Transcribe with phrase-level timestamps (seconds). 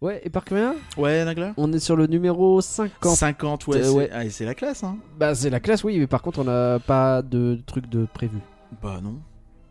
[0.00, 3.14] Ouais, et par rien Ouais, Nagla On est sur le numéro 50.
[3.16, 4.10] 50, ouais, Euh, c'est ouais.
[4.12, 4.96] ah, et c'est la classe, hein.
[5.18, 8.38] Bah, c'est la classe, oui, mais par contre, on n'a pas de truc de prévu.
[8.82, 9.16] Bah non.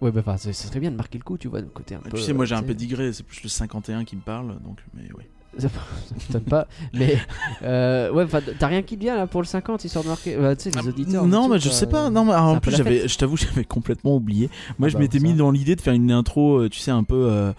[0.02, 2.10] Ouais, bah, c'est très bien de marquer le coup, tu vois, de côté un Et
[2.10, 2.18] peu.
[2.18, 4.50] tu sais, moi j'ai un euh, peu digré, c'est plus le 51 qui me parle,
[4.64, 5.24] donc, mais oui.
[5.58, 5.68] Ça
[6.16, 7.18] m'étonne pas, mais
[7.64, 8.28] euh, ouais,
[8.60, 10.38] t'as rien qui te vient là pour le 50 histoire de marquer.
[10.38, 11.24] bah, tu sais, les auditeurs.
[11.24, 12.12] Ah, non, tout, mais je sais pas.
[12.12, 14.50] Non, mais alors, c'est en un plus, j'avais, je t'avoue, j'avais complètement oublié.
[14.78, 15.24] Moi, Ah je bah, m'étais ça.
[15.26, 17.26] mis dans l'idée de faire une intro, euh, tu sais, un peu.
[17.28, 17.52] euh,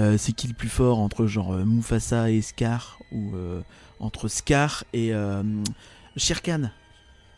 [0.00, 3.62] euh, c'est qui le plus fort entre genre euh, Mufasa et Scar ou euh,
[4.00, 5.42] entre Scar et euh,
[6.16, 6.70] Shere Khan?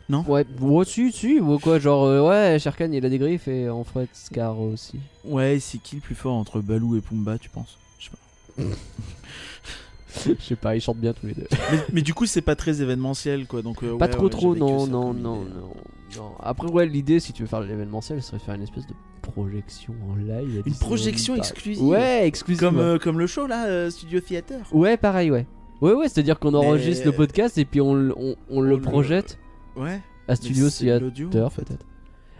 [0.09, 3.69] Ouais, ouais, si, si, ou quoi, genre, euh, ouais, Sherkan il a des griffes et
[3.69, 4.99] en fait Scar aussi.
[5.23, 7.77] Ouais, c'est qui le plus fort entre Baloo et Pumba, tu penses?
[7.99, 8.11] Je sais
[8.57, 8.63] pas.
[10.39, 11.47] Je sais pas, ils chantent bien tous les deux.
[11.71, 13.61] mais, mais du coup, c'est pas très événementiel, quoi.
[13.61, 15.51] Donc, euh, pas ouais, trop, ouais, trop, j'avais que non, ça non, comme non, idée.
[15.53, 15.73] non,
[16.17, 16.31] non.
[16.39, 18.93] Après, ouais, l'idée, si tu veux faire l'événementiel, serait de faire une espèce de
[19.31, 20.63] projection en live.
[20.65, 22.59] Une projection exclusive Ouais, exclusive.
[22.59, 22.83] Comme, ouais.
[22.83, 24.59] euh, comme le show là, euh, Studio Theater.
[24.71, 25.45] Ouais, pareil, ouais.
[25.81, 29.39] Ouais, ouais, c'est-à-dire qu'on enregistre le podcast et puis on, on, on le le- projette
[29.75, 30.01] Ouais.
[30.27, 31.85] à Studio Theater, peut-être.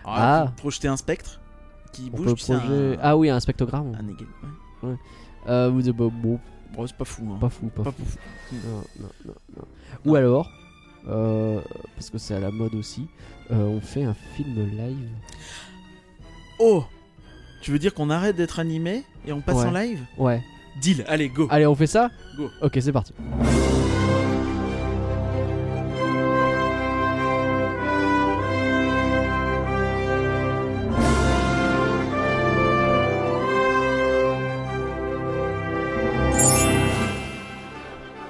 [0.05, 0.45] Ah.
[0.47, 0.53] Ah.
[0.57, 1.39] Projeter un spectre
[1.93, 3.93] qui On bouge, peut un- Ah oui, un spectrogramme.
[3.99, 4.27] un égal-
[4.83, 4.95] ouais.
[5.47, 6.39] Euh, vous êtes pas- bon,
[6.75, 7.23] Bon, c'est pas fou.
[7.33, 7.37] Hein.
[7.39, 8.03] pas fou, pas, Pas fou.
[8.05, 8.17] fou.
[8.53, 9.63] Non, non, non, non.
[10.05, 10.51] Ou alors,
[11.07, 11.59] euh,
[11.95, 13.07] parce que c'est à la mode aussi,
[13.51, 15.09] euh, on fait un film live.
[16.59, 16.83] Oh
[17.61, 19.65] Tu veux dire qu'on arrête d'être animé et on passe Ouais.
[19.65, 19.99] en live?
[20.17, 20.41] Ouais.
[20.81, 22.09] Deal, allez, go Allez, on fait ça?
[22.37, 22.49] Go.
[22.61, 23.13] Ok, c'est parti.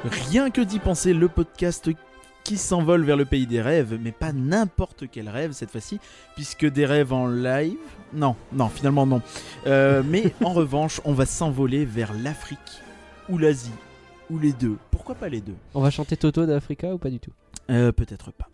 [0.06, 1.90] Rien que d'y penser, le podcast
[2.50, 6.00] qui s'envole vers le pays des rêves, mais pas n'importe quel rêve cette fois-ci,
[6.34, 7.78] puisque des rêves en live.
[8.12, 9.22] Non, non, finalement non.
[9.68, 12.82] Euh, mais en revanche, on va s'envoler vers l'Afrique
[13.30, 13.70] ou l'Asie
[14.32, 14.78] ou les deux.
[14.90, 15.54] Pourquoi pas les deux?
[15.76, 17.30] On va chanter Toto d'Africa ou pas du tout?
[17.70, 18.50] Euh, Peut-être pas.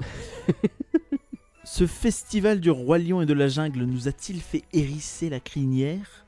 [1.64, 6.26] Ce festival du roi lion et de la jungle nous a-t-il fait hérisser la crinière?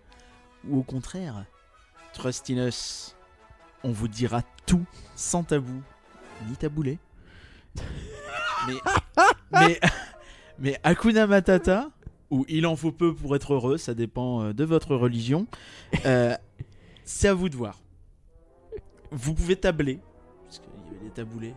[0.70, 1.44] Ou au contraire,
[2.14, 3.14] trust in us,
[3.84, 4.86] on vous dira tout
[5.18, 5.82] sans tabou
[6.48, 6.98] ni taboulé.
[8.68, 8.74] Mais,
[9.52, 9.80] mais,
[10.60, 11.90] mais Hakuna Matata,
[12.30, 15.48] ou il en faut peu pour être heureux, ça dépend euh, de votre religion,
[16.06, 16.36] euh,
[17.06, 17.80] c'est à vous de voir.
[19.12, 20.00] Vous pouvez tabler,
[20.44, 21.54] parce qu'il y avait des taboulés.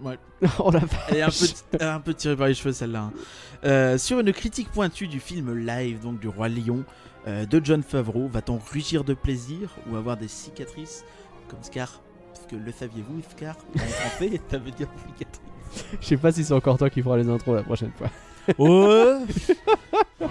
[0.00, 0.16] Moi,
[0.58, 0.80] Oh la
[1.10, 3.02] elle est un peu, un peu tirée par les cheveux celle-là.
[3.02, 3.12] hein.
[3.64, 6.84] Euh, sur une critique pointue du film live donc du roi lion
[7.26, 11.04] euh, de John Favreau, va-t-on rugir de plaisir ou avoir des cicatrices
[11.48, 12.00] comme Scar?
[12.32, 13.56] Parce que le saviez-vous, Scar?
[13.76, 15.42] En français, ça veut dire cicatrice.
[16.00, 18.08] Je sais pas si c'est encore toi qui fera les intros la prochaine fois.
[18.58, 19.18] Oh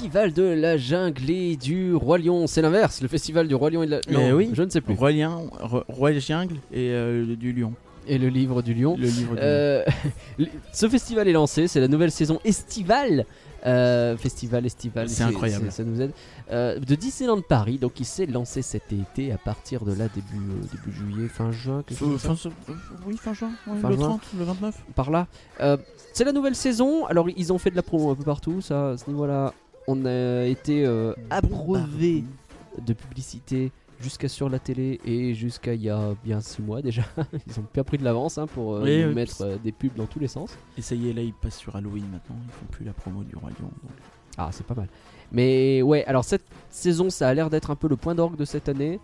[0.00, 3.02] festival de la jungle et du roi lion, c'est l'inverse.
[3.02, 4.00] Le festival du roi lion et de la.
[4.10, 4.50] Non, oui.
[4.54, 4.94] je ne sais plus.
[4.94, 7.74] Roi lion, Ro- roi jungle et euh, du lion.
[8.06, 8.96] Et le livre du lion.
[8.98, 9.42] Le livre du lion.
[9.42, 9.84] Euh,
[10.72, 13.26] ce festival est lancé, c'est la nouvelle saison estivale.
[13.66, 15.70] Euh, festival estival, C'est incroyable.
[15.70, 16.12] Ça nous aide.
[16.50, 20.96] De Disneyland Paris, donc il s'est lancé cet été à partir de là début début
[20.96, 22.50] juillet, fin juin, Fin- fin-
[23.06, 24.08] oui, fin juin, ouais, Fin le juin.
[24.08, 24.74] 30, le 29.
[24.94, 25.26] par là.
[26.14, 27.04] C'est la nouvelle saison.
[27.04, 28.62] Alors ils ont fait de la promo un peu partout.
[28.62, 29.52] Ça, à ce niveau-là,
[29.86, 32.24] on a été euh, abreuvé
[32.78, 37.02] de publicité jusqu'à sur la télé et jusqu'à il y a bien 6 mois déjà.
[37.46, 39.14] Ils ont bien pris de l'avance hein, pour euh, Oui, nous oui.
[39.14, 40.56] mettre euh, des pubs dans tous les sens.
[40.78, 42.36] Et ça y est, là, ils passent sur Halloween maintenant.
[42.46, 43.68] Ils font plus la promo du roi lion.
[43.82, 43.92] donc.
[44.38, 44.88] Ah, c'est pas mal.
[45.32, 48.44] Mais ouais, alors cette saison, ça a l'air d'être un peu le point d'orgue de
[48.44, 48.98] cette année.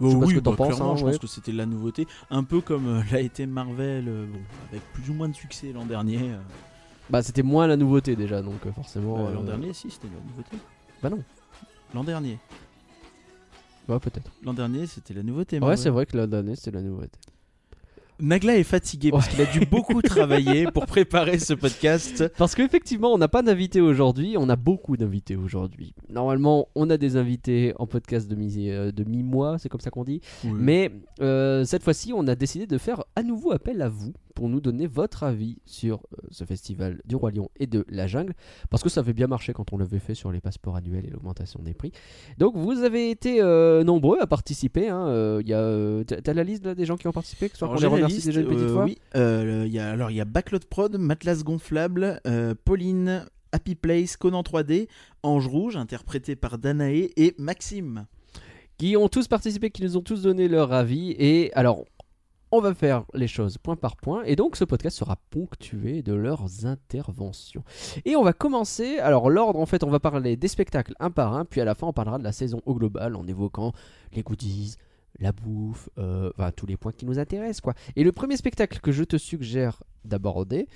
[0.00, 1.10] Je sais pas ce que bah, penses, clairement, hein, je ouais.
[1.12, 2.06] pense que c'était la nouveauté.
[2.30, 4.40] Un peu comme euh, l'a été Marvel, euh, bon,
[4.70, 6.18] avec plus ou moins de succès l'an dernier.
[7.10, 9.26] Bah, c'était moins la nouveauté déjà, donc euh, forcément.
[9.26, 10.56] Euh, l'an dernier, si, c'était la nouveauté.
[11.02, 11.22] Bah non.
[11.94, 12.38] L'an dernier.
[13.88, 14.30] Ouais, peut-être.
[14.44, 15.58] L'an dernier, c'était la nouveauté.
[15.58, 17.18] Ouais, c'est vrai que l'année, c'était la nouveauté.
[18.20, 22.28] Nagla est fatigué parce qu'il a dû beaucoup travailler pour préparer ce podcast.
[22.38, 25.92] Parce qu'effectivement, on n'a pas d'invité aujourd'hui, on a beaucoup d'invités aujourd'hui.
[26.08, 29.90] Normalement, on a des invités en podcast de mi- euh, de mi-mois, c'est comme ça
[29.90, 30.20] qu'on dit.
[30.44, 34.48] Mais euh, cette fois-ci, on a décidé de faire à nouveau appel à vous pour
[34.48, 38.34] nous donner votre avis sur euh, ce festival du Roi Lion et de la jungle.
[38.70, 41.10] Parce que ça avait bien marché quand on l'avait fait sur les passeports annuels et
[41.10, 41.92] l'augmentation des prix.
[42.38, 44.88] Donc vous avez été euh, nombreux à participer.
[44.88, 45.06] hein.
[45.08, 47.56] Euh, il y a, euh, t'as la liste là, des gens qui ont participé que
[47.56, 50.16] soit qu'on les remercie liste, déjà une petite fois Oui, le- y a, alors il
[50.16, 52.20] y a Backlot Prod, Matelas Gonflable,
[52.64, 54.88] Pauline, Happy Place, Conan 3D,
[55.22, 58.06] Ange Rouge, interprété par Danae et Maxime.
[58.78, 61.14] qui ont tous participé, qui nous ont tous donné leur avis.
[61.18, 61.84] Et alors,
[62.52, 64.22] on va faire les choses point par point.
[64.24, 67.64] Et donc, ce podcast sera ponctué de leurs interventions.
[68.04, 68.98] Et on va commencer.
[68.98, 71.46] Alors, l'ordre, en fait, on va parler des spectacles un par un.
[71.46, 73.72] Puis à la fin, on parlera de la saison au global en évoquant
[74.12, 74.76] les goodies.
[75.18, 77.74] La bouffe, euh, enfin tous les points qui nous intéressent quoi.
[77.96, 80.68] Et le premier spectacle que je te suggère d'aborder,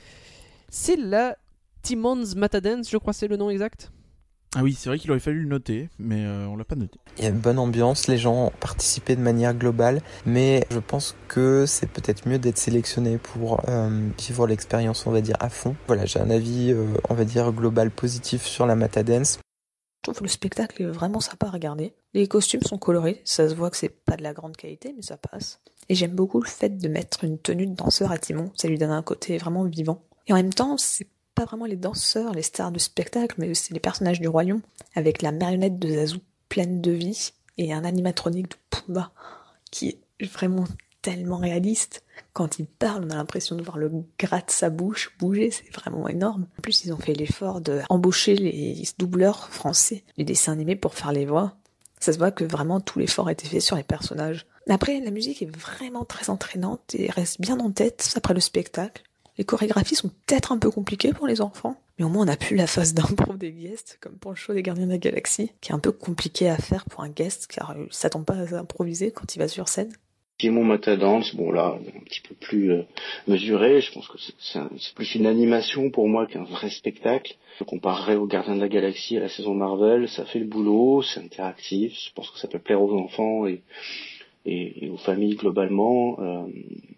[0.68, 1.38] c'est la
[1.80, 3.90] Timon's Matadance, je crois c'est le nom exact.
[4.54, 6.98] Ah oui, c'est vrai qu'il aurait fallu le noter, mais euh, on l'a pas noté.
[7.18, 10.78] Il y a une bonne ambiance, les gens ont participé de manière globale, mais je
[10.78, 15.50] pense que c'est peut-être mieux d'être sélectionné pour euh, vivre l'expérience, on va dire, à
[15.50, 15.76] fond.
[15.88, 19.38] Voilà, j'ai un avis, euh, on va dire, global positif sur la Matadance.
[20.06, 21.92] Je trouve le spectacle est vraiment sympa à regarder.
[22.14, 25.02] Les costumes sont colorés, ça se voit que c'est pas de la grande qualité, mais
[25.02, 25.60] ça passe.
[25.88, 28.78] Et j'aime beaucoup le fait de mettre une tenue de danseur à Timon, ça lui
[28.78, 30.02] donne un côté vraiment vivant.
[30.28, 33.74] Et en même temps, c'est pas vraiment les danseurs, les stars du spectacle, mais c'est
[33.74, 34.62] les personnages du Lion,
[34.96, 36.18] avec la marionnette de Zazu
[36.48, 39.12] pleine de vie, et un animatronique de Pumba,
[39.70, 40.64] qui est vraiment
[41.02, 42.02] tellement réaliste.
[42.32, 45.72] Quand il parle, on a l'impression de voir le gras de sa bouche bouger, c'est
[45.74, 46.46] vraiment énorme.
[46.58, 50.94] En plus, ils ont fait l'effort de embaucher les doubleurs français du dessin animé pour
[50.94, 51.56] faire les voix.
[52.00, 54.46] Ça se voit que vraiment tout l'effort a été fait sur les personnages.
[54.68, 59.02] Après, la musique est vraiment très entraînante et reste bien en tête après le spectacle.
[59.38, 62.36] Les chorégraphies sont peut-être un peu compliquées pour les enfants, mais au moins on a
[62.36, 65.50] plus la phase d'impro des guests, comme pour le show des Gardiens de la Galaxie,
[65.60, 68.58] qui est un peu compliqué à faire pour un guest, car il s'attend pas à
[68.58, 69.92] improviser quand il va sur scène.
[70.38, 72.82] Timon Matadance, bon là, un petit peu plus euh,
[73.26, 73.80] mesuré.
[73.80, 77.36] Je pense que c'est- plus une animation pour moi qu'un vrai spectacle.
[77.58, 80.10] Je comparerais aux Gardiens de la Galaxie à la saison Marvel.
[80.10, 81.94] Ça fait le boulot, c'est interactif.
[81.94, 83.62] Je pense que ça peut plaire aux enfants et,
[84.46, 86.18] et, aux familles globalement.
[86.20, 86.46] Euh,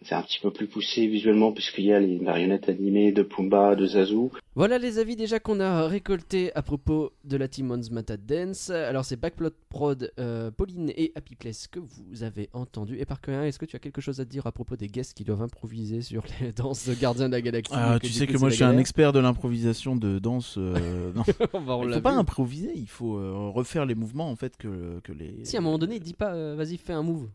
[0.03, 3.75] c'est un petit peu plus poussé visuellement puisqu'il y a les marionnettes animées de Pumba,
[3.75, 4.31] de Zazu.
[4.59, 8.71] Voilà les avis déjà qu'on a récoltés à propos de la Timon's Matad Dance.
[8.71, 12.99] Alors c'est Backplot Prod, euh, Pauline et Happy Place que vous avez entendu.
[12.99, 15.15] Et par cœur, est-ce que tu as quelque chose à dire à propos des guests
[15.17, 18.37] qui doivent improviser sur les danses de Gardiens de la Galaxie Ah, tu sais que
[18.37, 20.57] moi je suis un expert de l'improvisation de danse.
[20.59, 21.23] euh, non.
[21.65, 22.19] Bah, on Il faut pas vu.
[22.19, 25.45] improviser, il faut euh, refaire les mouvements en fait que, que les.
[25.45, 27.31] Si à un moment donné il dit pas euh, vas-y fais un move.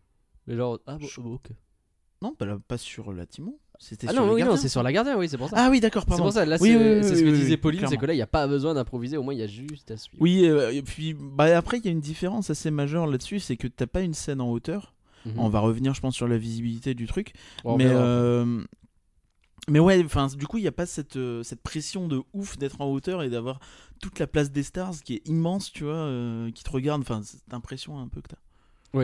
[0.46, 1.52] Mais genre ah bon, Je- ok.
[2.22, 3.58] Non, pas, la- pas sur la Timon.
[3.80, 5.56] C'était Ah sur non oui non c'est sur la Gardien oui c'est pour ça.
[5.60, 6.24] Ah oui, d'accord, c'est pardon.
[6.25, 7.86] pour ça là Oui, c'est oui, oui, c'est ce que oui, oui, disait Pauline c'est
[7.88, 8.02] clairement.
[8.02, 9.98] que là il n'y a pas besoin d'improviser au moins il y a juste à
[9.98, 10.22] suivre.
[10.22, 13.58] Oui, euh, et puis bah, après il y a une différence assez majeure là-dessus, c'est
[13.58, 14.94] que t'as pas une scène en hauteur.
[15.25, 15.34] Mhm.
[15.38, 17.34] On va revenir, je pense, sur la visibilité du truc.
[17.64, 18.62] On mais euh,
[19.70, 22.58] mais ouais, enfin du coup il n'y a pas cette euh, cette pression de ouf
[22.58, 23.60] d'être en hauteur et d'avoir
[24.02, 27.02] toute la place des stars qui est immense, tu vois, euh, qui te regarde.
[27.02, 29.00] Enfin cette impression un peu que t'as.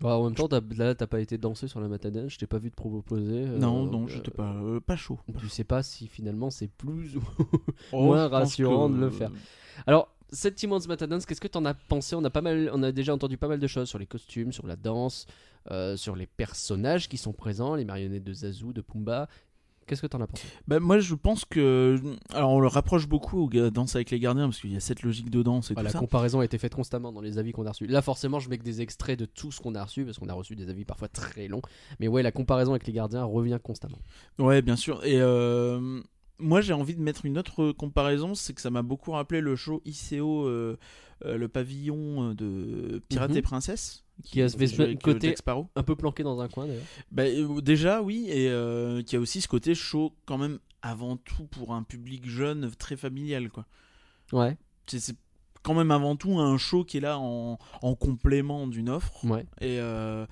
[0.00, 2.46] Bah, en même temps, t'as- là, t'as pas été danser sur la matadelle, je t'ai
[2.46, 3.44] pas vu te proposer.
[3.46, 5.18] euh, non, non, euh, j'étais pas euh, pas chaud.
[5.40, 7.22] Tu sais pas si finalement c'est plus ou.
[7.92, 9.30] Oh, moins rassurant que- de le faire.
[9.86, 12.14] Alors, cette Timon's Matadance, qu'est-ce que t'en as pensé?
[12.14, 14.52] On a pas mal, on a déjà entendu pas mal de choses sur les costumes,
[14.52, 15.26] sur la danse,
[15.70, 19.28] euh, sur les personnages qui sont présents, les marionnettes de Zazu, de Pumba.
[19.88, 20.44] Qu'est-ce que t'en as pensé?
[20.68, 21.98] Bah, moi je pense que
[22.32, 24.80] alors on le rapproche beaucoup au gars- Danse avec les gardiens parce qu'il y a
[24.80, 25.98] cette logique de danse et La ça.
[25.98, 27.86] comparaison a été faite constamment dans les avis qu'on a reçus.
[27.86, 30.28] Là, forcément, je mets que des extraits de tout ce qu'on a reçu parce qu'on
[30.28, 31.62] a reçu des avis parfois très longs.
[32.00, 33.98] Mais ouais, la comparaison avec les gardiens revient constamment.
[34.38, 35.04] Ouais, bien sûr.
[35.04, 36.00] Et euh,
[36.38, 39.56] moi, j'ai envie de mettre une autre comparaison, c'est que ça m'a beaucoup rappelé le
[39.56, 40.76] show ICO, euh,
[41.24, 43.36] euh, le pavillon de Pirates Mhm.
[43.38, 45.34] et Princesses, Qui a ce euh, côté-.
[45.76, 46.82] Un peu planqué dans un coin d'ailleurs.
[47.12, 51.16] Bah, euh, déjà, oui, et euh, qui a aussi ce côté show quand même avant
[51.16, 53.66] tout pour un public jeune, très familial, quoi.
[54.32, 54.56] Ouais,
[54.86, 55.16] C'est c'est
[55.62, 59.24] quand même avant tout un show qui est là en, en complément d'une offre.
[59.24, 59.44] ouais.
[59.60, 60.24] Et, euh,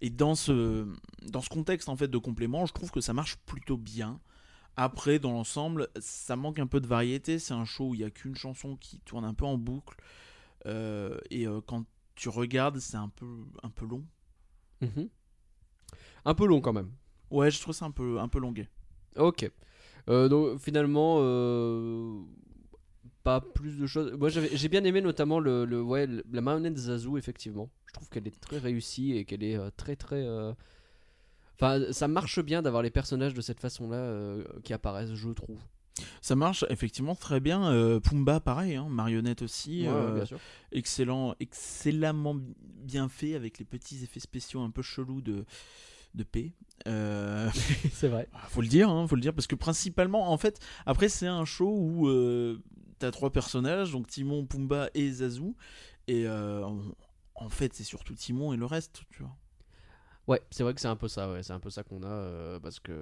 [0.00, 0.86] et dans, ce,
[1.22, 4.20] dans ce contexte en fait de complément, je trouve que ça marche plutôt bien.
[4.76, 7.38] Après, dans l'ensemble, ça manque un peu de variété.
[7.38, 9.96] C'est un show où il n'y a qu'une chanson qui tourne un peu en boucle.
[10.66, 14.04] Euh, et euh, quand tu regardes, c'est un peu, un peu long.
[14.80, 15.08] Mhm.
[16.24, 16.90] Un peu long quand même.
[17.30, 18.68] Ouais, je trouve ça un peu, un peu longuet.
[19.16, 19.50] Ok.
[20.08, 22.20] Euh, donc finalement, euh,
[23.22, 24.12] pas plus de choses.
[24.12, 27.70] Moi j'ai bien aimé notamment le, le- ouais, le- la marionnette Zazu, effectivement.
[27.86, 30.26] Je trouve qu'elle est très réussie et qu'elle est euh, très très.
[31.54, 35.60] Enfin, ça marche bien d'avoir les personnages de cette façon-là qui apparaissent, je trouve.
[36.20, 37.70] Ça marche effectivement très bien.
[37.72, 39.82] Euh, Pumba, pareil, hein, marionnette aussi.
[39.82, 40.38] Ouais, euh, bien sûr.
[40.72, 45.44] excellent, excellemment bien fait avec les petits effets spéciaux un peu chelous de,
[46.14, 46.52] de paix.
[46.88, 47.48] Euh,
[47.92, 48.28] C'est vrai.
[48.48, 51.44] faut le dire, hein, faut le dire, parce que principalement, en fait, après c'est un
[51.44, 52.60] show où euh,
[52.98, 55.54] t'as trois personnages, donc Timon, Pumba et Zazu,
[56.08, 56.80] et en,
[57.36, 59.36] en fait c'est surtout Timon et le reste, tu vois.
[60.26, 61.42] Ouais, c'est vrai que c'est un peu ça, ouais.
[61.42, 62.92] C'est un peu ça qu'on a, euh, parce que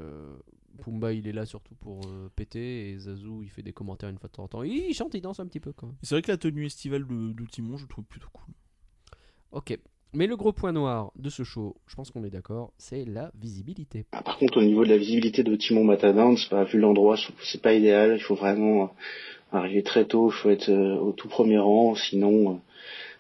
[0.83, 4.19] Pumba, il est là surtout pour euh, péter, et Zazu, il fait des commentaires une
[4.19, 4.63] fois de temps en temps.
[4.63, 5.97] Il chante, il danse un petit peu, quand même.
[6.03, 8.55] C'est vrai que la tenue estivale de, de Timon, je trouve plutôt cool.
[9.53, 9.79] Ok.
[10.15, 13.33] Mais le gros point noir de ce show, je pense qu'on est d'accord, c'est la
[13.41, 14.05] visibilité.
[14.13, 17.63] Ah, par contre, au niveau de la visibilité de Timon Matadance, bah, vu l'endroit, c'est
[17.63, 18.17] pas idéal.
[18.17, 20.31] Il faut vraiment euh, arriver très tôt.
[20.31, 21.95] Il faut être euh, au tout premier rang.
[21.95, 22.57] Sinon, euh,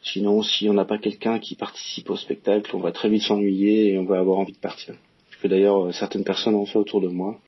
[0.02, 3.92] sinon, si on n'a pas quelqu'un qui participe au spectacle, on va très vite s'ennuyer
[3.92, 4.94] et on va avoir envie de partir.
[5.40, 7.40] Que d'ailleurs euh, certaines personnes ont fait autour de moi.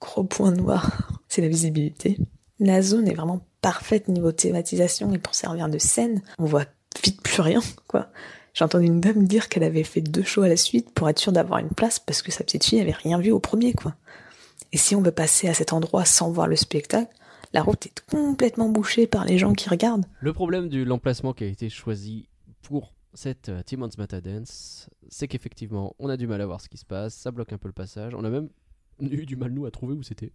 [0.00, 2.16] Gros point noir, c'est la visibilité.
[2.58, 6.66] La zone est vraiment parfaite niveau thématisation et pour servir de scène, on voit
[7.04, 8.08] vite plus rien, quoi.
[8.54, 11.18] J'ai entendu une dame dire qu'elle avait fait deux shows à la suite pour être
[11.18, 13.94] sûre d'avoir une place parce que sa petite fille avait rien vu au premier, quoi.
[14.72, 17.12] Et si on veut passer à cet endroit sans voir le spectacle,
[17.52, 20.06] la route est complètement bouchée par les gens qui regardent.
[20.20, 22.28] Le problème de l'emplacement qui a été choisi
[22.62, 26.68] pour cette euh, Timon's Mata Dance, c'est qu'effectivement, on a du mal à voir ce
[26.68, 28.14] qui se passe, ça bloque un peu le passage.
[28.14, 28.48] On a même
[29.00, 30.32] eu du mal, nous, à trouver où c'était.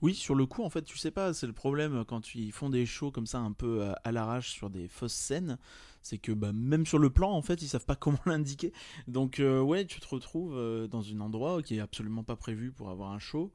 [0.00, 2.70] Oui, sur le coup, en fait, tu sais pas, c'est le problème quand ils font
[2.70, 5.58] des shows comme ça un peu à, à l'arrache sur des fausses scènes,
[6.02, 8.72] c'est que bah, même sur le plan, en fait, ils savent pas comment l'indiquer.
[9.08, 12.70] Donc, euh, ouais, tu te retrouves euh, dans un endroit qui est absolument pas prévu
[12.72, 13.52] pour avoir un show,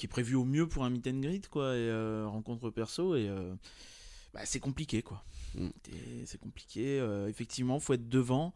[0.00, 3.14] qui est prévu au mieux pour un meet and greet, quoi, et euh, rencontre perso,
[3.16, 3.54] et euh,
[4.32, 5.22] bah, c'est compliqué, quoi.
[5.54, 5.68] Mm.
[6.24, 8.54] C'est compliqué, euh, effectivement, faut être devant.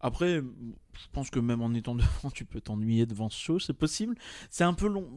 [0.00, 3.72] Après, je pense que même en étant devant, tu peux t'ennuyer devant ce show, c'est
[3.72, 4.14] possible.
[4.50, 5.10] C'est un peu long.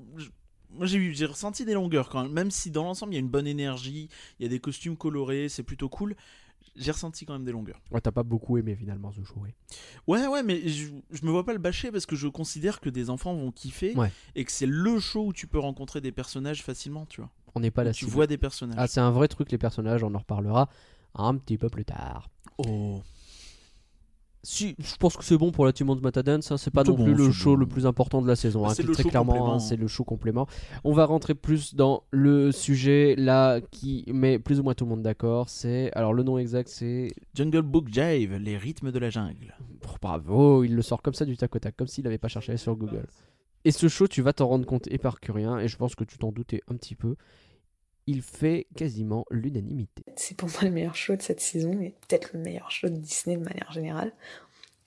[0.71, 3.29] Moi, j'ai ressenti des longueurs quand même, même si dans l'ensemble, il y a une
[3.29, 6.15] bonne énergie, il y a des costumes colorés, c'est plutôt cool.
[6.75, 7.81] J'ai ressenti quand même des longueurs.
[7.91, 9.49] Ouais, t'as pas beaucoup aimé finalement ce show, oui.
[10.07, 12.89] Ouais, ouais, mais je, je me vois pas le bâcher parce que je considère que
[12.89, 14.11] des enfants vont kiffer Ouais.
[14.35, 17.29] et que c'est le show où tu peux rencontrer des personnages facilement, tu vois.
[17.55, 17.91] On n'est pas là.
[17.91, 18.77] tu vois des personnages.
[18.79, 20.69] Ah, c'est un vrai truc, les personnages, on en reparlera
[21.13, 22.29] un petit peu plus tard.
[22.57, 23.01] oh.
[24.43, 26.51] Si, je pense que c'est bon pour la Timon's Mata Dance.
[26.51, 27.57] hein, C'est pas non bon, plus le show bon.
[27.57, 28.63] le plus important de la saison.
[28.63, 30.47] Bah, hein, le très clairement, hein, c'est le show complément.
[30.83, 34.89] On va rentrer plus dans le sujet là qui met plus ou moins tout le
[34.89, 35.47] monde d'accord.
[35.49, 39.55] C'est alors le nom exact, c'est Jungle Book Jive, les rythmes de la jungle.
[39.87, 42.27] Oh, bravo, il le sort comme ça du tac au tac, comme s'il n'avait pas
[42.27, 43.05] cherché sur Google.
[43.63, 46.31] Et ce show, tu vas t'en rendre compte éparcurien, et je pense que tu t'en
[46.31, 47.15] doutais un petit peu.
[48.13, 50.03] Il fait quasiment l'unanimité.
[50.17, 52.97] C'est pour moi le meilleur show de cette saison et peut-être le meilleur show de
[52.97, 54.11] Disney de manière générale.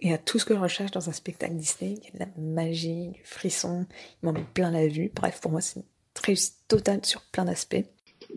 [0.02, 2.18] Et à tout ce que je recherche dans un spectacle Disney, il y a de
[2.18, 3.86] la magie, du frisson,
[4.22, 5.10] il m'en met plein la vue.
[5.14, 5.86] Bref, pour moi, c'est une
[6.22, 7.86] réussite totale sur plein d'aspects.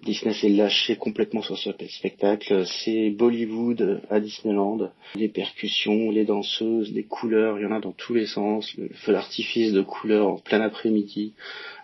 [0.04, 2.66] Disney s'est lâché complètement sur ce spectacle.
[2.66, 4.92] C'est Bollywood à Disneyland.
[5.16, 8.74] Les percussions, les danseuses, les couleurs, il y en a dans tous les sens.
[8.78, 11.34] Le feu d'artifice de couleurs en plein après-midi.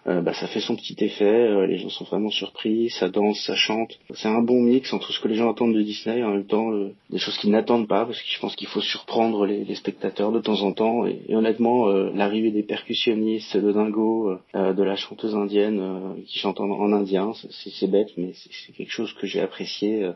[0.06, 1.24] Euh, bah, ça fait son petit effet.
[1.24, 2.90] Euh, les gens sont vraiment surpris.
[2.90, 3.98] Ça danse, ça chante.
[4.14, 6.46] C'est un bon mix entre ce que les gens attendent de Disney et en même
[6.46, 9.64] temps euh, des choses qu'ils n'attendent pas parce que je pense qu'il faut surprendre les,
[9.64, 11.06] les spectateurs de temps en temps.
[11.06, 15.82] Et, et honnêtement, euh, l'arrivée des percussionnistes, de Dingo, de la chanteuse indienne
[16.26, 20.10] qui chante en, en indien, c'est bête, mais c'est quelque chose que j'ai apprécié.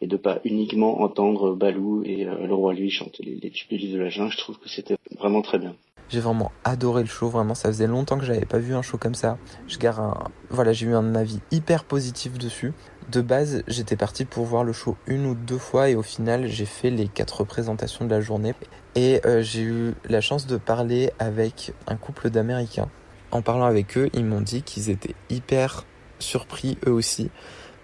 [0.00, 3.98] et de pas uniquement entendre Balou et le roi lui chanter les, les tubes de
[3.98, 5.74] la jungle, je trouve que c'était vraiment très bien.
[6.08, 8.98] J'ai vraiment adoré le show, vraiment ça faisait longtemps que j'avais pas vu un show
[8.98, 9.38] comme ça.
[9.66, 10.14] Je garde un...
[10.50, 12.72] Voilà, j'ai eu un avis hyper positif dessus.
[13.10, 16.46] De base, j'étais parti pour voir le show une ou deux fois et au final,
[16.46, 18.54] j'ai fait les quatre représentations de la journée.
[18.94, 22.88] Et euh, j'ai eu la chance de parler avec un couple d'Américains.
[23.30, 25.84] En parlant avec eux, ils m'ont dit qu'ils étaient hyper
[26.20, 27.30] surpris eux aussi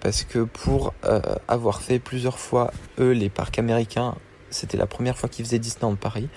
[0.00, 4.14] parce que pour euh, avoir fait plusieurs fois eux les parcs américains,
[4.48, 6.28] c'était la première fois qu'ils faisaient Disneyland Paris.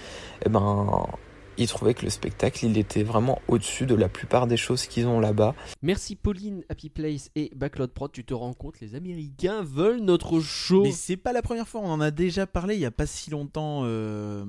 [0.45, 1.07] Et ben
[1.57, 5.07] ils trouvaient que le spectacle, il était vraiment au-dessus de la plupart des choses qu'ils
[5.07, 5.55] ont là-bas.
[5.81, 8.11] Merci Pauline, Happy Place et Backlot Prod.
[8.11, 10.83] Tu te rends compte, les Américains veulent notre show.
[10.83, 13.05] Mais c'est pas la première fois, on en a déjà parlé il y a pas
[13.05, 14.45] si longtemps euh,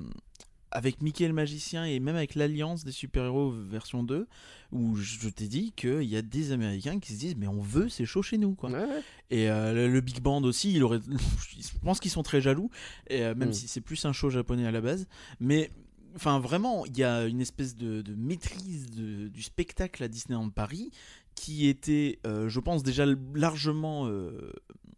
[0.70, 4.26] avec Mickey le magicien et même avec l'Alliance des super-héros version 2
[4.72, 7.88] où je t'ai dit qu'il y a des Américains qui se disent mais on veut
[7.88, 8.70] ces shows chez nous quoi.
[8.70, 9.02] Ouais, ouais.
[9.30, 10.98] Et euh, le, le Big Band aussi, il aurait,
[11.60, 12.70] je pense qu'ils sont très jaloux,
[13.08, 13.52] et, euh, même Mm.
[13.52, 15.06] si c'est plus un show japonais à la base.
[15.38, 15.70] Mais
[16.16, 20.50] enfin vraiment, il y a une espèce de, de maîtrise de- du spectacle à Disneyland
[20.50, 20.90] Paris
[21.34, 23.04] qui était, euh, je pense, déjà
[23.34, 24.52] largement euh,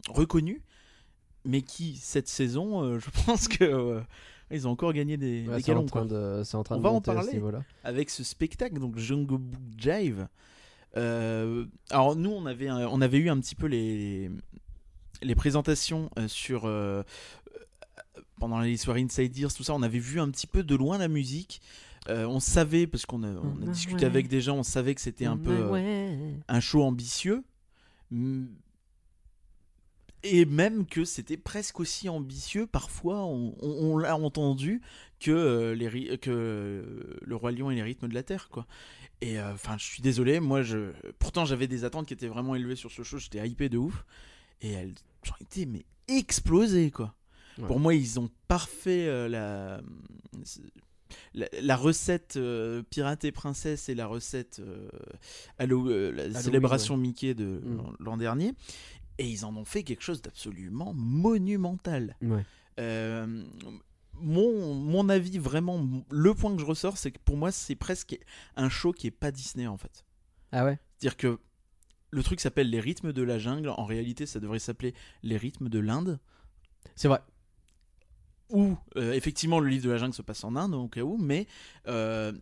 [0.08, 0.62] reconnu,
[1.44, 4.00] mais qui cette saison, euh, je pense que euh,
[4.50, 6.08] Ils ont encore gagné des, Ouais, des galons, train quoi.
[6.38, 7.40] de, c'est en train On de va en ce parler.
[7.84, 10.28] avec ce spectacle, donc Jungle Book Jive.
[10.96, 14.30] Euh, alors nous, on avait, un- on avait eu un petit peu les,
[15.22, 17.02] les présentations sur euh,
[18.38, 19.74] pendant les soirées Inside Ears, tout ça.
[19.74, 21.60] On avait vu un petit peu de loin la musique.
[22.08, 23.72] Euh, on savait parce qu'on a, on a Ouais.
[23.72, 27.42] discuté avec des gens, on savait que c'était un peu euh, un show ambitieux.
[28.10, 28.44] Mm.
[30.22, 34.80] Et même que c'était presque aussi ambitieux, parfois on, on- on l'a entendu,
[35.20, 38.48] que, euh, les, que le Roi Lion et les rythmes de la Terre.
[38.50, 38.66] quoi.
[39.20, 40.92] Et enfin, je suis désolé, moi, je...
[41.18, 44.04] pourtant j'avais des attentes qui étaient vraiment élevées sur ce show, j'étais hypé de ouf.
[44.62, 44.94] Et elles
[45.30, 47.14] ont été mais explosées, quoi.
[47.58, 47.66] Ouais.
[47.66, 49.80] Pour moi, ils ont parfait euh, la...
[51.34, 54.88] La, la recette euh, pirate et princesse et la recette euh,
[55.60, 57.94] euh, la célébration Mickey de Mm.
[58.00, 58.52] l'an- dernier
[59.18, 62.16] et ils en ont fait quelque chose d'absolument monumental.
[62.22, 62.44] Ouais.
[62.80, 63.44] Euh,
[64.14, 68.18] mon, mon avis vraiment, le point que je ressors, c'est que pour moi c'est presque
[68.56, 70.04] un show qui est pas Disney en fait.
[70.52, 70.78] Ah ouais?
[70.98, 71.38] C'est-à-dire que
[72.10, 75.68] le truc s'appelle les rythmes de la jungle, en réalité ça devrait s'appeler les rythmes
[75.68, 76.18] de l'Inde.
[76.96, 77.20] C'est vrai.
[78.50, 81.16] Ou euh, effectivement le livre de la jungle se passe en Inde au cas où,
[81.16, 81.46] mais
[81.88, 82.32] euh,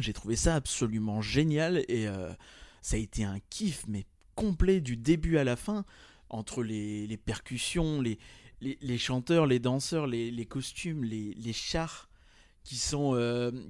[0.00, 2.32] j'ai trouvé ça absolument génial et euh,
[2.82, 5.84] ça a été un kiff mais complet du début à la fin
[6.30, 8.18] entre les, percussions, les,
[8.60, 12.08] les, chanteurs, les danseurs, les, costumes, les, chars
[12.62, 13.18] qui sont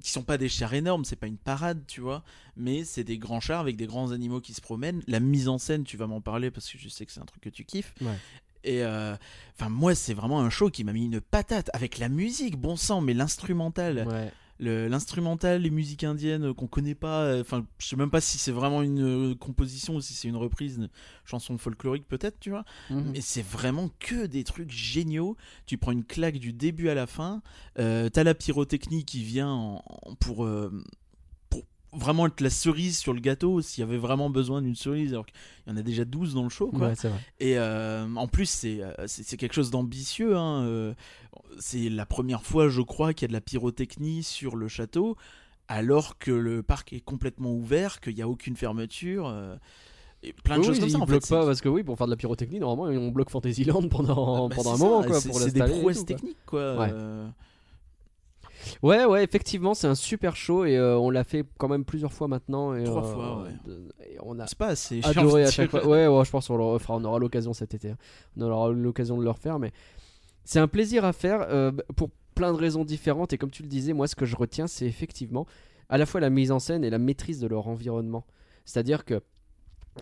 [0.01, 2.23] qui sont pas des chars énormes, c'est pas une parade, tu vois,
[2.55, 5.01] mais c'est des grands chars avec des grands animaux qui se promènent.
[5.07, 7.25] La mise en scène, tu vas m'en parler parce que je sais que c'est un
[7.25, 7.95] truc que tu kiffes.
[8.63, 9.15] Et euh,
[9.55, 12.75] enfin moi c'est vraiment un show qui m'a mis une patate avec la musique, bon
[12.75, 14.31] sang, mais l'instrumental, Ouais.
[14.59, 17.21] le- l'instrumental, les musiques indiennes euh, qu'on connaît pas.
[17.23, 20.27] euh, Enfin, je sais même pas si c'est vraiment une euh, composition ou si c'est
[20.27, 20.89] une reprise de
[21.25, 22.63] chanson folklorique peut-être, tu vois.
[22.91, 23.11] Mhm.
[23.13, 25.35] Mais c'est vraiment que des trucs géniaux.
[25.65, 27.41] Tu prends une claque du début à la fin.
[27.79, 31.00] Euh, T'as la pyrotechnie qui vient en- en- pour, euh, pour
[31.93, 35.25] vraiment être la cerise sur le gâteau s'il y avait vraiment besoin d'une cerise alors
[35.25, 35.35] qu'il
[35.67, 36.89] y en a déjà 12 dans le show quoi.
[36.89, 36.93] Ouais.
[37.39, 40.37] Et euh, en plus, c'est euh, c'est c'est quelque chose d'ambitieux.
[40.37, 40.93] hein, euh,
[41.59, 45.17] C'est la première fois, je crois, qu'il y a de la pyrotechnie sur le château,
[45.67, 49.27] alors que le parc est complètement ouvert, qu'il n'y a aucune fermeture.
[49.27, 49.55] euh,
[50.23, 50.97] et plein de Oui, choses comme ça.
[50.99, 53.31] En bloquent fait, pas parce que oui, pour faire de la pyrotechnie, normalement, on bloque
[53.31, 56.77] Fantasyland pendant, bah, pendant un moment quoi, c'est- pour C'est des prouesses techniques, quoi.
[56.77, 56.93] Ouais.
[58.83, 62.13] Ouais, ouais, effectivement, c'est un super show et euh, on l'a fait quand même plusieurs
[62.13, 62.73] fois maintenant.
[62.75, 63.49] Et, Trois euh, fois, ouais.
[63.65, 65.01] de- et on a C'est pas assez.
[65.03, 65.85] adoré à chaque fois.
[65.87, 67.89] Ouais, ouais, je pense qu'on le refera, on aura l'occasion cet été.
[67.91, 67.97] hein.
[68.37, 69.71] On aura l'occasion de le refaire, mais
[70.43, 73.33] c'est un plaisir à faire euh, pour plein de raisons différentes.
[73.33, 75.45] Et comme tu le disais, moi, ce que je retiens, c'est effectivement
[75.89, 78.25] à la fois la mise en scène et la maîtrise de leur environnement.
[78.65, 79.21] C'est-à-dire que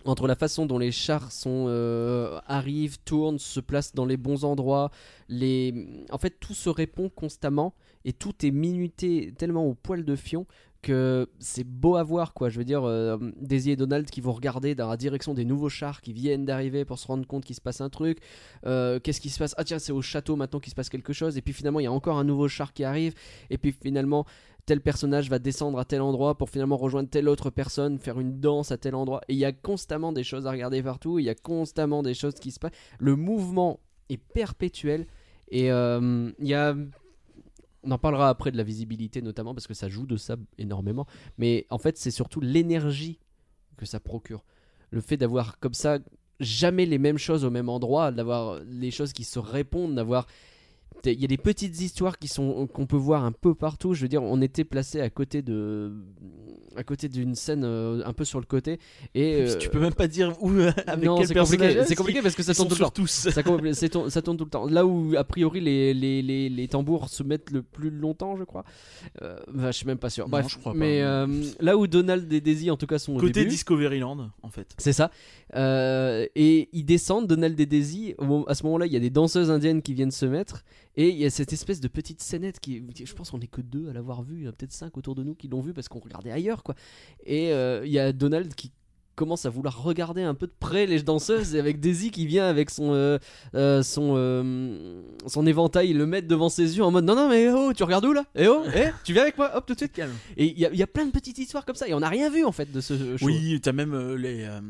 [0.04, 4.44] entre la façon dont les chars sont, euh, arrivent, tournent, se placent dans les bons
[4.44, 4.92] endroits,
[5.28, 6.04] les...
[6.12, 10.46] en fait tout se répond constamment et tout est minuté tellement au poil de fion
[10.82, 12.48] que c'est beau à voir quoi.
[12.48, 15.68] Je veux dire, euh, Daisy et Donald qui vont regarder dans la direction des nouveaux
[15.68, 18.18] chars qui viennent d'arriver pour se rendre compte qu'il se passe un truc.
[18.66, 19.54] Euh, Qu'est-ce qui se passe?
[19.58, 21.36] Ah tiens, c'est au château maintenant qu'il se passe quelque chose.
[21.36, 23.14] Et puis finalement, il y a encore un nouveau char qui arrive.
[23.50, 24.24] Et puis finalement,
[24.64, 28.40] tel personnage va descendre à tel endroit pour finalement rejoindre telle autre personne, faire une
[28.40, 29.20] danse à tel endroit.
[29.28, 31.18] Et il y a constamment des choses à regarder partout.
[31.18, 32.72] Il y a constamment des choses qui se passent.
[32.98, 35.06] Le mouvement est perpétuel.
[35.50, 36.74] Et euh, il y a
[37.82, 41.06] on en parlera après de la visibilité notamment parce que ça joue de ça énormément.
[41.38, 43.18] Mais en fait, c'est surtout l'énergie
[43.76, 44.44] que ça procure.
[44.90, 45.98] Le fait d'avoir comme ça
[46.40, 50.26] jamais les mêmes choses au même endroit, d'avoir les choses qui se répondent, d'avoir
[51.04, 53.94] il y a des petites histoires qui sont qu'on peut voir un peu partout.
[53.94, 55.92] Je veux dire, on était placé à côté de
[56.76, 58.78] à côté d'une scène euh, un peu sur le côté
[59.14, 61.66] et euh, Tu peux même pas dire où, euh, avec non, quel c'est personnage.
[61.68, 62.90] compliqué, c'est compliqué parce que ça tourne tout le temps.
[62.90, 63.10] tous.
[63.10, 63.30] Ça,
[64.10, 64.66] ça tourne tout le temps.
[64.66, 68.44] Là où, a priori, les, les, les, les tambours se mettent le plus longtemps, je
[68.44, 68.64] crois.
[69.22, 70.26] Euh, bah, je suis même pas sûr.
[70.26, 71.26] Non, Bref, je crois mais euh,
[71.58, 74.68] là où Donald et Daisy, en tout cas, sont au Côté début, Discoveryland, en fait.
[74.78, 75.10] c'est ça.
[75.56, 78.14] Euh, et ils descendent, Donald et Daisy.
[78.18, 80.62] Au moment- À ce moment-là, il y a des danseuses indiennes qui viennent se mettre.
[80.96, 82.84] Et il y a cette espèce de petite scénette qui.
[83.04, 84.40] Je pense qu'on est que deux à l'avoir vu.
[84.40, 86.74] Il y peut-être cinq autour de nous qui l'ont vu parce qu'on regardait ailleurs, quoi.
[87.24, 88.72] Et euh, il y a Donald qui
[89.20, 92.46] commence à vouloir regarder un peu de près les danseuses et avec Daisy qui vient
[92.46, 93.18] avec son euh,
[93.54, 97.50] euh, son euh, son éventail le mettre devant ses yeux en mode non non mais
[97.50, 98.24] oh tu regardes où là?
[98.34, 100.12] Eh oh eh tu viens avec moi hop tout de suite Calme.
[100.38, 102.00] et il y, a- il y a plein de petites histoires comme ça et on
[102.00, 104.60] n'a rien vu en fait de ce show Oui, t'as même euh, les, euh,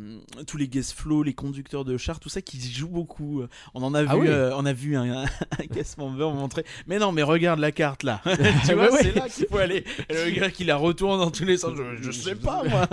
[0.46, 3.42] tous les guest flow, les conducteurs de chars, tout ça qui jouent beaucoup.
[3.74, 4.26] On en a Ah vu, oui.
[4.28, 5.22] euh, on a vu un,
[5.58, 6.64] un guest member montrer.
[6.88, 8.20] Mais non, mais regarde la carte là.
[8.66, 8.98] tu vois, ouais.
[9.02, 9.84] c'est là qu'il faut aller.
[10.08, 11.72] Et le gars qui la retourne dans tous les sens.
[11.76, 12.88] Je, je sais pas moi.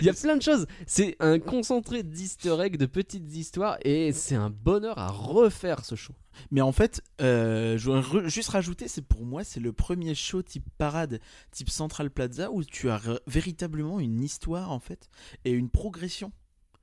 [0.00, 0.66] Il y a plein de choses.
[0.96, 5.94] C'est un concentré d'easter eggs, de petites histoires, et c'est un bonheur à refaire ce
[5.94, 6.14] show.
[6.50, 10.40] Mais en fait, euh, je voudrais juste rajouter, c'est pour moi, c'est le premier show
[10.40, 15.10] type parade, type Central Plaza, où tu as véritablement une histoire en fait
[15.44, 16.32] et une progression.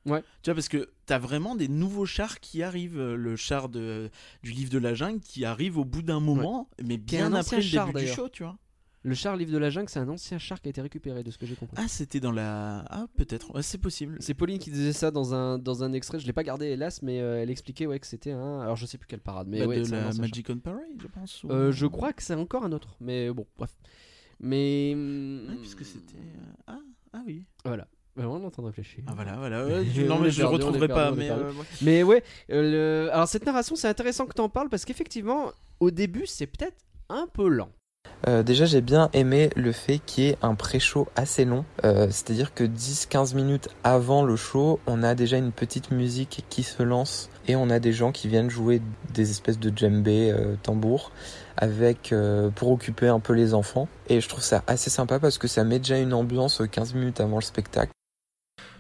[0.06, 0.22] Ouais.
[0.44, 3.00] Tu vois, parce que t'as vraiment des nouveaux chars qui arrivent.
[3.00, 4.12] euh, Le char de,
[4.44, 7.62] du livre de la jungle qui arrive au bout d'un moment, mais bien après le
[7.64, 8.58] char, début du show, tu vois.
[9.06, 11.30] Le char Livre de la Jungle, c'est un ancien char qui a été récupéré, de
[11.32, 11.76] ce que j'ai compris.
[11.78, 12.86] Ah, c'était dans la.
[12.90, 13.54] Ah, peut-être.
[13.54, 14.16] Ouais, c'est possible.
[14.22, 17.02] C'est Pauline qui disait ça dans un, dans un extrait, je l'ai pas gardé hélas,
[17.02, 18.62] mais euh, elle expliquait ouais, que c'était un.
[18.62, 20.14] Alors je sais plus quelle parade, mais Bah, ouais, de un la.
[20.14, 21.44] Magic on Parade, je pense.
[21.44, 23.76] ou- Euh, je crois que c'est encore un autre, mais bon, bref.
[24.40, 24.96] Mais.
[25.50, 26.16] Ah, puisque c'était.
[26.18, 26.80] euh, Ah,
[27.12, 27.46] ah oui.
[27.66, 27.88] Voilà.
[28.16, 29.04] Bah, on est en train de réfléchir.
[29.08, 29.66] Ah voilà, voilà.
[29.66, 31.12] ouais, On non, mais je est retrouverai perdu, pas.
[31.18, 31.66] Mais euh, ouais.
[31.82, 35.52] Mais ouais, euh, le- alors cette narration, c'est intéressant que tu en parles parce qu'effectivement,
[35.82, 36.78] au début, c'est peut-être
[37.10, 37.70] un peu lent.
[38.28, 41.66] Euh, déjà, j'ai bien aimé le fait qu'il y ait un pré-show assez long.
[41.84, 46.64] Euh, C'est-à-dire que 10-15 minutes avant le show, on a déjà une petite musique qui
[46.64, 48.82] se lance et on a des gens qui viennent jouer
[49.14, 51.12] des espèces de djembé, euh, tambour,
[51.58, 52.14] avec
[52.56, 53.88] pour occuper un peu les enfants.
[54.08, 57.20] Et je trouve ça assez sympa parce que ça met déjà une ambiance 15 minutes
[57.20, 57.92] avant le spectacle.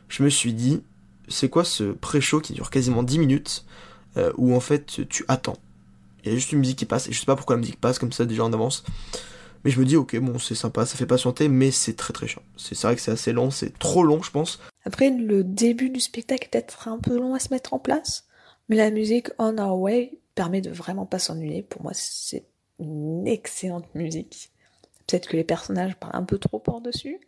[0.07, 0.83] je me suis dit,
[1.27, 3.65] c'est quoi ce pré-show qui dure quasiment 10 minutes,
[4.37, 5.57] où en fait tu attends?
[6.23, 7.79] Il y a juste une musique qui passe, et je sais pas pourquoi la musique
[7.79, 8.83] passe comme ça déjà en avance.
[9.63, 12.27] Mais je me dis, ok, bon, c'est sympa, ça fait patienter, mais c'est très très
[12.27, 12.41] chiant.
[12.57, 14.59] C'est vrai que c'est assez long, c'est trop long, je pense.
[14.85, 18.25] Après, le début du spectacle est peut-être un peu long à se mettre en place,
[18.67, 21.63] mais la musique On Our Way permet de vraiment pas s'ennuyer.
[21.63, 22.45] Pour moi, c'est
[22.79, 24.51] une excellente musique.
[25.07, 27.19] Peut-être que les personnages parlent un peu trop par-dessus.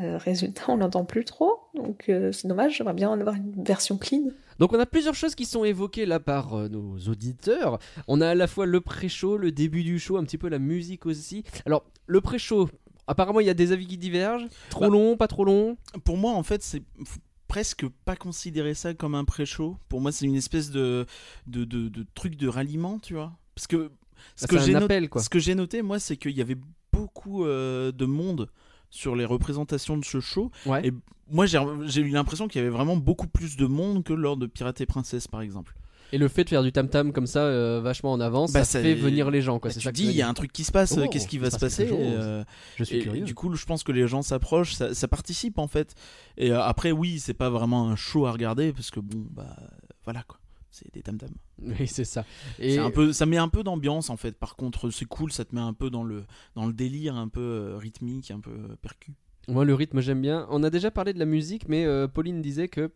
[0.00, 3.62] Euh, résultat, on l'entend plus trop, donc euh, c'est dommage, j'aimerais bien en avoir une
[3.64, 4.30] version clean.
[4.58, 7.78] Donc on a plusieurs choses qui sont évoquées là par euh, nos auditeurs.
[8.08, 10.58] On a à la fois le pré-show, le début du show, un petit peu la
[10.58, 11.44] musique aussi.
[11.66, 12.68] Alors le pré-show,
[13.06, 14.46] apparemment il y a des avis qui divergent.
[14.70, 14.88] Trop Bah.
[14.88, 15.76] long, pas trop long?
[16.04, 19.76] Pour moi, en fait, c'est faut presque pas considérer ça comme un pré-show.
[19.88, 21.04] Pour moi, c'est une espèce de,
[21.46, 23.32] de, de, de truc de ralliement, tu vois.
[23.54, 23.90] Parce que
[24.36, 26.56] ce Ah, que j'ai noté- ce que j'ai noté, moi, c'est qu'il y avait
[26.92, 28.48] beaucoup euh, de monde
[28.90, 30.50] sur les représentations de ce show.
[30.66, 30.86] Ouais.
[30.88, 30.92] Et
[31.30, 34.46] moi, j'ai eu l'impression qu'il y avait vraiment beaucoup plus de monde que lors de
[34.46, 35.74] Pirates et Princesse, par exemple.
[36.12, 38.64] Et le fait de faire du tam tam comme ça, euh, vachement en avance, Bah,
[38.64, 39.68] ça ça- fait venir les gens quoi.
[39.68, 41.28] Bah, C'est tu ça dis, il y a un truc qui se passe, Oh, qu'est-ce
[41.28, 41.98] qui va se se passe passer chose.
[42.00, 42.42] euh,
[42.74, 43.20] Je suis et, curieux.
[43.22, 45.94] et du coup, je pense que les gens s'approchent, ça, ça participe en fait.
[46.36, 49.54] Et euh, après, oui, c'est pas vraiment un show à regarder parce que bon, bah
[50.02, 50.39] voilà quoi,
[50.70, 51.30] c'est des tam tam.
[51.62, 52.24] Oui, c'est ça.
[52.58, 54.38] Et un peu, ça met un peu d'ambiance en fait.
[54.38, 57.28] Par contre, c'est cool, ça te met un peu dans le dans le délire, un
[57.28, 59.14] peu euh, rythmique, un peu euh, percu.
[59.48, 60.46] moi le rythme j'aime bien.
[60.50, 62.92] On a déjà parlé de la musique, mais euh, Pauline disait que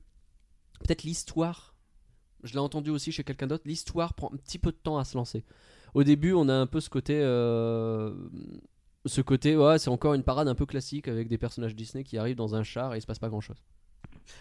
[0.81, 1.75] peut-être l'histoire.
[2.43, 3.65] Je l'ai entendu aussi chez quelqu'un d'autre.
[3.67, 5.45] L'histoire prend un petit peu de temps à se lancer.
[5.95, 8.13] Au début, on a un peu ce côté, euh,
[9.07, 12.19] ce côté, ouais, c'est encore une parade un peu classique avec des personnages Disney qui
[12.19, 13.63] arrivent dans un char et il se passe pas grand-chose.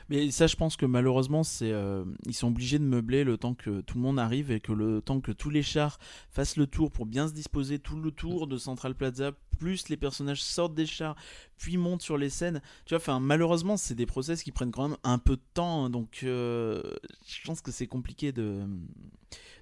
[0.10, 3.82] Mais ça, je pense que malheureusement, euh, ils sont obligés de meubler le temps que
[3.82, 6.92] tout le monde arrive et que le temps que tous les chars fassent le tour
[6.92, 10.86] pour bien se disposer tout le tour de Central Plaza, plus les personnages sortent des
[10.86, 11.16] chars,
[11.58, 12.62] puis montent sur les scènes.
[12.86, 16.22] Tu vois, malheureusement, c'est des process qui prennent quand même un peu de temps, donc
[16.24, 16.82] euh,
[17.26, 18.68] je pense que c'est compliqué de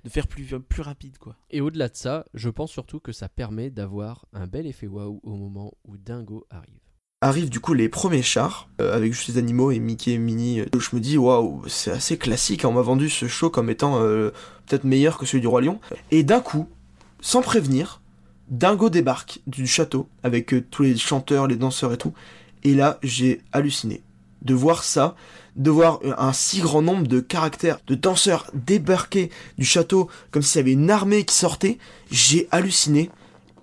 [0.04, 1.38] de faire plus plus rapide, quoi.
[1.52, 5.20] Et au-delà de ça, je pense surtout que ça permet d'avoir un bel effet waouh
[5.24, 6.91] au moment où Dingo arrive.
[7.24, 10.62] Arrivent du coup les premiers chars, euh, avec juste les animaux et Mickey et Minnie.
[10.62, 13.70] Euh, Je me dis, waouh, c'est assez classique, hein, on m'a vendu ce show comme
[13.70, 14.32] étant euh,
[14.66, 15.80] peut-être meilleur que celui du Roi Lion.
[16.10, 16.68] Et d'un coup,
[17.22, 18.02] sans prévenir,
[18.50, 22.14] Dingo débarque du château avec tous les chanteurs, les danseurs et tout.
[22.64, 24.02] Et là, j'ai halluciné
[24.42, 25.16] de voir ça,
[25.56, 29.30] de voir un si grand nombre de caractères, de danseurs débarquer
[29.60, 31.78] du château comme s'il y avait une armée qui sortait.
[32.10, 33.12] J'ai halluciné.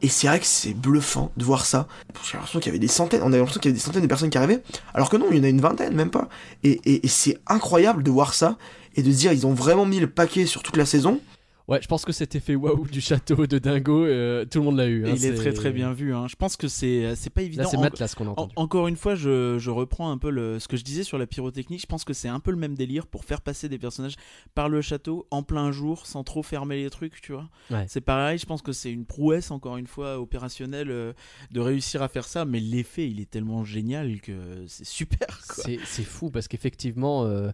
[0.01, 1.89] Et c'est vrai que c'est bluffant de voir ça.
[2.25, 4.03] J'ai l'impression qu'il y avait des centaines, on avait l'impression qu'il y avait des centaines
[4.03, 4.63] de personnes qui arrivaient,
[4.95, 6.29] alors que non, il y en a une vingtaine, même pas.
[6.63, 8.57] Et, et- et c'est incroyable de voir ça
[8.95, 11.21] et de se dire ils ont vraiment mis le paquet sur toute la saison.
[11.69, 14.79] Ouais, je pense que cet effet waouh du château de Dingo, euh, tout le monde
[14.79, 15.07] l'a eu.
[15.07, 16.15] hein, il est très très bien vu.
[16.15, 16.27] hein.
[16.27, 17.65] Je pense que c'est c'est pas évident.
[17.65, 18.53] Là, c'est En- Matlas qu'on a En- entendu.
[18.57, 21.27] encore une fois, je, je reprends un peu le, ce que je disais sur la
[21.27, 21.79] pyrotechnie.
[21.79, 24.15] Je pense que c'est un peu le même délire pour faire passer des personnages
[24.55, 27.51] par le château en plein jour sans trop fermer les trucs, tu vois.
[27.71, 27.85] Ouais.
[27.87, 31.13] C'est pareil, je pense que c'est une prouesse, encore une fois, opérationnelle euh,
[31.51, 32.47] de réussir à faire ça.
[32.47, 35.27] Mais l'effet, il est tellement génial que c'est super.
[35.43, 37.51] C'est c'est fou parce qu'effectivement, euh,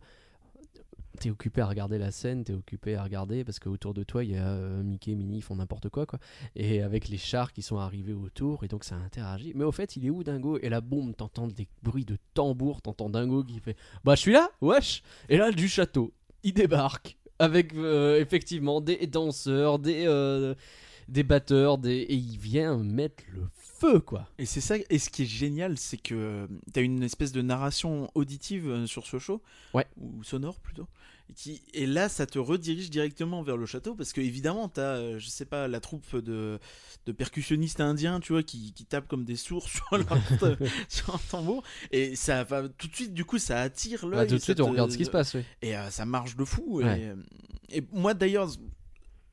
[1.20, 4.30] t'es occupé à regarder la scène, t'es occupé à regarder parce qu'autour de toi, il
[4.32, 6.18] y a euh, Mickey, Minnie, ils font n'importe quoi, quoi.
[6.56, 9.52] Et avec les chars qui sont arrivés autour, et donc ça interagit.
[9.54, 10.58] Mais au fait, il est où Dingo?
[10.62, 14.32] Et là, boum, t'entends des bruits de tambour, t'entends Dingo qui fait Bah, je suis
[14.32, 20.04] là, wesh Et là, du château, il débarque avec euh, effectivement des danseurs, des.
[20.06, 20.54] euh,
[21.06, 21.96] des batteurs, des...
[21.98, 24.26] et il vient mettre le feu, quoi.
[24.38, 27.42] Et c'est ça, et ce qui est génial, c'est que tu as une espèce de
[27.42, 29.42] narration auditive sur ce show,
[29.74, 29.84] Ouais.
[29.98, 30.86] ou sonore plutôt,
[31.34, 35.18] qui, et là ça te redirige directement vers le château, parce que évidemment tu as,
[35.18, 36.58] je sais pas, la troupe de,
[37.06, 40.18] de percussionnistes indiens, tu vois, qui, qui tapent comme des sourds sur, leur,
[40.88, 44.20] sur un tambour, et ça va tout de suite, du coup ça attire l'œil.
[44.20, 45.42] Ah, tout de suite, te- on regarde ce qui se passe, oui.
[45.62, 46.80] Et euh, ça marche de fou.
[46.82, 47.00] Ouais.
[47.00, 47.16] Et, euh,
[47.70, 48.50] et moi d'ailleurs,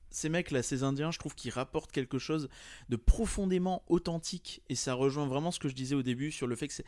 [0.09, 2.49] ces mecs là, ces Indiens, je trouve qu'ils rapportent quelque chose
[2.89, 4.61] de profondément authentique.
[4.69, 6.85] Et ça rejoint vraiment ce que je disais au début sur le fait que c'est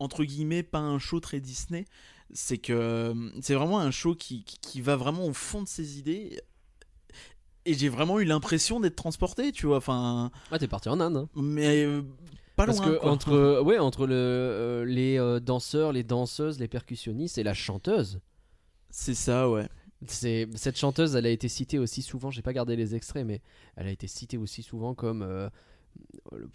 [0.00, 1.84] entre guillemets pas un show très Disney.
[2.32, 5.68] C'est que euh, c'est vraiment un show qui, qui, qui va vraiment au fond de
[5.68, 6.40] ses idées.
[7.64, 9.76] Et j'ai vraiment eu l'impression d'être transporté, tu vois.
[9.78, 11.28] Enfin, Ah, t'es parti en Inde, hein.
[11.36, 12.02] mais euh,
[12.56, 12.88] pas Parce loin.
[12.88, 13.10] que quoi.
[13.10, 18.20] entre, euh, ouais, entre le, euh, les danseurs, les danseuses, les percussionnistes et la chanteuse,
[18.90, 19.68] C'est ça, ouais.
[20.06, 22.30] c'est cette chanteuse, elle a été citée aussi souvent.
[22.30, 23.42] J'ai pas gardé les extraits, mais
[23.76, 25.22] elle a été citée aussi souvent comme
[26.32, 26.48] le,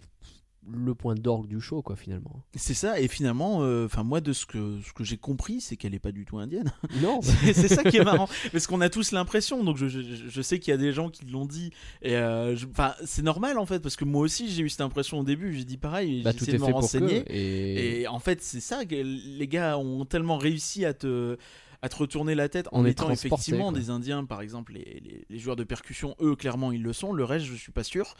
[0.71, 2.43] le point d'orgue du show, quoi, finalement.
[2.55, 2.99] C'est ça.
[2.99, 5.99] Et finalement, euh, enfin moi de ce que ce que j'ai compris, c'est qu'elle est
[5.99, 6.71] pas du tout indienne.
[7.01, 9.63] Non, C'est ça qui est marrant, parce qu'on a tous l'impression.
[9.63, 11.71] Donc je, je, je sais qu'il y a des gens qui l'ont dit.
[12.01, 15.19] Et euh, enfin, c'est normal en fait, parce que moi aussi j'ai eu cette impression
[15.19, 15.53] au début.
[15.53, 17.23] J'ai dit pareil, bah, j'ai essayé de me renseigner.
[17.27, 21.37] Et, Et en fait, c'est ça que les gars ont tellement réussi à te
[21.83, 23.77] à te retourner la tête en On est étant effectivement quoi.
[23.79, 27.11] des Indiens, par exemple, les, les, les joueurs de percussion, eux, clairement, ils le sont.
[27.13, 28.15] Le reste, je suis pas sûr.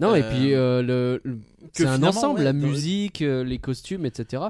[0.00, 1.34] non, et euh, puis euh, le, le-
[1.74, 4.44] que c'est un ensemble, ouais, la musique, euh, les costumes, etc.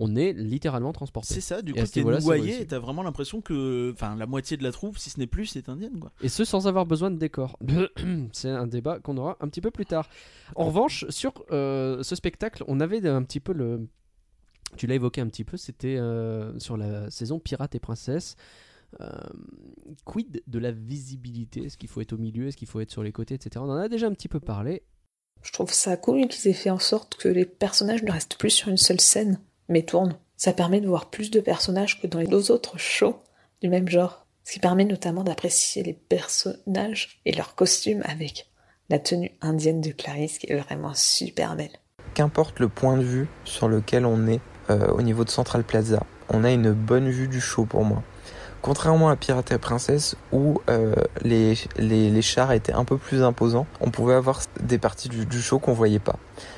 [0.00, 1.34] On est littéralement transporté.
[1.34, 4.56] C'est ça, du Et coup, t'es noyé et t'as vraiment l'impression que enfin, la moitié
[4.56, 5.98] de la troupe, si ce n'est plus, c'est indienne.
[5.98, 6.12] Quoi.
[6.22, 7.58] Et ce sans avoir besoin de décor.
[8.32, 10.08] C'est un débat qu'on aura un petit peu plus tard.
[10.54, 13.88] En revanche, sur euh, ce spectacle, on avait un petit peu le.
[14.76, 18.36] Tu l'as évoqué un petit peu, c'était euh, sur la saison Pirates et Princesses.
[19.00, 19.08] Euh,
[20.04, 21.64] quid de la visibilité?
[21.64, 22.48] Est-ce qu'il faut être au milieu?
[22.48, 23.56] Est-ce qu'il faut être sur les côtés, etc.
[23.58, 24.82] On en a déjà un petit peu parlé.
[25.42, 28.50] Je trouve ça cool qu'ils aient fait en sorte que les personnages ne restent plus
[28.50, 30.16] sur une seule scène, mais tournent.
[30.36, 33.18] Ça permet de voir plus de personnages que dans les deux autres shows
[33.60, 34.26] du même genre.
[34.44, 38.50] Ce qui permet notamment d'apprécier les personnages et leurs costumes avec
[38.88, 41.76] la tenue indienne de Clarisse qui est vraiment super belle.
[42.14, 46.02] Qu'importe le point de vue sur lequel on est euh, au niveau de Central Plaza,
[46.28, 48.02] on a une bonne vue du show pour moi.
[48.60, 53.22] Contrairement à Pirate et Princesse où euh, les, les, les chars étaient un peu plus
[53.22, 56.16] imposants, on pouvait avoir des parties du, du show qu'on voyait pas.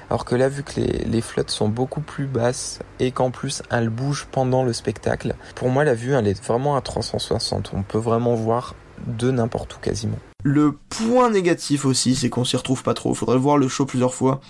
[0.08, 3.62] Alors que là, vu que les, les flottes sont beaucoup plus basses et qu'en plus
[3.70, 7.72] elles bougent pendant le spectacle, pour moi la vue elle est vraiment à 360.
[7.74, 8.74] On peut vraiment voir
[9.06, 10.18] de n'importe où quasiment.
[10.42, 13.14] Le point négatif aussi, c'est qu'on s'y retrouve pas trop.
[13.14, 14.40] Faudrait voir le show plusieurs fois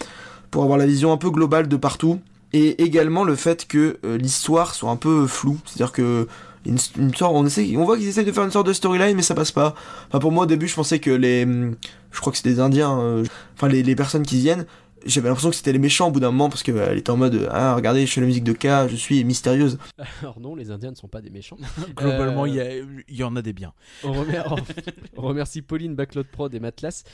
[0.51, 2.21] pour avoir la vision un peu globale de partout.
[2.53, 5.59] Et également le fait que euh, l'histoire soit un peu floue.
[5.67, 6.27] C'est-à-dire que
[6.67, 9.17] une, une sorte, on, essaie, on voit qu'ils essayent de faire une sorte de storyline,
[9.17, 9.75] mais ça passe pas.
[10.09, 11.45] Enfin, pour moi, au début, je pensais que les.
[11.45, 11.77] hum,
[12.11, 12.99] Je crois que c'était des Indiens.
[13.01, 14.67] euh, Enfin, les, les personnes qui viennent.
[15.07, 17.49] J'avais l'impression que c'était les méchants au bout d'un moment parce qu'elle était en mode
[17.51, 19.79] Ah, regardez, je fais la musique de K, je suis mystérieuse.
[20.21, 21.57] Alors non, les Indiens ne sont pas des méchants.
[21.97, 23.73] Globalement, Euh, il y, en a des biens.
[24.05, 24.43] On, remer-
[25.17, 27.05] on remercie Pauline, Backlot Prod et Matlas.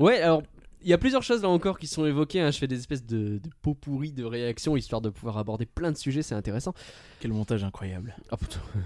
[0.00, 0.42] Ouais, alors
[0.84, 2.40] il y a plusieurs choses là encore qui sont évoquées.
[2.40, 2.50] hein.
[2.50, 5.90] Je fais des espèces de, de pots pourris de réactions histoire de pouvoir aborder plein
[5.90, 6.74] de sujets, c'est intéressant.
[7.20, 8.14] Quel montage incroyable.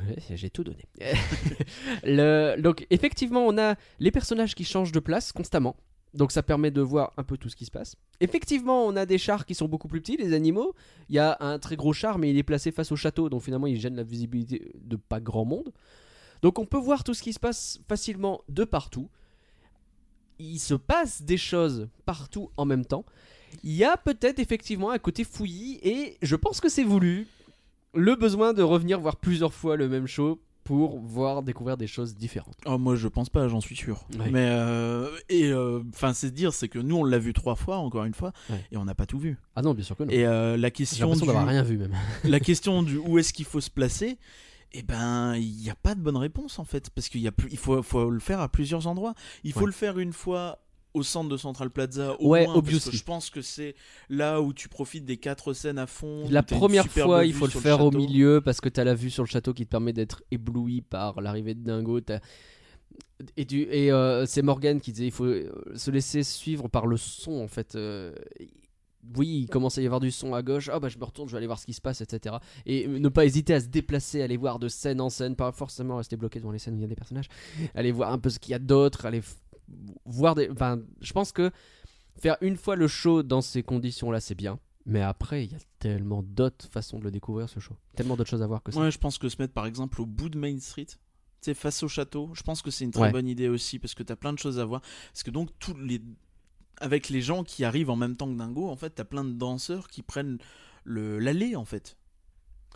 [0.09, 0.85] Ouais, j'ai tout donné.
[2.05, 5.77] Le- donc effectivement, on a les personnages qui changent de place constamment.
[6.15, 7.95] Donc ça permet de voir un peu tout ce qui se passe.
[8.21, 10.75] Effectivement, on a des chars qui sont beaucoup plus petits, les animaux.
[11.11, 13.43] Il y a un très gros char, mais il est placé face au château, donc
[13.43, 15.71] finalement il gêne la visibilité de pas grand monde.
[16.41, 19.11] Donc on peut voir tout ce qui se passe facilement de partout.
[20.38, 23.05] Il se passe des choses partout en même temps.
[23.64, 27.27] Il y a peut-être effectivement un côté fouillis, et je pense que c'est voulu
[27.94, 32.14] le besoin de revenir voir plusieurs fois le même show pour voir découvrir des choses
[32.14, 32.55] différentes.
[32.66, 34.05] Oh, moi, je pense pas, j'en suis sûr.
[34.18, 34.31] Ouais.
[34.31, 35.51] Mais euh, et
[35.94, 38.62] enfin, c'est dire, c'est que nous, on l'a vu trois fois, encore une fois, Ouais.
[38.70, 39.38] et on n'a pas tout vu.
[39.57, 40.11] Ah non, bien sûr que non.
[40.11, 41.94] Et euh, la question du, d'avoir rien vu même.
[42.24, 44.18] la question du où est-ce qu'il faut se placer,
[44.72, 47.33] eh ben, il n'y a pas de bonne réponse en fait, parce qu'il y a
[47.33, 49.14] plus, il faut, faut le faire à plusieurs endroits.
[49.44, 49.66] Il faut Ouais.
[49.66, 50.59] le faire une fois
[50.94, 53.74] au centre de Central Plaza, au Ouais, moins, parce que je pense que c'est
[54.09, 56.26] là où tu profites des quatre scènes à fond.
[56.31, 59.22] La première fois, il faut le faire au milieu parce que t'as la vue sur
[59.22, 62.00] le château qui te permet d'être ébloui par l'arrivée de Dingo.
[62.00, 62.20] t'as-
[63.37, 63.62] Et, du...
[63.62, 67.33] et euh, c'est Morgan qui disait il faut euh, se laisser suivre par le son
[67.42, 67.74] en fait.
[67.74, 68.12] euh,
[69.17, 70.69] Oui, il commence à y avoir du son à gauche.
[70.73, 72.37] Ah bah je me retourne, je vais aller voir ce qui se passe, etc.
[72.67, 75.97] Et ne pas hésiter à se déplacer, aller voir de scène en scène, pas forcément
[75.97, 77.29] rester bloqué devant les scènes où il y a des personnages.
[77.75, 79.23] Aller voir un peu ce qu'il y a d'autre, aller
[80.05, 80.51] voir des.
[80.51, 81.51] Enfin, je pense que
[82.19, 84.59] faire une fois le show dans ces conditions-là, c'est bien.
[84.85, 87.77] Mais après, il y a tellement d'autres façons de le découvrir ce show.
[87.95, 88.81] Tellement d'autres choses à voir que ça.
[88.81, 90.87] Ouais, je pense que se mettre par exemple au bout de Main Street,
[91.55, 92.31] face au château.
[92.35, 93.13] Je pense que c'est une très Ouais.
[93.13, 94.81] bonne idée aussi parce que tu as plein de choses à voir.
[95.13, 96.01] Parce que donc, tous les...
[96.81, 99.25] avec les gens qui arrivent en même temps que Dingo, en fait, tu as plein
[99.25, 100.38] de danseurs qui prennent
[100.87, 101.97] l'allée en fait.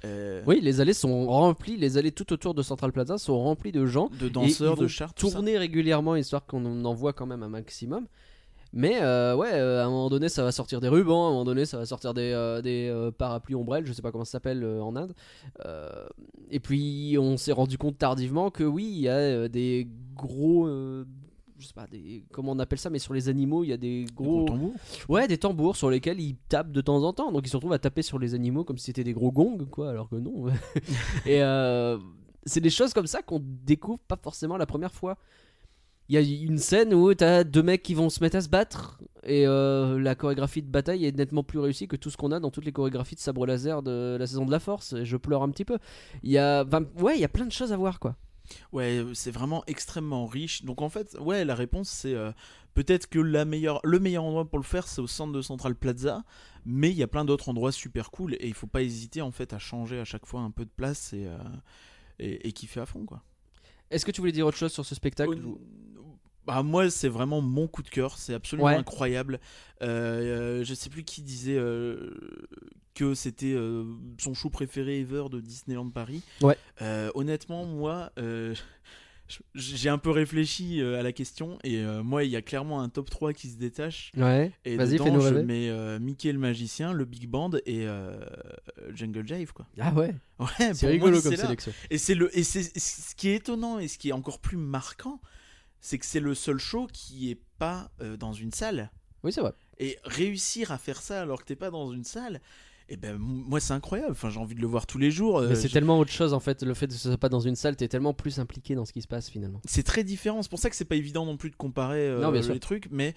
[0.04, 3.72] Euh, Oui, les allées sont remplies, les allées tout autour de Central Plaza sont remplies
[3.72, 4.10] de gens.
[4.18, 8.06] De danseurs, de chars, tourner régulièrement histoire qu'on en voit quand même un maximum.
[8.74, 11.30] Mais euh, ouais, euh, à un moment donné, ça va sortir des rubans, à un
[11.30, 14.32] moment donné, ça va sortir des, euh, des parapluies ombrelles, je sais pas comment ça
[14.32, 15.14] s'appelle en Inde.
[16.50, 20.68] Et puis, on s'est rendu compte tardivement que oui, il y a des gros.
[21.62, 23.76] Je sais pas, des, comment on appelle ça, mais sur les animaux, il y a
[23.76, 24.44] des gros.
[24.44, 24.74] tambours.
[25.08, 27.32] Ouais, des tambours sur lesquels ils tapent de temps en temps.
[27.32, 29.66] Donc ils se retrouvent à taper sur les animaux comme si c'était des gros gongs,
[29.70, 30.48] quoi, alors que non.
[31.26, 31.98] et euh,
[32.44, 35.16] c'est des choses comme ça qu'on découvre pas forcément la première fois.
[36.08, 38.48] Il y a une scène où t'as deux mecs qui vont se mettre à se
[38.48, 42.32] battre et euh, la chorégraphie de bataille est nettement plus réussie que tout ce qu'on
[42.32, 44.94] a dans toutes les chorégraphies de sabre laser de la saison de la force.
[44.94, 45.78] Et je pleure un petit peu.
[46.22, 46.64] Il y a,
[46.98, 48.16] ouais, il y a plein de choses à voir, quoi.
[48.72, 50.64] Ouais, c'est vraiment extrêmement riche.
[50.64, 52.32] Donc en fait, ouais, la réponse c'est euh,
[52.74, 55.74] peut-être que la meilleure, le meilleur endroit pour le faire c'est au centre de Central
[55.74, 56.24] Plaza,
[56.64, 59.30] mais il y a plein d'autres endroits super cool et il faut pas hésiter en
[59.30, 61.38] fait à changer à chaque fois un peu de place et, euh,
[62.18, 63.22] et, et kiffer à fond quoi.
[63.90, 65.38] Est-ce que tu voulais dire autre chose sur ce spectacle
[66.46, 68.16] Bah, moi, c'est vraiment mon coup de cœur.
[68.18, 68.74] C'est absolument Ouais.
[68.74, 69.38] incroyable.
[69.82, 72.10] Euh, euh, je sais plus qui disait euh,
[72.94, 73.84] que c'était euh,
[74.18, 76.22] son show préféré ever de Disneyland Paris.
[76.40, 76.56] Ouais.
[76.80, 78.54] Euh, honnêtement, moi, euh,
[79.54, 83.08] j'ai un peu réfléchi à la question et moi, il y a clairement un top
[83.08, 84.12] 3 qui se détache.
[84.16, 85.42] Ouais, Et vas-y, dedans, je rêver.
[85.42, 87.86] mets Mickey le magicien, le Big Band et
[88.92, 89.66] Jungle Jive, quoi.
[89.80, 91.72] Ah ouais, Ouais, c'est rigolo moi, comme sélection.
[91.88, 94.58] Et c'est le et c'est ce qui est étonnant et ce qui est encore plus
[94.58, 95.18] marquant,
[95.80, 98.90] c'est que c'est le seul show qui est pas dans une salle.
[99.24, 99.52] Oui, c'est vrai.
[99.78, 102.40] Et réussir à faire ça alors que t'es pas dans une salle,
[102.88, 104.12] et ben moi c'est incroyable.
[104.12, 105.38] Enfin j'ai envie de le voir tous les jours.
[105.38, 107.28] Euh, Mais c'est je- tellement autre chose en fait, le fait de ce soit pas
[107.28, 109.60] dans une salle, t'es tellement plus impliqué dans ce qui se passe finalement.
[109.66, 110.42] c'est très différent.
[110.42, 112.54] C'est pour ça que c'est pas évident non plus de comparer euh, Non, bien sûr.
[112.54, 113.14] les trucs, mais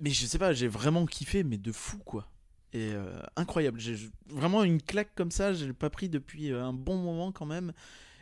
[0.00, 2.28] mais je sais pas, j'ai vraiment kiffé, mais de fou quoi.
[2.72, 3.80] Et euh, incroyable.
[3.80, 3.96] J'ai
[4.28, 5.52] vraiment une claque comme ça.
[5.52, 7.72] J'ai pas pris depuis un bon moment quand même.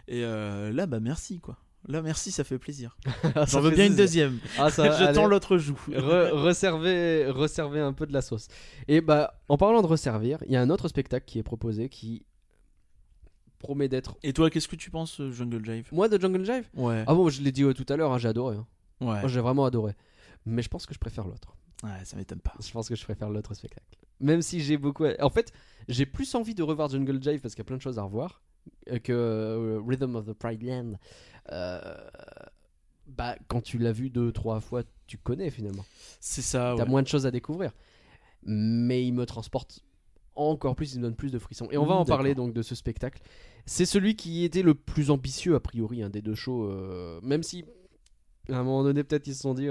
[0.08, 1.58] Et là bah merci quoi.
[1.88, 2.96] Là merci, ça fait plaisir.
[3.48, 4.38] J'en veux bien une deuxième.
[4.58, 5.78] Ah, ça, je allez, tends l'autre joue.
[5.88, 8.48] re- resservez, resservez un peu de la sauce.
[8.88, 11.88] Et bah, en parlant de resservir, il y a un autre spectacle qui est proposé
[11.88, 12.26] qui
[13.58, 14.16] promet d'être.
[14.22, 15.88] Et toi, qu'est-ce que tu penses, euh, Jungle Jive?
[15.92, 16.68] Moi de Jungle Jive?
[16.74, 17.04] Ouais.
[17.06, 18.56] Ah bon, je l'ai dit euh, tout à l'heure, hein, j'ai adoré.
[18.56, 18.66] hein.
[19.00, 19.20] ouais.
[19.20, 19.94] Moi j'ai vraiment adoré.
[20.46, 21.56] Mais je pense que je préfère l'autre.
[21.82, 22.54] Ouais, ça m'étonne pas.
[22.64, 23.86] Je pense que je préfère l'autre spectacle.
[24.20, 25.04] Même si j'ai beaucoup.
[25.20, 25.52] En fait,
[25.88, 28.02] j'ai plus envie de revoir Jungle Jive parce qu'il y a plein de choses à
[28.02, 28.42] revoir
[29.02, 30.92] que euh, Rhythm of the Pride Land.
[31.52, 31.96] Euh,
[33.06, 35.84] Bah, quand tu l'as vu deux, trois fois, tu connais finalement.
[36.20, 36.74] C'est ça.
[36.76, 36.88] T'as ouais.
[36.90, 37.72] moins de choses à découvrir.
[38.42, 39.82] Mais il me transporte
[40.34, 41.68] encore plus, il me donne plus de frissons.
[41.70, 43.22] Et on va en parler donc de ce spectacle.
[43.66, 46.64] C'est celui qui était le plus ambitieux a priori un des deux shows.
[46.64, 47.64] euh, même si
[48.50, 49.68] à un moment donné peut-être ils se sont dit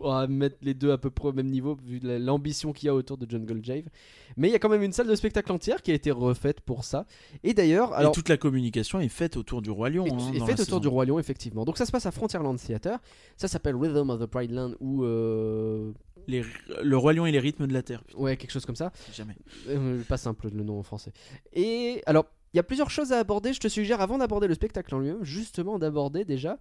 [0.00, 2.86] on va mettre les deux à peu près au même niveau vu la- l'ambition qu'il
[2.86, 3.88] y a autour de Jungle Jive.
[4.36, 6.60] Mais il y a quand même une salle de spectacle entière qui a été refaite
[6.60, 7.06] pour ça.
[7.42, 10.04] Et d'ailleurs, alors Et toute la communication est faite autour du Roi Lion.
[10.06, 10.80] hein, et dans fait la autour saison.
[10.80, 11.64] du Roi Lion, effectivement.
[11.64, 12.98] Donc ça se passe à Frontierland Theater.
[13.36, 15.92] Ça s'appelle Rhythm of the Pride Land ou euh,
[16.26, 16.44] Les-
[16.82, 18.02] Le Roi Lion et les rythmes de la Terre.
[18.04, 18.92] Putain, ouais quelque chose comme ça.
[19.12, 19.36] jamais.
[19.68, 21.12] Euh, pas simple le nom en français.
[21.52, 23.52] Et alors il y a plusieurs choses à aborder.
[23.52, 26.58] Je te suggère avant d'aborder le spectacle en lui-même, justement d'aborder déjà,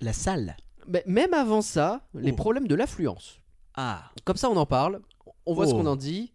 [0.00, 0.56] La salle.
[0.88, 2.36] Mais même avant ça, les Oh.
[2.36, 3.40] problèmes de l'affluence.
[3.74, 4.10] Ah.
[4.24, 5.00] Comme ça, on en parle,
[5.46, 5.76] on voit ce Oh.
[5.78, 6.32] qu'on en dit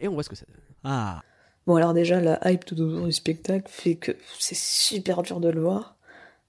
[0.00, 0.56] et on voit ce que ça donne.
[0.84, 1.22] Ah.
[1.66, 5.48] Bon, alors déjà, la hype tout autour du spectacle fait que c'est super dur de
[5.48, 5.96] le voir,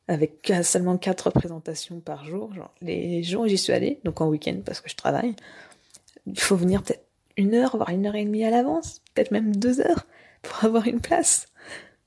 [0.07, 2.53] avec qu'à- seulement quatre représentations par jour.
[2.55, 5.35] Genre, les jours où j'y suis allée, donc en week-end parce que je travaille,
[6.25, 7.05] il faut venir peut-être
[7.37, 10.05] une heure, voire une heure et demie à l'avance, peut-être même deux heures,
[10.41, 11.47] pour avoir une place.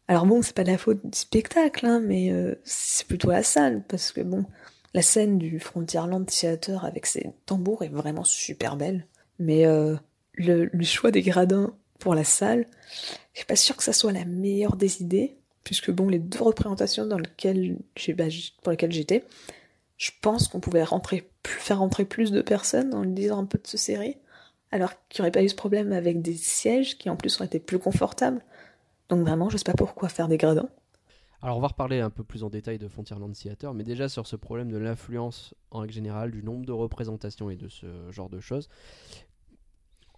[0.08, 3.42] Alors bon, c'est pas de la faute du spectacle, hein, mais euh, c'est plutôt la
[3.42, 4.44] salle, parce que bon,
[4.96, 9.06] la scène du Frontierland Theater avec ses tambours est vraiment super belle.
[9.38, 9.94] Mais euh,
[10.32, 12.64] le, choix des gradins pour la salle,
[13.35, 16.42] je suis pas sûre que ça soit la meilleure des idées, puisque bon, les deux
[16.42, 17.76] représentations dans lesquelles
[18.16, 18.24] bah,
[18.62, 19.24] pour lesquelles j'étais,
[19.98, 20.87] je pense qu'on pouvait
[21.44, 24.16] faire rentrer plus de personnes en le disant un peu de se serrer,
[24.70, 27.44] alors qu'il n'y aurait pas eu ce problème avec des sièges qui en plus ont
[27.44, 28.40] été plus confortables.
[29.11, 30.70] Donc vraiment, je sais pas pourquoi faire des gradins.
[31.42, 34.27] Alors on va reparler un peu plus en détail de Frontierland Theater, mais déjà sur
[34.27, 38.29] ce problème de l'influence en règle générale, du nombre de représentations et de ce genre
[38.31, 38.68] de choses.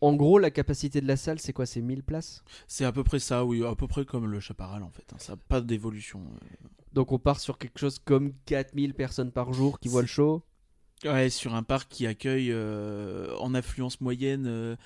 [0.00, 1.66] En gros, la capacité de la salle, c'est quoi?
[1.66, 2.44] C'est 1000 places?
[2.68, 3.64] C'est à peu près ça, oui.
[3.66, 5.04] À peu près comme le Chaparral, en fait.
[5.12, 5.16] hein.
[5.18, 6.20] Ça n'a pas d'évolution.
[6.20, 6.68] euh.
[6.92, 10.42] Donc on part sur quelque chose comme 4000 personnes par jour qui voient le show?
[11.04, 14.76] Ouais, sur un parc qui accueille euh, en affluence moyenne euh,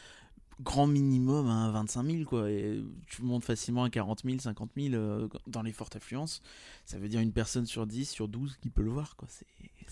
[0.62, 2.50] grand minimum à 25 000 quoi.
[2.50, 6.42] Et tu montes facilement à 40 000, 50 000 euh, dans les fortes affluences.
[6.86, 9.28] Ça veut dire une personne sur 10, sur 12 qui peut le voir quoi.
[9.30, 9.46] C'est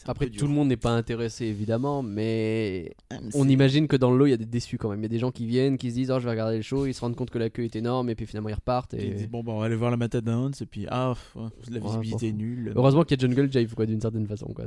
[0.07, 4.11] Après, tout le monde n'est pas intéressé évidemment, mais Ah, mais on imagine que dans
[4.11, 5.01] le lot il y a des déçus quand même.
[5.01, 6.63] Il y a des gens qui viennent, qui se disent oh je vais regarder le
[6.63, 8.93] show, ils se rendent compte que la queue est énorme et puis finalement ils repartent.
[8.95, 9.11] Ils Et...
[9.15, 11.87] disent, bon bah on va aller voir la Matadance et puis ah ouais, la Ouais,
[11.87, 12.73] visibilité est nulle.
[12.77, 14.65] Heureusement qu'il y a Jungle Jive quoi d'une certaine façon quoi.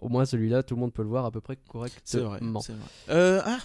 [0.00, 2.00] Au moins celui-là tout le monde peut le voir à peu près correctement.
[2.04, 2.38] C'est vrai.
[2.62, 2.82] c'est vrai.
[3.10, 3.58] Euh, ah,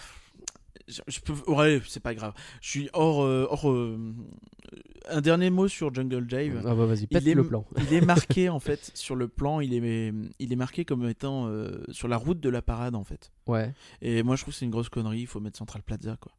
[0.88, 1.34] je, je peux.
[1.50, 2.32] Ouais, c'est pas grave.
[2.60, 3.22] Je suis hors.
[3.22, 3.98] euh, hors euh,
[5.08, 6.62] un dernier mot sur Jungle Jive.
[6.64, 7.64] Ah bah vas-y, pète il est, le plan.
[7.78, 9.60] il est marqué en fait sur le plan.
[9.60, 13.04] Il est, il est marqué comme étant euh, sur la route de la parade en
[13.04, 13.32] fait.
[13.46, 13.74] Ouais.
[14.00, 15.20] Et moi je trouve que c'est une grosse connerie.
[15.20, 16.32] Il faut mettre Central Plaza quoi.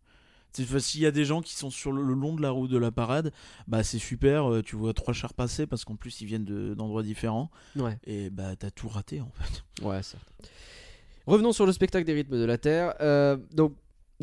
[0.79, 2.77] S'il y a des gens qui sont sur le, le long de la route de
[2.77, 3.33] la parade,
[3.67, 4.49] bah c'est super.
[4.63, 7.49] Tu vois trois chars passer parce qu'en plus ils viennent de- d'endroits différents.
[7.75, 7.97] Ouais.
[8.05, 9.63] Et bah t'as tout raté en fait.
[9.85, 10.23] Ouais, certes.
[11.25, 12.93] Revenons sur le spectacle des rythmes de la Terre.
[13.01, 13.73] Euh, donc,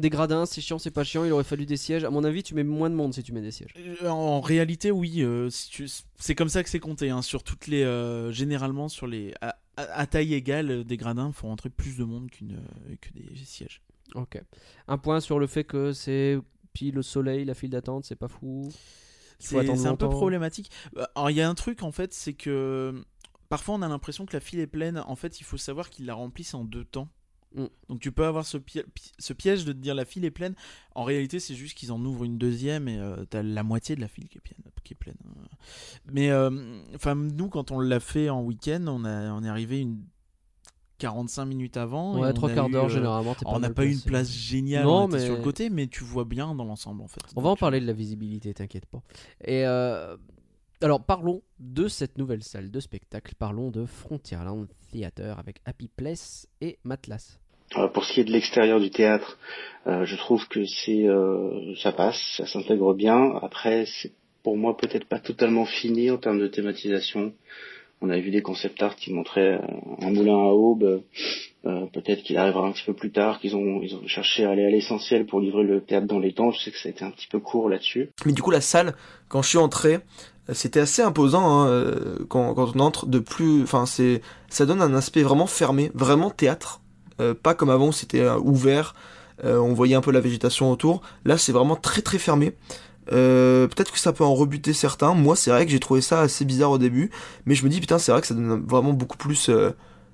[0.00, 2.02] des gradins, c'est chiant, c'est pas chiant, il aurait fallu des sièges.
[2.04, 3.72] À mon avis, tu mets moins de monde si tu mets des sièges.
[3.78, 5.88] Euh, En réalité, oui, euh, si tu-
[6.18, 7.10] c'est comme ça que c'est compté.
[7.10, 9.32] hein, sur toutes les, euh, généralement, sur les
[9.76, 13.80] à, taille égale, des gradins font rentrer plus de monde qu'une euh, que des sièges.
[14.14, 14.42] Ok.
[14.88, 16.38] Un point sur le fait que c'est
[16.72, 18.68] pile le soleil, la file d'attente, c'est pas fou.
[19.38, 20.70] C'est un peu problématique.
[21.14, 23.02] Alors il y a un truc en fait, c'est que
[23.48, 25.02] parfois on a l'impression que la file est pleine.
[25.06, 27.08] En fait, il faut savoir qu'ils la remplissent en deux temps.
[27.54, 27.64] Mm.
[27.88, 30.30] Donc tu peux avoir ce, pi- pi- ce piège de te dire la file est
[30.30, 30.54] pleine.
[30.94, 34.00] En réalité, c'est juste qu'ils en ouvrent une deuxième et euh, t'as la moitié de
[34.00, 34.58] la file qui est pleine.
[34.84, 35.16] Qui est pleine.
[36.12, 36.50] Mais euh,
[37.14, 40.02] nous, quand on l'a fait en week-end, on, a, on est arrivé une
[40.98, 42.18] 45 minutes avant.
[42.20, 43.34] Ouais, trois quarts eu, d'heure euh, généralement.
[43.46, 46.04] on n'a pas eu une place géniale Non, on était sur le côté, mais tu
[46.04, 47.20] vois bien dans l'ensemble en fait.
[47.36, 49.02] On va en parler de la visibilité, t'inquiète pas.
[49.44, 50.16] Et euh,
[50.82, 53.34] alors parlons de cette nouvelle salle de spectacle.
[53.38, 57.38] Parlons de Frontierland Theater avec Happy Place et Matlas.
[57.76, 59.38] Euh, pour ce qui est de l'extérieur du théâtre,
[59.86, 63.36] euh, je trouve que c'est euh, ça passe, ça s'intègre bien.
[63.42, 64.12] Après, c'est
[64.42, 67.34] pour moi peut-être pas totalement fini en termes de thématisation.
[68.02, 71.02] On a vu des concept art qui montraient euh, un moulin à aube.
[71.66, 74.50] Euh, peut-être qu'il arrivera un petit peu plus tard, qu'ils ont ils ont cherché à
[74.50, 76.50] aller à l'essentiel pour livrer le théâtre dans les temps.
[76.50, 78.10] Je sais que ça a été un petit peu court là-dessus.
[78.24, 78.94] Mais du coup, la salle,
[79.28, 79.98] quand je suis entré,
[80.52, 83.62] c'était assez imposant hein, euh, quand, quand on entre de plus.
[83.62, 86.80] Enfin, c'est, ça donne un aspect vraiment fermé, vraiment théâtre.
[87.20, 88.94] Euh, pas comme avant c'était euh, ouvert,
[89.44, 91.02] euh, on voyait un peu la végétation autour.
[91.24, 92.54] Là, c'est vraiment très très fermé.
[93.12, 95.14] Euh, peut-être que ça peut en rebuter certains.
[95.14, 97.10] Moi, c'est vrai que j'ai trouvé ça assez bizarre au début,
[97.46, 99.70] mais je me dis putain, c'est vrai que ça donne vraiment beaucoup plus euh,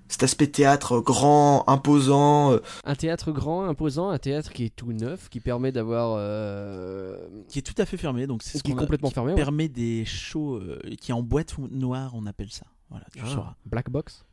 [0.09, 2.53] cet aspect théâtre grand, imposant.
[2.53, 6.15] euh, Un théâtre grand, imposant, un théâtre qui est tout neuf, qui permet d'avoir.
[6.19, 7.19] euh,
[7.49, 9.33] qui est tout à fait fermé, donc c'est ce Qui est a- complètement qui fermé,
[9.33, 9.37] ouais.
[9.37, 12.67] permet des shows euh, qui est en boîte noire, on appelle ça.
[12.91, 13.55] Voilà, tu ah, sauras.
[13.67, 14.25] Black Box?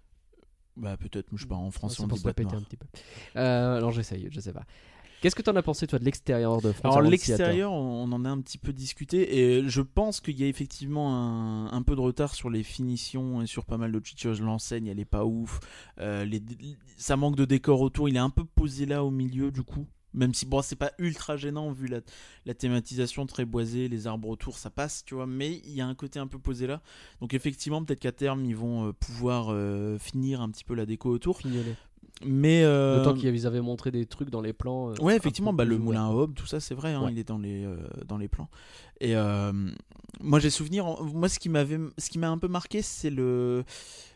[0.77, 2.61] Bah peut-être, je sais pas, en français on pour dit boîte péter noire.
[2.61, 2.85] un petit peu.
[3.35, 4.63] Euh, non, j'essaye, je sais pas.
[5.23, 8.29] Qu'est-ce que t'en as pensé toi de l'extérieur de Alors Frontierland l'extérieur, on en a
[8.29, 12.01] un petit peu discuté et je pense qu'il y a effectivement un, un peu de
[12.01, 14.41] retard sur les finitions et sur pas mal d'autres choses.
[14.41, 15.61] L'enseigne, elle est pas ouf.
[15.99, 16.43] Euh, les,
[16.97, 18.09] ça manque de décor autour.
[18.09, 19.87] Il est un peu posé là au milieu du coup.
[20.13, 22.01] Même si bon, c'est pas ultra gênant vu la,
[22.45, 25.25] la thématisation très boisée, les arbres autour, ça passe, tu vois.
[25.25, 26.81] Mais il y a un côté un peu posé là.
[27.21, 30.85] Donc effectivement, peut-être qu'à terme, ils vont euh, pouvoir euh, finir un petit peu la
[30.85, 31.39] déco autour.
[32.25, 34.91] Mais euh, D'autant qu'ils avaient montré des trucs dans les plans.
[34.91, 37.11] euh, Ouais, effectivement, bah, le moulin à tout ça, c'est vrai, hein, Ouais.
[37.11, 38.49] il est dans les, euh, dans les plans.
[39.01, 39.51] Et euh,
[40.21, 43.09] moi, j'ai souvenir, en- moi, ce qui m'avait, ce qui m'a un peu marqué, c'est
[43.09, 43.63] le,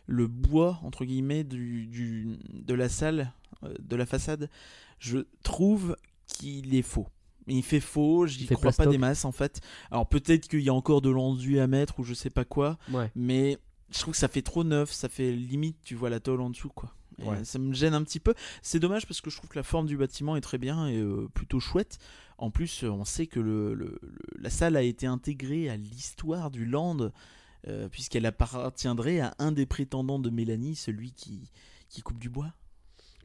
[0.05, 3.31] le bois, entre guillemets, du, du, de la salle,
[3.79, 4.49] de la façade.
[4.99, 5.95] Je trouve
[6.27, 7.07] qu'il est faux.
[7.49, 9.61] Il fait faux, j'y crois pas des masses en fait.
[9.89, 12.77] Alors peut-être qu'il y a encore de l'enduit à mettre ou je sais pas quoi,
[12.91, 13.09] Ouais.
[13.15, 13.57] mais
[13.89, 16.49] je trouve que ça fait trop neuf, ça fait limite, tu vois la tôle en
[16.49, 16.93] dessous quoi.
[17.23, 17.43] Ouais.
[17.43, 18.33] Ça me gêne un petit peu.
[18.61, 20.97] C'est dommage parce que je trouve que la forme du bâtiment est très bien et
[20.99, 21.97] euh, plutôt chouette.
[22.37, 25.77] En plus, euh, on sait que le, le- le- la salle a été intégrée à
[25.77, 27.09] l'histoire du land
[27.67, 31.49] euh, puisqu'elle appartiendrait à un des prétendants de Mélanie, celui qui,
[31.89, 32.53] qui coupe du bois.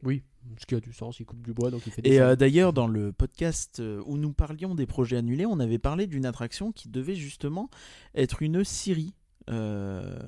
[0.01, 0.23] Oui,
[0.57, 2.35] ce qui a du sens, il coupe du bois donc il fait des Et euh,
[2.35, 6.71] d'ailleurs, dans le podcast où nous parlions des projets annulés, on avait parlé d'une attraction
[6.73, 7.69] qui devait justement
[8.15, 9.13] être une Syrie.
[9.49, 10.19] Euh,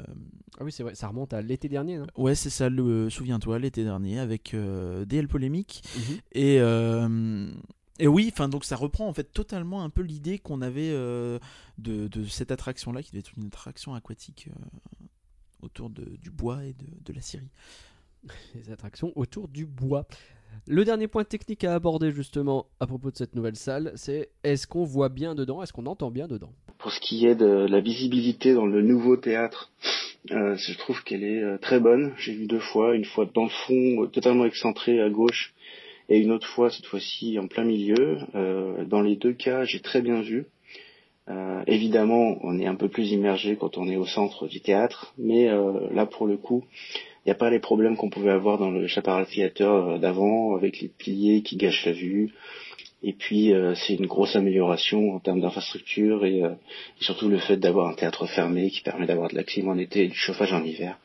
[0.60, 2.08] Ah oui, c'est vrai, ça remonte à l'été dernier, non?
[2.18, 5.84] Ouais, c'est ça, le souviens-toi, l'été dernier, avec euh, DL Polémique.
[5.96, 6.18] Mhm.
[6.34, 7.52] Et, euh,
[8.00, 11.40] et oui, enfin donc ça reprend en fait totalement un peu l'idée qu'on avait euh,
[11.78, 15.06] de, de cette attraction-là, qui devait être une attraction aquatique euh,
[15.62, 17.50] autour de- du bois et de, de la Syrie.
[18.56, 20.08] Les attractions autour du bois.
[20.68, 24.68] Le dernier point technique à aborder justement à propos de cette nouvelle salle, c'est est-ce
[24.68, 26.52] qu'on voit bien dedans, est-ce qu'on entend bien dedans?
[26.78, 29.72] Pour ce qui est de la visibilité dans le nouveau théâtre,
[30.32, 32.14] euh, je trouve qu'elle est euh, très bonne.
[32.18, 35.54] J'ai vu deux fois, une fois dans le fond, euh, totalement excentré à gauche,
[36.10, 38.18] et une autre fois, cette fois-ci en plein milieu.
[38.88, 40.46] Dans les deux cas, j'ai très bien vu.
[41.66, 45.50] Évidemment, on est un peu plus immergé quand on est au centre du théâtre, mais
[45.92, 46.64] là, pour le coup,
[47.26, 50.56] il n'y a pas les problèmes qu'on pouvait avoir dans le Chaparral Theater euh, d'avant,
[50.56, 52.32] avec les piliers qui gâchent la vue.
[53.02, 56.52] Et puis, euh, c'est une grosse amélioration en termes d'infrastructure et, euh,
[57.02, 59.78] et surtout le fait d'avoir un théâtre fermé qui permet d'avoir de la clim en
[59.78, 61.00] été et du chauffage en hiver.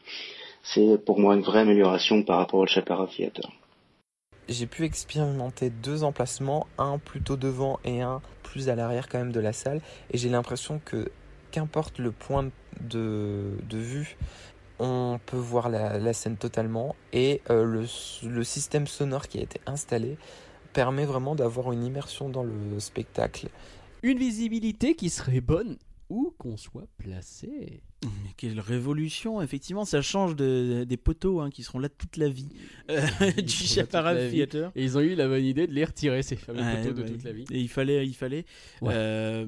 [0.63, 3.51] C'est pour moi une vraie amélioration par rapport au Chaparral Theater.
[4.47, 9.33] J'ai pu expérimenter deux emplacements, un plutôt devant et un plus à l'arrière quand même
[9.33, 9.81] de la salle.
[10.11, 11.11] Et j'ai l'impression que
[11.51, 12.51] qu'importe le point
[12.81, 14.17] de vue,
[14.81, 16.97] on peut voir la, scène totalement.
[17.13, 17.87] Et euh, le,
[18.29, 20.17] le système sonore qui a été installé
[20.73, 23.49] permet vraiment d'avoir une immersion dans le spectacle.
[24.03, 25.77] Une visibilité qui serait bonne
[26.09, 27.83] où qu'on soit placé.
[28.03, 32.29] Mais quelle révolution, effectivement, ça change de- des poteaux hein, qui seront là toute la
[32.31, 32.49] vie
[32.91, 33.01] euh,
[33.43, 34.31] du Chaparral.
[34.31, 34.73] Theater.
[34.75, 37.09] Et ils ont eu la bonne idée de les retirer, ces fameux Ouais, photos de
[37.13, 37.45] toute la vie.
[37.51, 38.47] Et il fallait, il fallait.
[38.81, 38.93] Ouais.
[38.95, 39.47] Euh,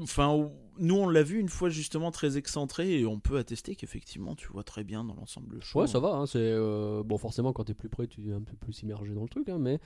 [0.00, 4.36] Enfin, nous on l'a vu une fois justement très excentré et on peut attester qu'effectivement
[4.36, 5.58] tu vois très bien dans l'ensemble.
[5.74, 6.10] Ouais, ça va.
[6.14, 9.12] hein, c'est euh, bon, forcément, quand t'es plus près, tu es un peu plus immergé
[9.12, 9.48] dans le truc.
[9.48, 9.80] hein, mais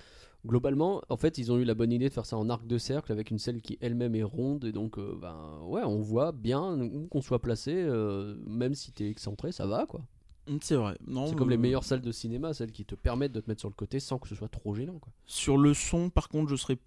[0.46, 2.76] globalement, en fait, ils ont eu la bonne idée de faire ça en arc de
[2.76, 4.64] cercle avec une selle qui elle-même est ronde.
[4.64, 7.72] Et donc, ben ouais, on voit bien où qu'on soit placé,
[8.03, 10.00] euh, même si t'es excentré, ça va quoi.
[10.48, 10.96] Mm, C'est vrai.
[11.07, 13.48] Non, C'est comme les euh, meilleures salles de cinéma, celles qui te permettent de te
[13.48, 15.12] mettre sur le côté sans que ce soit trop gênant quoi.
[15.26, 16.78] Sur le son, par contre, je serais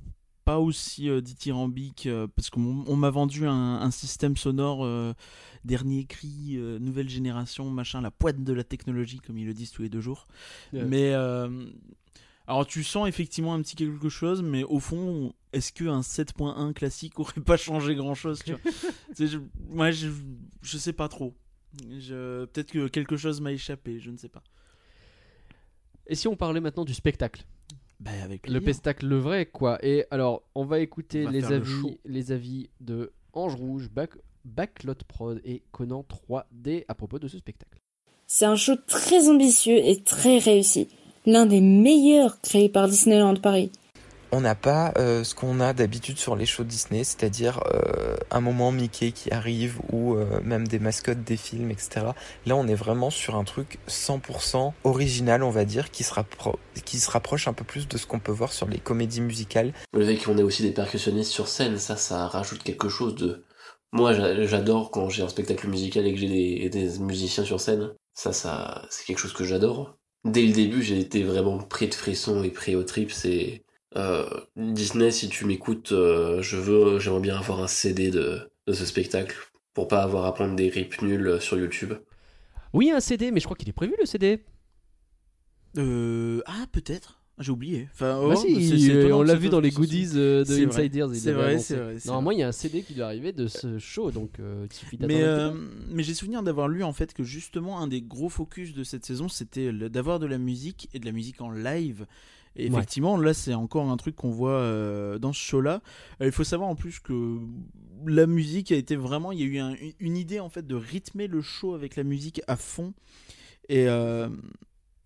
[0.46, 5.14] pas aussi euh, dithyrambique euh, parce qu'on on m'a vendu un, un système sonore euh,
[5.66, 9.82] dernier cri, nouvelle génération, machin, la pointe de la technologie, comme ils le disent tous
[9.82, 10.28] les deux jours.
[10.72, 11.14] Mais
[12.48, 17.20] alors tu sens effectivement un petit quelque chose, mais au fond, est-ce qu'un 7.1 classique
[17.20, 18.60] aurait pas changé grand chose tu vois?
[19.16, 19.40] C'est- je,
[19.70, 20.08] Moi, je,
[20.62, 21.34] je sais pas trop.
[22.00, 24.44] Je- Peut-être que quelque chose m'a échappé, je ne sais pas.
[26.08, 27.44] Et si on parlait maintenant du spectacle?
[28.00, 28.66] Bah, avec Le plaisir.
[28.66, 29.84] pestacle le vrai, quoi.
[29.84, 33.90] Et alors, on va écouter On va les, le avis, les avis de Ange Rouge,
[33.90, 34.12] Back,
[34.44, 37.80] Backlot Prod et Conan 3D à propos de ce spectacle.
[38.28, 40.88] C'est un show très ambitieux et très réussi.
[41.26, 43.72] L'un des meilleurs créés par Disneyland Paris.
[44.32, 48.42] On n'a pas euh, ce qu'on a d'habitude sur les shows Disney, c'est-à-dire euh, un
[48.42, 52.08] moment Mickey qui arrive ou euh, même des mascottes des films, etc.
[52.46, 56.14] Là, on est vraiment sur un truc 100% original, on va dire, qui se,
[57.10, 59.74] rapproche un peu plus de ce qu'on peut voir sur les comédies musicales.
[59.94, 63.46] Le fait qu'on ait aussi des percussionnistes sur scène, ça, ça rajoute quelque chose de.
[63.94, 67.62] Moi, j'a- j'adore quand j'ai un spectacle musical et que j'ai des, des musiciens sur
[67.62, 67.94] scène.
[68.14, 69.98] Ça, ça, c'est quelque chose que j'adore.
[70.26, 73.12] Dès le début, j'ai été vraiment pris de frissons et pris au trip.
[73.12, 73.64] C'est
[73.98, 74.26] euh,
[74.56, 75.12] Disney.
[75.12, 79.36] Si tu m'écoutes, euh, je veux, j'aimerais bien avoir un CD de, de ce spectacle
[79.74, 81.94] pour pas avoir à prendre des rips nuls sur YouTube.
[82.74, 84.42] Oui, un CD, mais je crois qu'il est prévu le CD.
[85.78, 87.22] Euh, ah, peut-être.
[87.38, 87.90] J'ai oublié.
[87.94, 90.44] Enfin, bah oh, si, c'est- c'est euh, étonnant on l'a vu dans les goodies de
[90.48, 91.10] C'est vrai, Insiders.
[91.14, 93.34] il c'est vrai, c'est vrai, c'est Normalement, il y a un CD qui doit arriver
[93.34, 95.20] de ce show, donc euh, il suffit d'attendre.
[95.20, 95.52] Mais, euh,
[95.90, 99.06] mais j'ai souvenir d'avoir lu en fait que justement un des gros focus de cette
[99.06, 102.06] saison c'était d'avoir de la musique et de la musique en live.
[102.58, 102.78] Et Ouais.
[102.78, 105.82] effectivement, là c'est encore un truc qu'on voit euh, dans ce show-là.
[106.22, 107.38] Euh, il faut savoir en plus que
[108.06, 110.76] la musique a été vraiment, il y a eu un- une idée en fait de
[110.76, 112.94] rythmer le show avec la musique à fond
[113.68, 114.30] et, euh,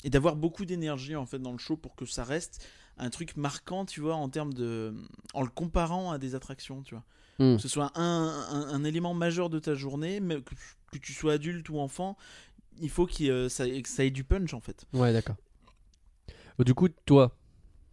[0.04, 2.66] et d'avoir beaucoup d'énergie en fait dans le show pour que ça reste
[2.98, 4.94] un truc marquant, tu vois, en termes de,
[5.34, 7.04] en le comparant à des attractions, tu vois
[7.42, 7.56] Hmm.
[7.56, 10.54] que ce soit un, un- un élément majeur de ta journée, mais que,
[10.92, 12.18] que tu sois adulte ou enfant,
[12.82, 14.86] il faut euh, ça, que ça ait du punch en fait.
[14.92, 15.38] Ouais, d'accord.
[16.66, 17.38] Du coup, toi,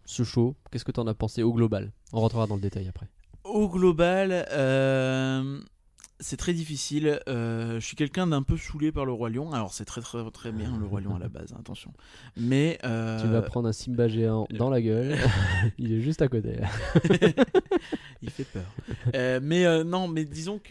[0.04, 1.92] ce show, qu'est-ce que t'en as pensé au global?
[2.12, 3.06] On rentrera dans le détail après.
[3.44, 5.60] Au global, euh,
[6.18, 7.20] c'est très difficile.
[7.28, 9.52] Euh, je suis quelqu'un d'un peu saoulé par le Roi Lion.
[9.52, 11.92] Alors c'est très très très bien le Roi Lion à la base, hein, attention.
[12.36, 15.16] Mais euh, Tu vas prendre un Simba géant dans la gueule.
[15.78, 16.56] il est juste à côté.
[18.20, 19.40] il fait peur.
[19.42, 20.70] Mais non, mais disons que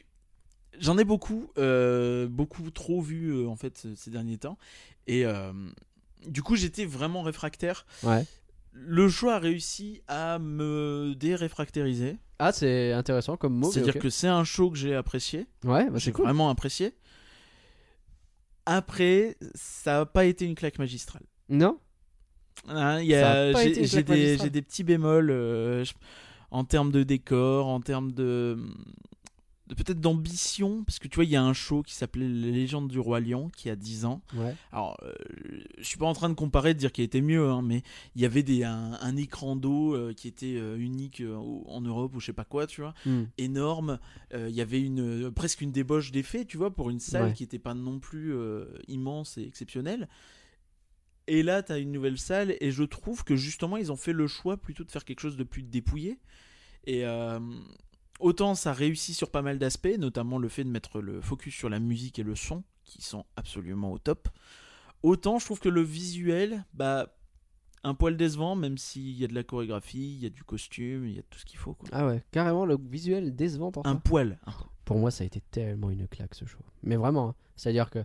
[0.79, 4.57] j'en ai beaucoup, beaucoup trop vu en fait ces derniers temps.
[5.07, 5.53] Et euh,
[6.27, 7.85] du coup, j'étais vraiment réfractaire.
[8.03, 8.25] Ouais.
[8.73, 12.17] Le choix a réussi à me déréfractériser.
[12.39, 13.71] Ah, c'est intéressant comme mot.
[13.71, 15.47] C'est-à-dire que c'est un show que j'ai apprécié.
[15.63, 16.25] Ouais, bah, j'ai c'est cool.
[16.25, 16.93] vraiment apprécié.
[18.65, 21.23] Après, ça n'a pas été une claque magistrale.
[21.47, 21.79] Non
[22.67, 25.85] Hein, j'ai des, des petits bémols euh,
[26.51, 28.57] en termes de décor, en termes de
[29.69, 32.87] peut-être d'ambition, parce que tu vois, il y a un show qui s'appelait Les légendes
[32.87, 34.21] du roi lion qui a 10 ans.
[34.35, 34.55] Ouais.
[34.71, 35.13] Alors, euh,
[35.79, 37.81] je suis pas en train de comparer, de dire qu'il était mieux, hein, mais
[38.15, 41.23] il y avait des, un, un écran d'eau euh, qui était euh, unique
[41.67, 43.23] en Europe ou je sais pas quoi, tu vois, Hmm.
[43.39, 43.99] énorme.
[44.33, 47.33] Il y avait une, presque une débauche d'effets, tu vois, pour une salle Ouais.
[47.33, 48.35] qui était pas non plus
[48.87, 50.07] immense et exceptionnelle.
[51.27, 54.13] Et là, tu as une nouvelle salle, et je trouve que justement, ils ont fait
[54.13, 56.19] le choix plutôt de faire quelque chose de plus dépouillé.
[56.85, 57.39] Et euh,
[58.19, 61.69] autant ça réussit sur pas mal d'aspects, notamment le fait de mettre le focus sur
[61.69, 64.29] la musique et le son, qui sont absolument au top.
[65.03, 67.15] Autant je trouve que le visuel, bah,
[67.83, 71.05] un poil décevant, même s'il y a de la chorégraphie, il y a du costume,
[71.05, 71.73] il y a tout ce qu'il faut.
[71.73, 71.89] Quoi.
[71.91, 74.01] Ah ouais, carrément le visuel décevant pour Un toi.
[74.03, 74.39] poil.
[74.85, 76.59] Pour moi, ça a été tellement une claque ce show.
[76.83, 77.35] Mais vraiment, hein.
[77.55, 78.03] c'est-à-dire que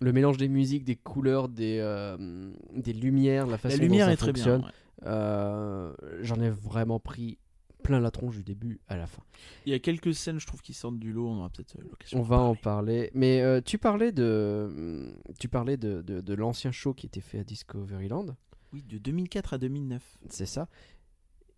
[0.00, 4.10] le mélange des musiques, des couleurs, des, euh, des lumières, la façon La lumière dont
[4.10, 4.44] ça est très bien.
[4.44, 5.06] fonctionne, ouais.
[5.08, 7.38] euh, j'en ai vraiment pris
[7.86, 9.22] plein la tronche du début à la fin.
[9.64, 11.28] Il y a quelques scènes, je trouve, qui sortent du lot.
[11.28, 12.18] On aura peut-être euh, l'occasion.
[12.18, 13.10] On va en parler.
[13.14, 17.38] Mais euh, tu parlais de, tu parlais de, de, de l'ancien show qui était fait
[17.38, 18.26] à Discoveryland.
[18.72, 20.02] Oui, de 2004 à 2009.
[20.28, 20.68] C'est ça.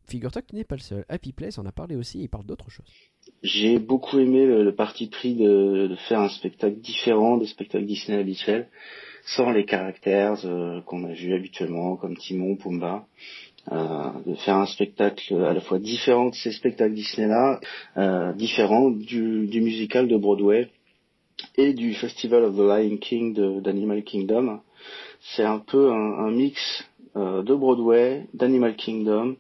[0.09, 1.05] Figure-toi que tu n'es pas le seul.
[1.09, 2.21] Happy Place en a parlé aussi.
[2.21, 2.87] Il parle d'autre chose.
[3.43, 7.87] J'ai beaucoup aimé le, le parti pris de, de faire un spectacle différent des spectacles
[7.87, 8.69] Disney habituels,
[9.25, 13.07] sans les caractères euh, qu'on a vus habituellement, comme Timon, Pumba.
[13.71, 17.61] Euh, de faire un spectacle à la fois différent de ces spectacles Disney-là,
[17.99, 20.71] euh, différent du, musical de Broadway
[21.59, 24.61] et du Festival of the Lion King d'Animal Kingdom.
[25.21, 26.59] C'est un peu un, mix
[27.17, 29.37] euh, de Broadway, d'Animal Kingdom,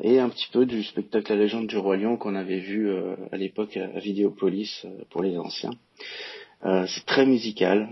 [0.00, 2.90] et un petit peu du spectacle La légende du roi lion qu'on avait vu
[3.30, 5.72] à l'époque à, à Vidéopolis euh, pour les anciens.
[6.64, 7.88] C'est très musical,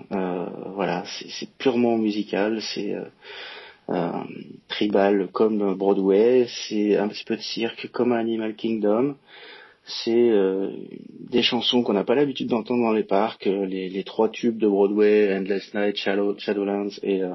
[0.77, 2.95] voilà, c'est purement musical, c'est
[4.69, 9.17] tribal comme Broadway, c'est un petit peu de cirque comme Animal Kingdom,
[10.05, 10.71] c'est euh,
[11.31, 14.69] des chansons qu'on n'a pas l'habitude d'entendre dans les parcs, euh, les, trois tubes de
[14.69, 17.35] Broadway, Endless Night, Shadow, Shadowlands et euh,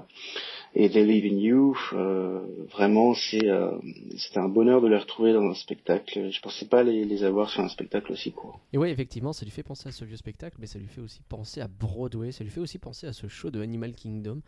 [0.77, 1.77] et They Live in You.
[1.93, 2.41] euh,
[2.73, 3.71] vraiment, c'est euh,
[4.17, 6.29] c'était un bonheur de les retrouver dans un spectacle.
[6.29, 8.59] Je pensais pas les, les avoir sur un spectacle aussi court.
[8.73, 10.99] Et ouais, effectivement, ça lui fait penser à ce vieux spectacle, mais ça lui fait
[10.99, 14.41] aussi penser à Broadway, ça lui fait aussi penser à ce show de Animal Kingdom.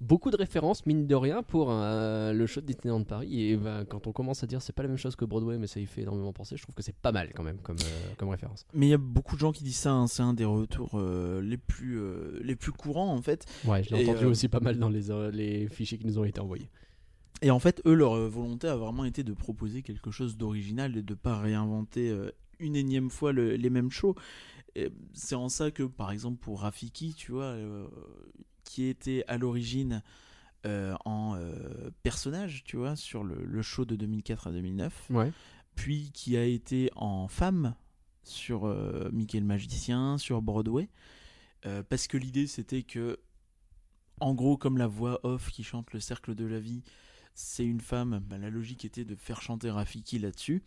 [0.00, 3.42] Beaucoup de références, mine de rien, pour euh, le show de Disneyland Paris.
[3.42, 5.66] Et ben, quand on commence à dire c'est pas la même chose que Broadway, mais
[5.66, 8.12] ça y fait énormément penser, je trouve que c'est pas mal quand même comme, euh,
[8.16, 8.64] comme référence.
[8.72, 10.92] Mais il y a beaucoup de gens qui disent ça, hein, c'est un des retours
[10.94, 12.00] euh, les, plus,
[12.42, 13.44] les plus courants en fait.
[13.66, 16.40] Ouais, je l'ai entendu aussi pas mal dans les, les fichiers qui nous ont été
[16.40, 16.70] envoyés.
[17.42, 21.02] Et en fait, eux, leur volonté a vraiment été de proposer quelque chose d'original et
[21.02, 22.14] de pas réinventer
[22.58, 24.14] une énième fois le- les mêmes shows.
[25.14, 27.56] C'est en ça que, par exemple, pour Rafiki, tu vois,
[28.64, 30.02] qui était à l'origine
[30.66, 35.32] euh, en euh, personnage, tu vois, sur le, le show de 2004 à 2009, Ouais.
[35.74, 37.74] puis qui a été en femme
[38.24, 40.88] sur euh, Mickey le magicien, sur Broadway,
[41.66, 43.18] euh, parce que l'idée c'était que,
[44.20, 46.82] en gros, comme la voix off qui chante le cercle de la vie,
[47.34, 50.62] c'est une femme, bah, la logique était de faire chanter Rafiki là-dessus,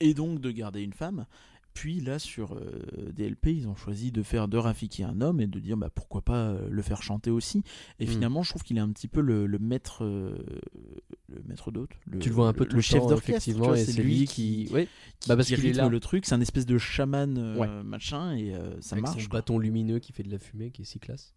[0.00, 1.26] et donc de garder une femme.
[1.72, 5.46] Puis là, sur euh, DLP, ils ont choisi de faire de Rafiki un homme et
[5.46, 7.62] de dire bah, pourquoi pas euh, le faire chanter aussi.
[8.00, 8.08] Et Mm.
[8.08, 10.36] finalement, je trouve qu'il est un petit peu le, le maître, euh,
[11.28, 11.90] le maître d'hôte,
[12.20, 13.74] Tu le vois un peu le, le chef d'orchestre.
[13.76, 14.68] c'est lui qui.
[14.72, 14.88] Ouais,
[15.20, 15.88] qui, Bah, parce qui qu'il est là.
[15.88, 16.26] le truc.
[16.26, 17.82] C'est un espèce de chaman euh, Ouais.
[17.84, 19.22] machin et ça avec marche.
[19.22, 19.38] son quoi.
[19.38, 21.34] bâton lumineux qui fait de la fumée, qui est si classe.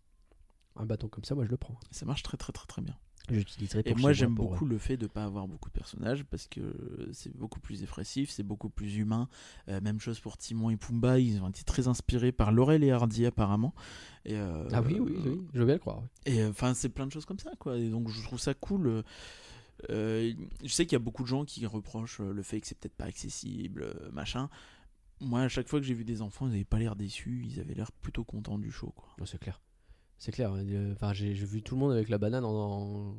[0.76, 1.80] Un bâton comme ça, moi je le prends.
[1.92, 2.96] Ça marche très très très très bien.
[3.30, 6.62] J'utiliserai Et moi j'aime beaucoup le fait de pas avoir beaucoup de personnages parce que
[7.14, 9.30] c'est beaucoup plus expressif, c'est beaucoup plus humain.
[9.70, 12.92] Euh, même chose pour Timon et Pumba, ils ont été très inspirés par Laurel et
[12.92, 13.74] Hardy apparemment.
[14.26, 16.04] Et, euh, Ah oui, oui, oui, je veux bien le croire.
[16.26, 17.78] Et euh, enfin, c'est plein de choses comme ça, quoi.
[17.78, 19.04] Et donc, je trouve ça cool.
[19.90, 22.78] euh, je sais qu'il y a beaucoup de gens qui reprochent le fait que c'est
[22.78, 24.50] peut-être pas accessible, machin.
[25.22, 27.62] Moi, à chaque fois que j'ai vu des enfants, ils avaient pas l'air déçus, ils
[27.62, 29.08] avaient l'air plutôt contents du show, quoi.
[29.26, 29.62] C'est clair.
[30.24, 30.54] C'est clair.
[30.56, 33.16] euh, Enfin, j'ai vu tout le monde avec la banane en, en,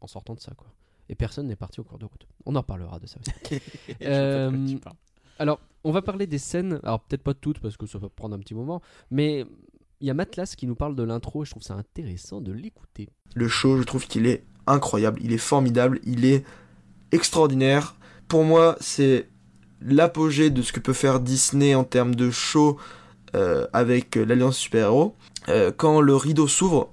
[0.00, 0.66] en sortant de ça, quoi.
[1.08, 2.26] Et personne n'est parti au cours de route.
[2.46, 3.60] On en parlera de ça aussi.
[4.02, 4.76] Euh.
[5.38, 6.80] Alors, on va parler des scènes.
[6.82, 8.82] Alors, peut-être pas toutes parce que ça va prendre un petit moment.
[9.12, 9.46] Mais
[10.00, 12.50] il y a Matlas qui nous parle de l'intro et je trouve ça intéressant de
[12.50, 13.08] l'écouter.
[13.36, 16.44] Le show, je trouve qu'il est incroyable, il est formidable, il est
[17.12, 17.94] extraordinaire.
[18.26, 19.28] Pour moi, c'est
[19.80, 22.78] l'apogée de ce que peut faire Disney en termes de show
[23.34, 25.14] euh, avec euh, l'Alliance Super-Héros.
[25.48, 26.92] Euh, quand le rideau s'ouvre,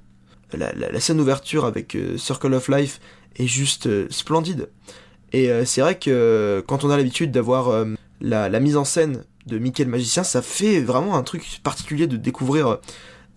[0.54, 3.00] la, la- la scène d'ouverture avec euh, Circle of Life
[3.38, 4.70] est juste splendide.
[5.34, 7.86] Et c'est vrai que quand on a l'habitude d'avoir
[8.22, 12.08] la, la mise en scène de Mickey le magicien, ça fait vraiment un truc particulier
[12.08, 12.78] de découvrir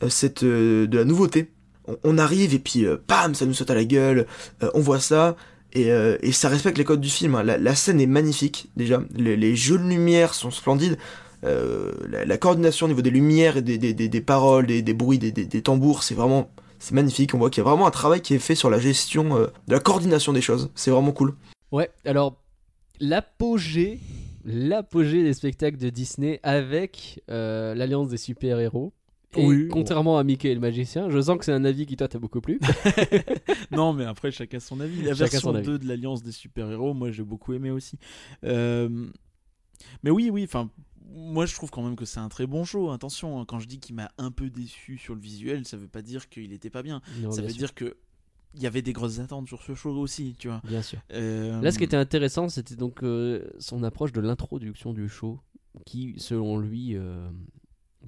[0.09, 1.51] cette, de la nouveauté
[1.89, 4.27] on, on arrive et puis euh, bam, ça nous saute à la gueule,
[4.63, 5.35] euh, on voit ça,
[5.73, 7.35] et, euh, et ça respecte les codes du film.
[7.35, 7.43] hein.
[7.43, 10.99] La, la scène est magnifique déjà, les, les jeux de lumière sont splendides,
[11.45, 14.83] euh, la, la coordination au niveau des lumières et des, des, des, des paroles, des,
[14.83, 17.35] des bruits, des, des, des tambours, c'est vraiment c'est magnifique.
[17.35, 19.47] On voit qu'il y a vraiment un travail qui est fait sur la gestion euh,
[19.67, 20.71] de la coordination des choses.
[20.75, 21.35] C'est vraiment cool.
[21.73, 22.41] Ouais, alors,
[23.01, 24.01] l'apogée.
[24.45, 28.95] L'apogée des spectacles de Disney avec euh, l'Alliance des super-héros.
[29.37, 31.97] Et Oui, contrairement à Mickey et le magicien, je sens que c'est un avis qui
[31.97, 32.59] toi t'a beaucoup plu.
[33.73, 35.03] non, mais après, chacun son avis.
[35.03, 35.67] La Chacun version son avis.
[35.67, 37.99] 2 de l'Alliance des super-héros, moi, j'ai beaucoup aimé aussi.
[38.45, 38.89] Euh,
[40.03, 40.71] Mais oui, oui, enfin.
[41.19, 42.91] Moi, je trouve quand même que c'est un très bon show.
[42.91, 45.89] Attention, hein, quand je dis qu'il m'a un peu déçu sur le visuel, ça veut
[45.89, 47.01] pas dire qu'il était pas bien.
[47.21, 47.59] Non, ça bien veut sûr.
[47.59, 47.97] dire que
[48.55, 50.63] il y avait des grosses attentes sur ce show aussi, tu vois.
[50.65, 51.01] Bien sûr.
[51.13, 55.39] Euh, Là, ce qui était intéressant, c'était donc euh, son approche de l'introduction du show,
[55.85, 57.29] qui, selon lui, euh,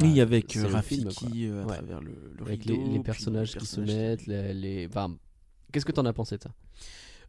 [0.00, 1.28] Oui, avec c'est le film, Rafiki quoi.
[1.56, 1.76] euh, à Ouais.
[1.76, 5.14] travers le, le avec rideau, les, personnages les qui se mettent, les, les- enfin,
[5.72, 6.54] qu'est-ce que t'en as pensé de ça?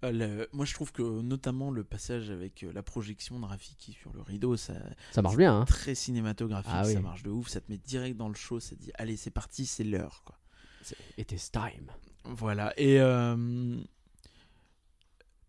[0.04, 4.12] Le- moi, je trouve que notamment le passage avec euh, la projection de Rafiki sur
[4.14, 4.74] le rideau, ça,
[5.12, 6.94] Ça marche bien, hein très cinématographique, Ah oui.
[6.94, 9.18] ça marche de ouf, ça te met direct dans le show, ça te dit allez,
[9.18, 10.38] c'est parti, c'est l'heure, quoi.
[11.18, 11.92] It is time.
[12.24, 12.74] Voilà.
[12.80, 13.78] Et euh,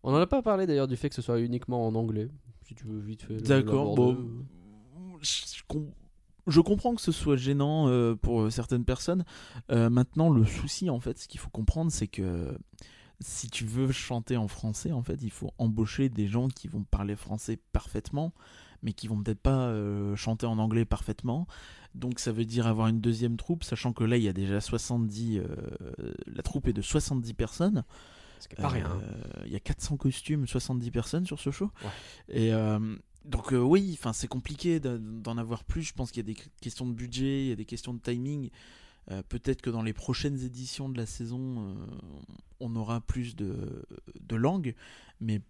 [0.03, 2.29] On n'en a pas parlé d'ailleurs du fait que ce soit uniquement en anglais,
[2.67, 3.37] si tu veux vite fait.
[3.41, 4.45] d'accord, bon,
[5.21, 5.91] je, je com-
[6.45, 9.23] je comprends que ce soit gênant euh, pour certaines personnes.
[9.71, 12.55] Euh, maintenant, le souci, en fait, ce qu'il faut comprendre, c'est que
[13.19, 16.83] si tu veux chanter en français, en fait, il faut embaucher des gens qui vont
[16.83, 18.33] parler français parfaitement,
[18.81, 21.47] mais qui vont peut-être pas euh, chanter en anglais parfaitement.
[21.95, 24.59] Donc ça veut dire avoir une deuxième troupe, sachant que là, il y a déjà
[24.59, 25.37] 70...
[25.39, 25.45] euh,
[26.27, 27.83] la troupe est de 70 personnes.
[28.39, 28.85] Ce qui est pas rien.
[28.87, 28.99] hein.
[29.37, 31.71] Euh, Il y a 400 costumes, 70 personnes sur ce show.
[31.83, 32.35] Ouais.
[32.47, 32.51] Et
[33.25, 35.83] donc euh, oui, enfin c'est compliqué d'en d'en avoir plus.
[35.83, 37.99] Je pense qu'il y a des questions de budget, il y a des questions de
[37.99, 38.49] timing.
[39.11, 41.73] Euh, Peut-être que dans les prochaines éditions de la saison, euh,
[42.59, 43.85] on aura plus de,
[44.19, 44.75] de langues,
[45.19, 45.41] mais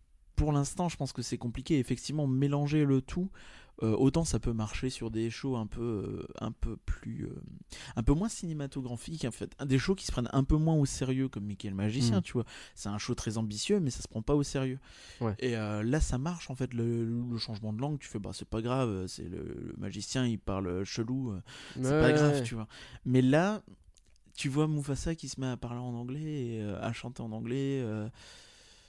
[0.43, 1.79] pour l'instant, je pense que c'est compliqué.
[1.79, 3.29] Effectivement, mélanger le tout,
[3.81, 7.41] euh, autant ça peut marcher sur des shows un peu, euh, un peu plus, euh,
[7.95, 10.85] un peu moins cinématographiques en fait, des shows qui se prennent un peu moins au
[10.85, 12.23] sérieux, comme Mickey le magicien, Mm.
[12.23, 12.43] tu vois.
[12.75, 14.79] C'est un show très ambitieux, mais ça se prend pas au sérieux.
[15.21, 15.33] Ouais.
[15.39, 16.73] Et là, ça marche en fait.
[16.73, 19.07] Le, le changement de langue, tu fais bah c'est pas grave.
[19.07, 21.33] C'est le, le magicien, il parle chelou,
[21.75, 22.43] c'est pas grave, ouais.
[22.43, 22.67] tu vois.
[23.05, 23.63] Mais là,
[24.35, 26.21] tu vois Mufasa qui se met à parler en anglais
[26.57, 27.81] et à chanter en anglais.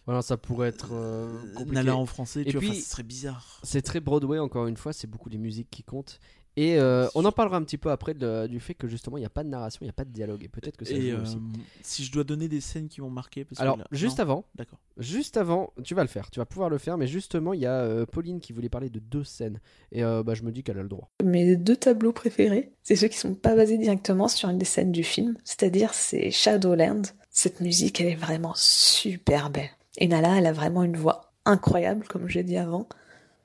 [0.05, 1.75] Euh, Voilà, ça pourrait être euh, compliqué.
[1.75, 3.61] Nala en français, Et tu vois, enfin, puis- ce serait bizarre.
[3.63, 6.21] C'est très Broadway, encore une fois, c'est beaucoup les musiques qui comptent.
[6.57, 9.23] Et euh, on en parlera un petit peu après de- du fait que justement il
[9.23, 10.45] n'y a pas de narration, il n'y a pas de dialogue.
[10.45, 11.39] Et peut-être que ça Et joue euh, aussi.
[11.83, 14.23] si je dois donner des scènes qui m'ont marqué, parce que Alors, là- juste non
[14.23, 14.79] avant, D'accord.
[14.97, 17.67] juste avant, tu vas le faire, tu vas pouvoir le faire, mais justement, il y
[17.67, 19.59] a euh, Pauline qui voulait parler de deux scènes.
[19.91, 21.11] Et euh, bah, je me dis qu'elle a le droit.
[21.25, 24.93] Mes deux tableaux préférés, c'est ceux qui sont pas basés directement sur une des scènes
[24.93, 27.03] du film, c'est-à-dire c'est Shadowland.
[27.31, 29.71] Cette musique, elle est vraiment super belle.
[29.99, 32.89] Et Nala, elle a vraiment une voix incroyable, comme j'ai dit avant.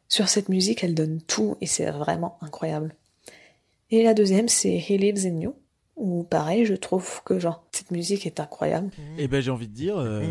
[0.08, 2.96] Sur cette musique, elle donne tout et c'est vraiment incroyable.
[3.92, 5.56] Et la deuxième, c'est He Lives in You,
[5.96, 8.90] où pareil, je trouve que genre cette musique est incroyable.
[9.18, 10.24] Et ben j'ai envie de dire, euh,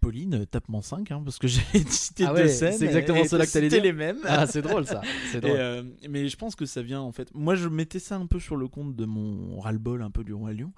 [0.00, 2.72] Pauline, tape mon 5, hein, parce que j'ai cité Ah deux scènes.
[2.72, 3.92] c'est exactement cela que t'allais c'était dire.
[3.92, 4.18] les mêmes.
[4.24, 5.00] Ah, c'est drôle ça,
[5.34, 5.56] Et, drôle.
[5.56, 7.28] euh, mais je pense que ça vient en fait.
[7.34, 10.32] Moi, je mettais ça un peu sur le compte de mon ras-le-bol un peu du
[10.34, 10.72] Roi Lion.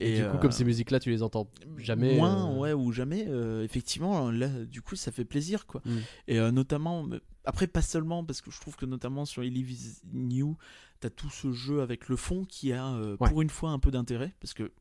[0.00, 2.16] Et, du coup, euh, comme ces musiques-là, tu les entends jamais.
[2.16, 3.26] Moins, euh, ouais, ou jamais.
[3.62, 5.80] effectivement, là, du coup, ça fait plaisir, quoi.
[5.84, 5.90] Mm.
[6.28, 7.06] Et notamment,
[7.44, 10.56] après, pas seulement, parce que je trouve que notamment sur Lives in You,
[11.00, 13.16] t'as tout ce jeu avec le fond qui a, Ouais.
[13.28, 14.72] pour une fois, un peu d'intérêt, parce que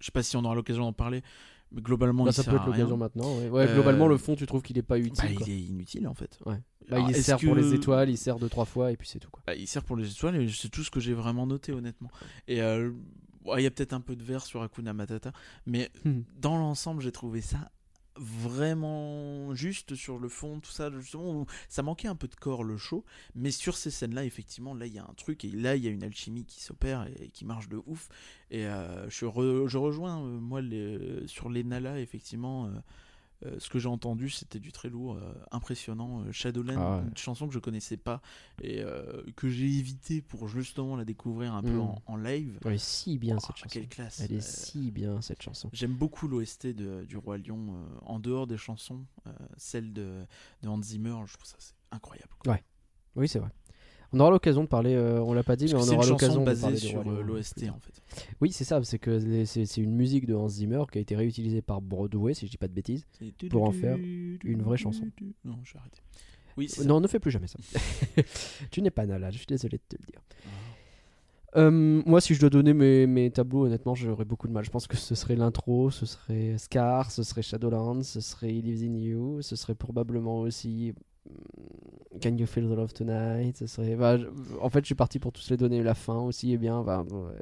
[0.00, 1.22] je sais pas si on aura l'occasion d'en parler,
[1.72, 3.36] mais globalement, Bah, il ça sert peut être l'occasion maintenant.
[3.38, 5.12] Ouais, Ouais, Euh, globalement, le fond, tu trouves qu'il est pas utile.
[5.30, 5.46] Bah, quoi.
[5.46, 6.38] il est inutile en fait.
[6.46, 6.56] Ouais.
[6.88, 9.18] Bah, Alors, il sert pour les étoiles, il sert deux trois fois et puis c'est
[9.20, 9.42] tout quoi.
[9.46, 12.10] Bah, il sert pour les étoiles et c'est tout ce que j'ai vraiment noté honnêtement.
[12.48, 12.90] Et euh,
[13.44, 15.32] ouais, il y a peut-être un peu de verre sur Hakuna Matata,
[15.66, 15.90] mais
[16.40, 17.70] dans l'ensemble j'ai trouvé ça
[18.16, 22.76] vraiment juste sur le fond, tout ça, justement, ça manquait un peu de corps le
[22.76, 23.04] show,
[23.34, 25.88] mais sur ces scènes-là, effectivement, là il y a un truc, et là il y
[25.88, 28.08] a une alchimie qui s'opère et, qui marche de ouf,
[28.50, 30.60] et euh, je, re- je rejoins, euh, moi,
[31.26, 32.70] sur les Nala, effectivement,
[33.46, 36.22] euh, ce que j'ai entendu, c'était du très lourd, euh, impressionnant.
[36.22, 37.02] Euh, Shadowland, Ah ouais.
[37.08, 38.20] une chanson que je connaissais pas
[38.62, 38.82] et
[39.36, 41.80] que j'ai évité pour justement la découvrir un peu Mm.
[41.80, 42.58] en, en live.
[42.64, 43.68] Elle est si bien Oh, cette chanson.
[43.72, 44.20] quelle classe!
[44.20, 45.70] Elle est si bien cette chanson.
[45.72, 49.04] J'aime beaucoup l'OST de- du Roi Lion en dehors des chansons,
[49.56, 50.24] celle de,
[50.62, 52.30] de Hans Zimmer, je trouve ça c'est incroyable.
[52.38, 52.52] quoi.
[52.54, 52.64] Ouais.
[53.16, 53.50] Oui, c'est vrai.
[54.12, 56.44] On aura l'occasion de parler, euh, on l'a pas dit, Parce mais on aura l'occasion
[56.44, 58.02] de parler sur euh, l'OST en fait.
[58.40, 61.62] Oui, c'est ça, c'est que c'est une musique de Hans Zimmer qui a été réutilisée
[61.62, 63.06] par Broadway, si je dis pas de bêtises.
[63.50, 65.04] Pour en faire une vraie chanson.
[65.44, 66.00] Non, je vais arrêter.
[66.56, 66.88] Oui, c'est ça.
[66.88, 67.58] Non, ne fais plus jamais ça.
[68.70, 70.20] tu n'es pas Nala, je suis désolé de te le dire.
[70.44, 70.48] Ah.
[71.56, 74.64] Euh, moi, si je dois donner mes, mes tableaux, honnêtement, j'aurais beaucoup de mal.
[74.64, 78.62] Je pense que ce serait l'intro, ce serait Scar, ce serait Shadowlands, ce serait He
[78.62, 80.94] Lives in You, ce serait probablement aussi
[82.20, 83.56] Can You Feel the Love Tonight?
[83.56, 84.26] Ce serait, bah, je-
[84.60, 85.82] en fait, je suis parti pour tous les donner.
[85.82, 86.82] La fin aussi est bien.
[86.82, 87.38] bah, ouais.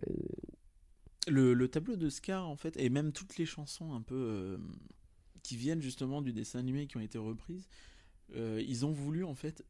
[1.27, 4.59] Le, le tableau de Scar, en fait, et même toutes les chansons un peu euh,
[5.43, 7.69] qui viennent justement du dessin animé qui ont été reprises,
[8.35, 9.63] euh, ils ont voulu en fait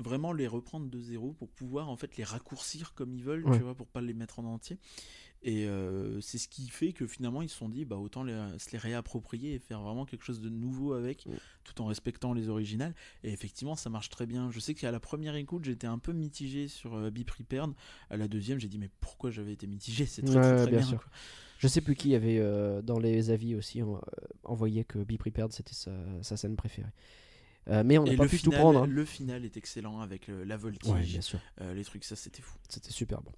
[0.00, 3.56] vraiment les reprendre de zéro pour pouvoir en fait les raccourcir comme ils veulent, Ouais.
[3.56, 4.78] tu vois, pour pas les mettre en entier.
[5.42, 8.34] Et euh, c'est ce qui fait que finalement ils se sont dit bah autant les,
[8.58, 11.32] se les réapproprier et faire vraiment quelque chose de nouveau avec, Mm.
[11.64, 12.94] tout en respectant les originales.
[13.22, 14.50] Et effectivement ça marche très bien.
[14.50, 17.72] Je sais qu'à la première écoute j'étais un peu mitigé sur euh, Be Prepared.
[18.10, 20.06] À la deuxième j'ai dit mais pourquoi j'avais été mitigé?
[20.06, 20.96] C'est très, très, Ouais, très bien bien.
[20.96, 21.06] quoi.
[21.58, 23.86] Je sais plus qui avait euh, dans les avis aussi euh,
[24.44, 26.90] envoyé que Be Prepared c'était sa, sa scène préférée.
[27.70, 28.82] Euh, mais on n'a pas le pu final, tout prendre.
[28.84, 28.86] hein.
[28.86, 31.38] le final est excellent avec le- la voltige, Ouais, bien sûr.
[31.60, 32.56] euh, les trucs, ça c'était fou.
[32.68, 33.30] C'était super bon.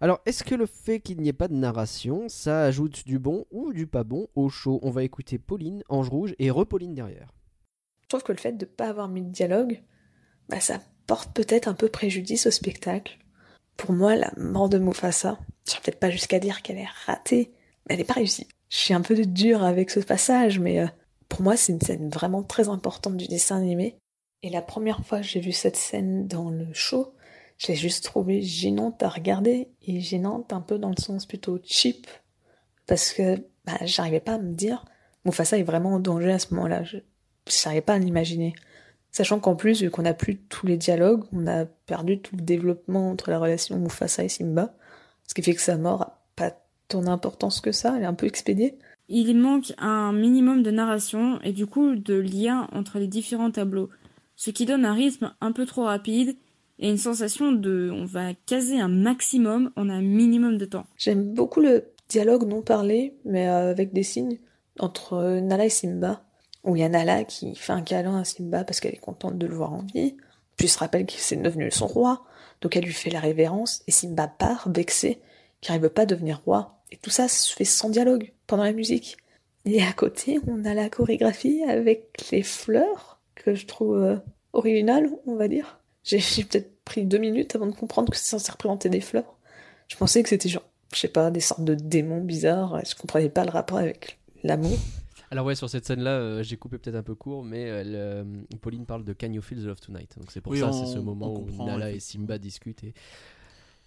[0.00, 3.46] Alors, est-ce que le fait qu'il n'y ait pas de narration, ça ajoute du bon
[3.50, 4.80] ou du pas bon au show?
[4.82, 7.32] On va écouter Pauline, Ange Rouge et Repauline derrière.
[8.02, 9.80] Je trouve que le fait de ne pas avoir mis de dialogue,
[10.50, 13.18] bah, ça porte peut-être un peu préjudice au spectacle.
[13.78, 17.50] Pour moi, la mort de Mufasa, je vais peut-être pas jusqu'à dire qu'elle est ratée,
[17.88, 18.46] mais elle n'est pas réussie.
[18.68, 20.86] Je suis un peu dur avec ce passage, mais euh,
[21.34, 23.98] pour moi, c'est une scène vraiment très importante du dessin animé.
[24.44, 27.12] Et la première fois que j'ai vu cette scène dans le show,
[27.58, 31.58] je l'ai juste trouvée gênante à regarder, et gênante un peu dans le sens plutôt
[31.64, 32.06] cheap,
[32.86, 34.84] parce que bah, j'arrivais pas à me dire,
[35.24, 36.84] Mufasa est vraiment en danger à ce moment-là.
[36.84, 36.98] Je,
[37.64, 38.54] n'arrivais pas à l'imaginer.
[39.10, 42.42] Sachant qu'en plus, vu qu'on n'a plus tous les dialogues, on a perdu tout le
[42.42, 44.76] développement entre la relation Mufasa et Simba,
[45.26, 46.52] ce qui fait que sa mort a pas
[46.86, 48.78] tant d'importance que ça, elle est un peu expédiée.
[49.08, 53.90] Il manque un minimum de narration et du coup de lien entre les différents tableaux,
[54.36, 56.36] ce qui donne un rythme un peu trop rapide
[56.78, 60.86] et une sensation de on va caser un maximum en un minimum de temps.
[60.96, 64.38] J'aime beaucoup le dialogue non parlé, mais euh, avec des signes,
[64.78, 66.24] entre euh, Nala et Simba,
[66.64, 69.38] où il y a Nala qui fait un câlin à Simba parce qu'elle est contente
[69.38, 70.16] de le voir en vie,
[70.56, 72.24] puis se rappelle que c'est devenu son roi,
[72.60, 75.20] donc elle lui fait la révérence, et Simba part, vexé,
[75.60, 76.80] car il veut pas devenir roi.
[76.90, 79.16] Et tout ça se fait sans dialogue, pendant la musique.
[79.64, 84.16] Et à côté, on a la chorégraphie avec les fleurs, que je trouve euh,
[84.52, 85.80] originale, on va dire.
[86.02, 89.38] J'ai peut-être pris deux minutes avant de comprendre que c'est censé représenter des fleurs.
[89.88, 93.30] Je pensais que c'était genre, je sais pas, des sortes de démons bizarres, je comprenais
[93.30, 94.78] pas le rapport avec l'amour?
[95.30, 98.24] Alors ouais, sur cette scène-là, euh, j'ai coupé peut-être un peu court, mais elle, euh,
[98.60, 100.16] Pauline parle de Can You Feel the Love Tonight?
[100.18, 101.98] Donc c'est pour Oui, ça, c'est ce moment où Nala et.
[101.98, 102.84] Simba discutent.
[102.84, 102.94] Et...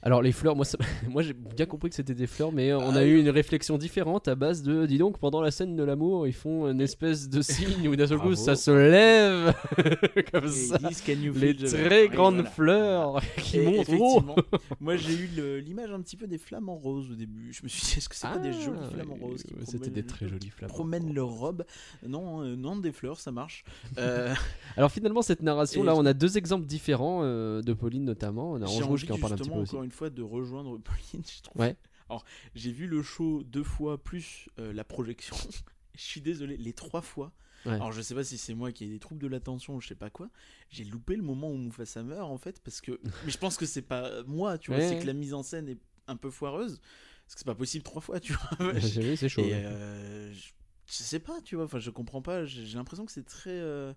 [0.04, 0.78] Alors les fleurs, moi, ça-
[1.10, 3.10] moi j'ai bien compris que c'était des fleurs, mais on Ah a oui.
[3.10, 6.34] eu une réflexion différente à base de, dis donc, pendant la scène de l'amour, ils
[6.34, 9.54] font une espèce de signe où d'un seul coup ça se lève
[10.32, 10.78] comme Et ça.
[10.82, 12.50] ils disent Can you Les très grandes voilà.
[12.52, 13.80] fleurs qui Et montrent.
[13.82, 14.36] effectivement,
[14.80, 17.52] moi j'ai eu l'image un petit peu des flamants roses au début.
[17.52, 20.04] Je me suis dit, est-ce que c'est pas des Ah, jolis flamants roses C'était des
[20.04, 20.74] très jolis flamants.
[20.74, 21.66] promènent leur robe?
[22.08, 23.64] Non, euh, non, des fleurs, ça marche.
[23.98, 24.34] Euh,
[24.78, 28.52] Alors finalement, cette narration, Et là, on a deux exemples différents euh, de Pauline notamment.
[28.52, 29.76] On a Ange Rouge qui en parle un petit peu aussi.
[29.76, 31.62] une fois de rejoindre Pauline, je trouve.
[31.62, 31.76] Ouais.
[32.10, 32.24] Alors,
[32.56, 35.36] j'ai vu le show deux fois plus euh, la projection.
[35.95, 37.34] je suis désolé, les trois fois.
[37.66, 37.74] Ouais.
[37.74, 39.88] Alors, je sais pas si c'est moi qui ai des troubles de l'attention ou je
[39.89, 40.30] sais pas quoi.
[40.70, 43.00] J'ai loupé le moment où Mufasa meurt en fait parce que.
[43.26, 44.80] Mais je pense que c'est pas moi, tu vois.
[44.80, 44.88] Ouais.
[44.88, 46.80] C'est que la mise en scène est un peu foireuse.
[47.26, 48.80] Parce que c'est pas possible trois fois, tu vois.
[48.80, 49.41] C'est chaud.
[49.41, 50.52] Et euh, je,
[50.86, 53.50] je sais pas, tu vois, enfin je comprends pas, j'ai j'ai l'impression que c'est très...
[53.50, 53.93] euh,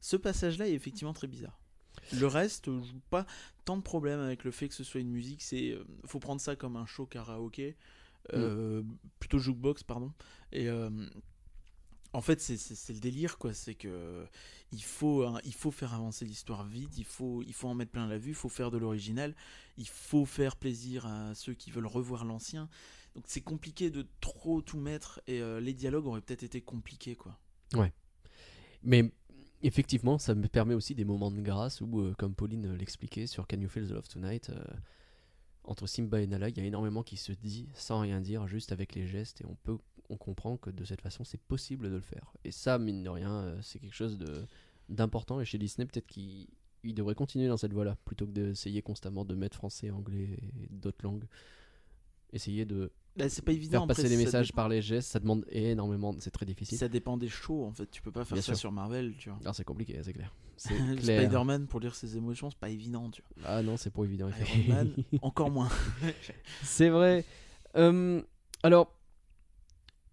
[0.00, 1.58] Ce passage-là est effectivement très bizarre.
[2.18, 3.26] Le reste, euh, je pas
[3.64, 5.72] tant de problème avec le fait que ce soit une musique, c'est...
[5.72, 7.76] euh, faut prendre ça comme un show karaoké,
[8.34, 8.82] euh,
[9.18, 10.12] plutôt jukebox, pardon.
[10.52, 10.68] Et...
[10.68, 10.90] euh,
[12.14, 13.54] en fait, c'est- le délire, quoi.
[13.54, 14.26] C'est que
[14.70, 16.98] il faut, hein, il faut faire avancer l'histoire vite.
[16.98, 18.32] Il faut, il faut en mettre plein la vue.
[18.32, 19.34] Il faut faire de l'original.
[19.78, 22.68] Il faut faire plaisir à ceux qui veulent revoir l'ancien.
[23.14, 27.14] Donc c'est compliqué de trop tout mettre et euh, les dialogues auraient peut-être été compliqués
[27.16, 27.38] quoi.
[28.82, 29.10] Mais
[29.62, 33.46] effectivement, ça me permet aussi des moments de grâce où, euh, comme Pauline l'expliquait sur
[33.46, 34.62] Can You Feel the Love Tonight, euh,
[35.64, 38.72] entre Simba et Nala, il y a énormément qui se dit sans rien dire, juste
[38.72, 41.94] avec les gestes, et on peut, on comprend que de cette façon, c'est possible de
[41.94, 42.32] le faire.
[42.44, 44.44] Et ça, mine de rien, euh, c'est quelque chose de
[44.88, 45.40] d'important.
[45.40, 46.48] Et chez Disney, peut-être qu'il
[46.84, 50.68] il devrait continuer dans cette voie-là, plutôt que d'essayer constamment de mettre français, anglais et
[50.70, 51.24] d'autres langues.
[52.32, 53.72] Essayer de Bah, c'est pas évident.
[53.72, 56.78] faire après, passer les messages dépend- par les gestes, ça demande énormément, c'est très difficile.
[56.78, 57.90] Ça dépend des shows en fait.
[57.90, 58.56] Tu peux pas faire Bien ça sûr.
[58.58, 59.38] sur Marvel, tu vois.
[59.42, 60.34] Alors c'est compliqué, c'est clair.
[60.98, 61.22] Clair.
[61.22, 63.48] Spider-Man pour lire ses émotions, c'est pas évident, tu vois.
[63.50, 64.28] Ah non, c'est pas évident.
[64.28, 64.72] Iron.
[64.74, 64.92] Man,
[65.22, 65.68] encore moins.
[66.62, 67.24] c'est vrai.
[67.76, 68.22] Euh,
[68.62, 68.94] alors,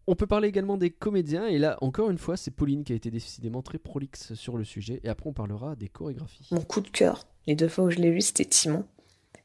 [0.08, 1.46] on peut parler également des comédiens.
[1.46, 4.64] Et là, encore une fois, c'est Pauline qui a été décidément très prolixe sur le
[4.64, 5.00] sujet.
[5.04, 6.48] Et après, on parlera des chorégraphies.
[6.52, 8.86] Mon coup de cœur, les deux fois où je l'ai vu, c'était Timon.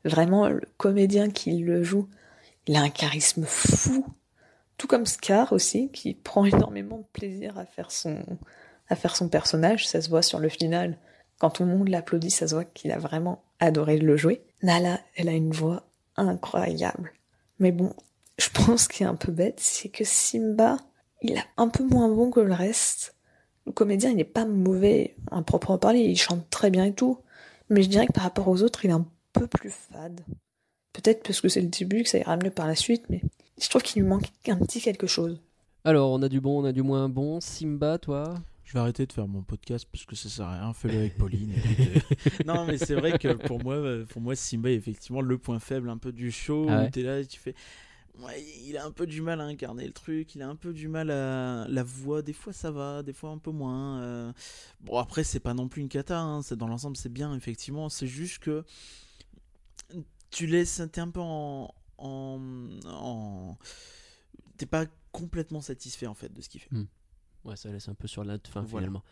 [0.06, 2.08] Vraiment, le comédien qui le joue,
[2.66, 4.06] il a un charisme fou.
[4.76, 8.24] Tout comme Scar aussi, qui prend énormément de plaisir à faire son,
[8.88, 9.86] à faire son personnage.
[9.86, 10.98] Ça se voit sur le final.
[11.38, 14.42] Quand tout le monde l'applaudit, ça se voit qu'il a vraiment adoré le jouer.
[14.62, 15.86] Nala, elle a une voix
[16.16, 17.12] incroyable.
[17.58, 17.92] Mais bon,
[18.38, 20.76] je pense qu'il est un peu bête, c'est que Simba,
[21.22, 23.14] il est un peu moins bon que le reste.
[23.66, 27.18] Le comédien, il n'est pas mauvais à proprement parler, il chante très bien et tout.
[27.70, 30.20] Mais je dirais que par rapport aux autres, il est un peu plus fade.
[30.94, 33.20] Peut-être parce que c'est le début, que ça ira mieux par la suite, mais
[33.60, 35.38] je trouve qu'il lui manque un petit quelque chose.
[35.84, 37.40] Alors, on a du bon, on a du moins bon.
[37.42, 38.34] Simba, toi
[38.64, 40.72] Je vais arrêter de faire mon podcast parce que ça sert à rien.
[40.72, 41.52] Fais-le avec Pauline.
[41.52, 43.76] et euh, non, mais c'est vrai que pour moi,
[44.08, 46.66] pour moi, Simba est effectivement le point faible un peu du show.
[46.70, 47.54] Ah ouais où t'es là et tu fais.
[48.20, 50.72] Ouais, il a un peu du mal à incarner le truc, il a un peu
[50.72, 52.22] du mal à la voix.
[52.22, 54.00] Des fois ça va, des fois un peu moins.
[54.02, 54.32] euh.
[54.82, 57.88] Bon après c'est pas non plus une cata, hein, c'est dans l'ensemble c'est bien effectivement.
[57.88, 58.64] C'est juste que
[60.34, 62.40] tu laisses, t'es un peu en, en,
[62.86, 63.56] en-
[64.56, 66.70] t'es pas complètement satisfait en fait de ce qu'il fait.
[67.44, 68.86] Ouais, ça laisse un peu sur la fin Voilà.
[68.86, 69.02] finalement.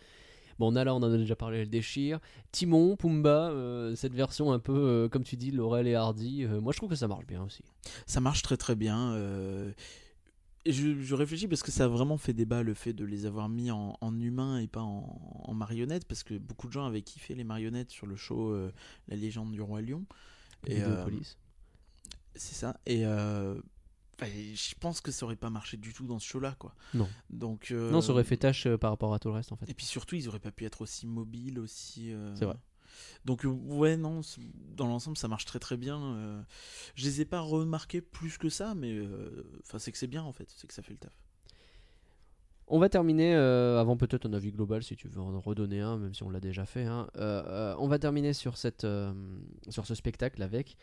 [0.59, 2.20] Bon, Nala, on en a déjà parlé, elle déchire.
[2.53, 6.61] Timon, Pumba, euh, cette version un peu, euh, comme tu dis, Laurel et Hardy, euh,
[6.61, 7.64] moi je trouve que ça marche bien aussi.
[8.07, 9.16] Ça marche très très bien.
[10.64, 13.27] et je, je réfléchis parce que ça a vraiment fait débat le fait de les
[13.27, 16.85] avoir mis en, en humain et pas en, en marionnette parce que beaucoup de gens
[16.87, 18.55] avaient kiffé les marionnettes sur le show
[19.09, 20.05] La légende du roi lion.
[20.67, 21.05] Et, euh,
[22.35, 22.79] c'est ça.
[22.87, 23.61] Et euh,
[24.23, 26.75] je pense que ça aurait pas marché du tout dans ce show-là, quoi.
[26.95, 27.09] Non.
[27.31, 27.71] Donc.
[27.71, 29.69] euh, Non, ça aurait fait tâche par rapport à tout le reste en fait.
[29.69, 32.13] Et puis surtout, ils auraient pas pu être aussi mobiles, aussi.
[32.13, 32.57] euh, C'est vrai.
[33.25, 34.21] Donc ouais, non,
[34.77, 35.99] dans l'ensemble, ça marche très très bien.
[36.15, 36.43] euh,
[36.95, 39.01] Je les ai pas remarqués plus que ça, mais
[39.67, 41.13] enfin, c'est que c'est bien en fait, c'est que ça fait le taf.
[42.75, 45.99] On va terminer, euh, avant peut-être un avis global si tu veux en redonner un,
[45.99, 46.85] même si on l'a déjà fait.
[46.85, 47.07] hein.
[47.18, 48.87] Euh, euh, on va terminer sur, cette,
[49.68, 50.79] ce spectacle avec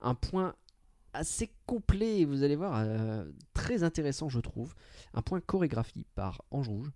[0.00, 0.56] un point
[1.12, 2.84] assez complet, vous allez voir,
[3.54, 4.74] très intéressant je trouve.
[5.14, 6.90] Un point chorégraphie par Ange Rouge,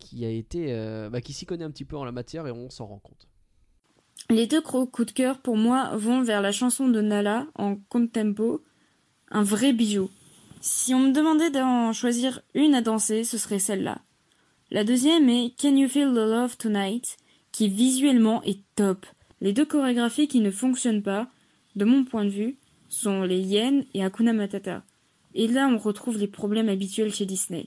[0.00, 2.86] qui a bah, qui s'y connaît un petit peu en la matière et on s'en
[2.86, 3.28] rend compte.
[4.28, 7.76] Les deux gros coups de cœur pour moi vont vers la chanson de Nala en
[7.76, 8.64] contempo,
[9.30, 10.10] un vrai bijou.
[10.66, 14.00] Si on me demandait d'en choisir une à danser, ce serait celle-là.
[14.70, 17.18] La deuxième est Can You Feel the Love Tonight,
[17.52, 19.04] qui visuellement est top.
[19.42, 21.28] Les deux chorégraphies qui ne fonctionnent pas,
[21.76, 22.56] de mon point de vue,
[22.88, 24.84] sont les Yen et Hakuna Matata.
[25.34, 27.66] Et là, on retrouve les problèmes habituels chez Disney.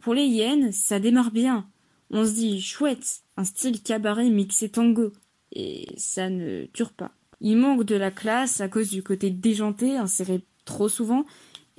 [0.00, 1.66] Pour les Yen, ça démarre bien.
[2.10, 5.10] On se dit chouette, un style cabaret mixé tango
[5.50, 7.10] et ça ne dure pas.
[7.40, 11.26] Il manque de la classe à cause du côté déjanté inséré trop souvent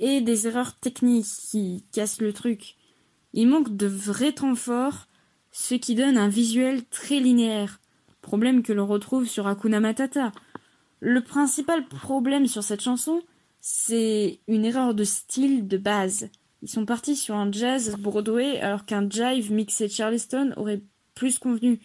[0.04, 2.76] et des erreurs techniques qui cassent le truc.
[3.32, 5.08] Il manque de vrais temps forts,
[5.50, 7.80] ce qui donne un visuel très linéaire,
[8.20, 10.30] problème que l'on retrouve sur Hakuna Matata.
[11.00, 13.22] Le principal problème sur cette chanson,
[13.62, 16.28] c'est une erreur de style de base.
[16.60, 20.82] Ils sont partis sur un jazz Broadway alors qu'un jive mixé Charleston aurait
[21.14, 21.80] plus convenu.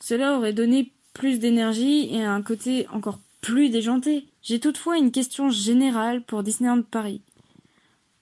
[0.00, 4.26] Cela aurait donné plus d'énergie et un côté encore plus déjanté.
[4.42, 7.22] J'ai toutefois une question générale pour Disneyland Paris.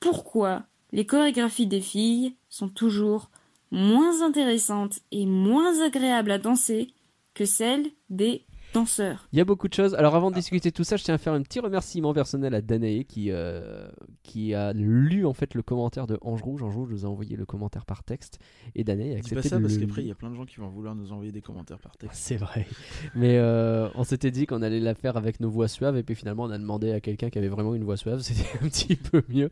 [0.01, 3.31] Pourquoi les chorégraphies des filles sont toujours
[3.71, 6.95] moins intéressantes et moins agréables à danser
[7.35, 8.46] que celles des
[8.77, 9.95] danseurs Il y a beaucoup de choses.
[9.95, 12.61] Alors avant de discuter tout ça, je tiens à faire un petit remerciement personnel à
[12.61, 13.89] Danae qui, euh,
[14.23, 16.63] qui a lu en fait le commentaire de Ange Rouge.
[16.63, 18.39] Ange Rouge nous a envoyé le commentaire par texte
[18.75, 20.37] et Danae a Dis accepté pas ça de parce qu'après il y a plein de
[20.37, 22.21] gens qui vont vouloir nous envoyer des commentaires par texte.
[22.21, 22.67] C'est vrai.
[23.15, 26.15] Mais euh, on s'était dit qu'on allait la faire avec nos voix suaves et puis
[26.15, 28.21] finalement on a demandé à quelqu'un qui avait vraiment une voix suave.
[28.27, 29.51] C'était un petit peu mieux.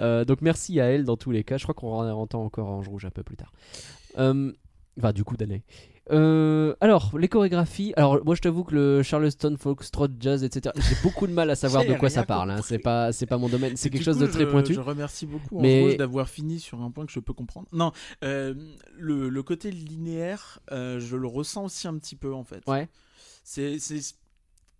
[0.00, 1.58] Euh, donc merci à elle dans tous les cas.
[1.58, 3.52] Je crois qu'on en entend encore Ange Rouge un peu plus tard.
[4.18, 4.52] Euh,
[4.98, 5.62] Enfin, du coup, Danae.
[6.10, 7.94] Euh, alors, les chorégraphies.
[7.96, 10.74] Alors, moi, je t'avoue que le Charleston, Foxtrot, Jazz, etc.
[10.76, 12.50] J'ai beaucoup de mal à savoir de quoi ça parle.
[12.50, 12.60] hein.
[12.62, 13.76] C'est pas, c'est pas mon domaine.
[13.76, 14.74] C'est quelque chose de très je- pointu.
[14.74, 17.68] Je remercie beaucoup Mais- en Rose d'avoir fini sur un point que je peux comprendre.
[17.72, 17.92] Non,
[18.24, 18.52] euh,
[18.98, 22.62] le, le côté linéaire, euh, je le ressens aussi un petit peu en fait.
[22.66, 22.88] Ouais.
[23.44, 23.78] C'est,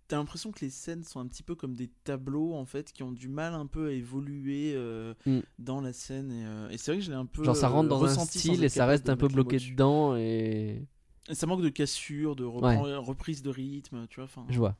[0.07, 3.03] t'as l'impression que les scènes sont un petit peu comme des tableaux en fait qui
[3.03, 5.39] ont du mal un peu à évoluer euh, Mm.
[5.59, 7.67] dans la scène et, euh, et c'est vrai que je l'ai un peu Genre, ça
[7.69, 10.85] rentre euh, dans un style et ça reste un peu bloqué dedans et.
[11.29, 14.29] Et ça manque de cassure, de repren- reprise de rythme, tu vois.
[14.49, 14.75] Je vois.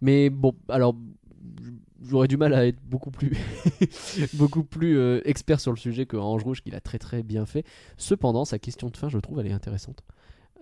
[0.00, 0.94] Mais bon, alors
[2.02, 3.32] j'aurais du mal à être beaucoup plus
[4.34, 7.46] beaucoup plus euh, expert sur le sujet que Ange Rouge, qu'il a très très bien
[7.46, 7.64] fait.
[7.96, 10.02] Cependant, sa question de fin, je trouve, elle est intéressante.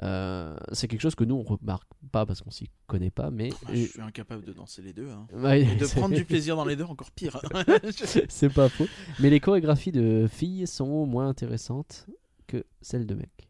[0.02, 3.50] Euh, c'est quelque chose que nous on remarque pas parce qu'on s'y connaît pas, mais
[3.66, 5.08] Ah, je suis incapable de danser les deux.
[5.08, 5.26] hein.
[5.32, 7.40] Ouais, Et de prendre du plaisir dans les deux, encore pire.
[8.28, 8.86] c'est pas faux.
[9.20, 12.06] Mais les chorégraphies de filles sont moins intéressantes
[12.48, 13.48] que celles de mecs.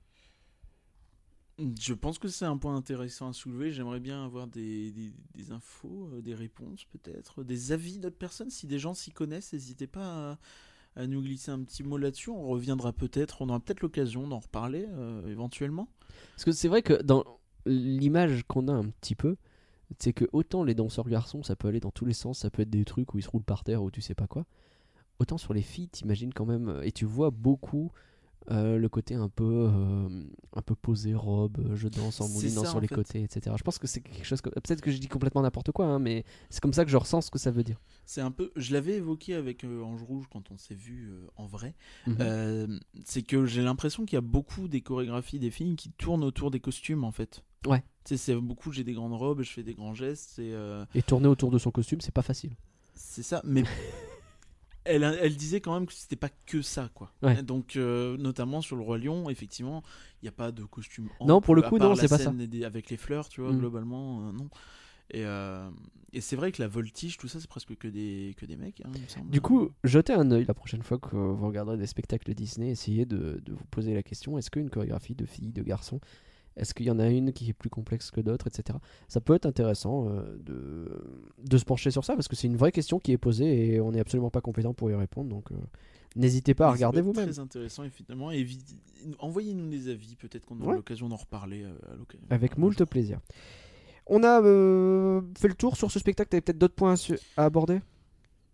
[1.81, 3.71] Je pense que c'est un point intéressant à soulever.
[3.71, 8.51] J'aimerais bien avoir des, des, des infos, euh, des réponses peut-être, des avis d'autres personnes.
[8.51, 10.39] Si des gens s'y connaissent, n'hésitez pas à,
[10.97, 12.31] à nous glisser un petit mot là-dessus.
[12.31, 15.89] On reviendra peut-être, on aura peut-être l'occasion d'en reparler euh, éventuellement.
[16.33, 17.25] Parce que c'est vrai que dans
[17.67, 19.37] l'image qu'on a un petit peu,
[19.99, 22.63] c'est que autant les danseurs garçons, ça peut aller dans tous les sens, ça peut
[22.63, 24.47] être des trucs où ils se roulent par terre ou tu sais pas quoi.
[25.19, 27.93] Autant sur les filles, t'imagines quand même, et tu vois beaucoup
[28.51, 30.23] Euh, le côté un peu, euh,
[30.55, 32.95] un peu posé, robe, euh, je danse en moulinant ça, sur en les fait.
[32.95, 33.57] côtés, etc.
[33.59, 34.43] Je pense que c'est quelque chose.
[34.43, 36.97] que- Peut-être que je dis complètement n'importe quoi, hein, mais c'est comme ça que je
[36.99, 37.81] ressens ce que ça veut dire.
[38.05, 38.53] C'est un peu.
[38.57, 41.75] Je l'avais évoqué avec euh, Ange Rouge quand on s'est vu en vrai.
[42.07, 42.81] Mhm.
[43.05, 46.51] C'est que j'ai l'impression qu'il y a beaucoup des chorégraphies des films qui tournent autour
[46.51, 47.43] des costumes en fait.
[47.67, 47.83] Ouais.
[48.05, 48.73] C'est beaucoup.
[48.73, 50.39] J'ai des grandes robes, je fais des grands gestes.
[50.39, 50.55] Et
[50.95, 52.53] Et tourner autour de son costume, c'est pas facile.
[52.95, 53.41] c'est ça.
[53.45, 53.63] Mais
[54.85, 57.13] elle, elle disait quand même que c'était pas que ça quoi.
[57.23, 57.43] Ouais.
[57.43, 59.83] Donc euh, notamment sur le roi lion, effectivement,
[60.23, 61.09] il n'y a pas de costume.
[61.21, 62.31] Non, pour le coup, non, c'est pas ça.
[62.33, 63.59] des- Avec les fleurs, tu vois, Mm.
[63.59, 64.49] globalement, euh, non.
[65.11, 65.69] Et, euh,
[66.15, 68.81] et c'est vrai que la voltige, tout ça, c'est presque que des, que des mecs,
[68.85, 69.31] hein, il me semble.
[69.31, 72.71] Du coup, jetez un œil la prochaine fois que vous regarderez des spectacles Disney.
[72.71, 76.01] Essayez de, de vous poser la question est-ce qu'une chorégraphie de filles, de garçons,
[76.57, 78.79] est-ce qu'il y en a une qui est plus complexe que d'autres, etc.
[79.09, 80.89] Ça peut être intéressant euh, de,
[81.43, 83.81] de se pencher sur ça parce que c'est une vraie question qui est posée et
[83.81, 85.29] on n'est absolument pas compétent pour y répondre.
[85.31, 85.57] Donc euh,
[86.17, 87.29] n'hésitez pas à regarder vous-même.
[87.31, 88.31] Très intéressant, évidemment.
[88.31, 88.47] Et
[89.19, 90.77] envoyez-nous des avis, peut-être qu'on aura Ouais.
[90.77, 92.27] l'occasion d'en reparler euh, à l'occasion.
[92.31, 92.87] Avec moult jour.
[92.87, 93.21] plaisir.
[94.07, 96.29] On a euh, fait le tour sur ce spectacle.
[96.29, 96.95] T'avais peut-être d'autres points
[97.37, 97.81] à, aborder?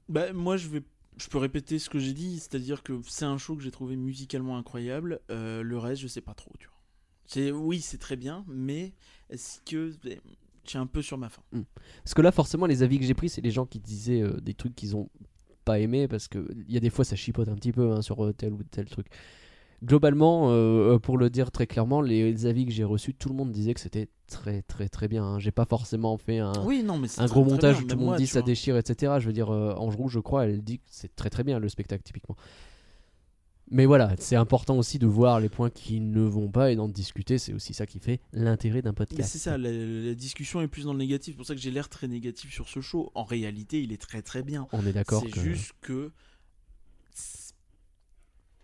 [0.09, 0.83] Bah, moi, je vais.
[1.19, 3.95] Je peux répéter ce que j'ai dit, c'est-à-dire que c'est un show que j'ai trouvé
[3.97, 5.21] musicalement incroyable.
[5.31, 6.80] euh, le reste, je sais pas trop, tu vois.
[7.37, 8.93] Oui, c'est très bien, mais
[9.29, 10.11] est-ce que je
[10.65, 11.43] suis un peu sur ma faim
[12.05, 14.41] Parce que là, forcément, les avis que j'ai pris, c'est les gens qui disaient euh,
[14.41, 15.09] des trucs qu'ils ont
[15.65, 18.03] pas aimé parce que il y a des fois ça chipote un petit peu hein,
[18.03, 19.07] sur euh, tel ou tel truc.
[19.83, 23.35] Globalement, euh, pour le dire très clairement, les, les avis que j'ai reçus, tout le
[23.35, 25.25] monde disait que c'était très très très bien.
[25.25, 25.39] hein.
[25.39, 28.05] J'ai pas forcément fait un, Oui, non, mais un gros montage où tout le monde
[28.09, 28.47] moi, dit ça vois.
[28.47, 29.15] déchire, etc.
[29.19, 31.69] Je veux dire, Ange Rouge, je crois, elle dit que c'est très très bien le
[31.71, 32.37] spectacle typiquement.
[33.71, 36.89] Mais voilà, c'est important aussi de voir les points qui ne vont pas et d'en
[36.89, 37.39] discuter.
[37.39, 39.31] C'est aussi ça qui fait l'intérêt d'un podcast.
[39.31, 41.35] c'est ça, la, la discussion est plus dans le négatif.
[41.35, 43.13] C'est pour ça que j'ai l'air très négatif sur ce show.
[43.15, 44.67] En réalité, il est très très bien.
[44.73, 45.23] On est d'accord.
[45.25, 46.11] C'est que- juste que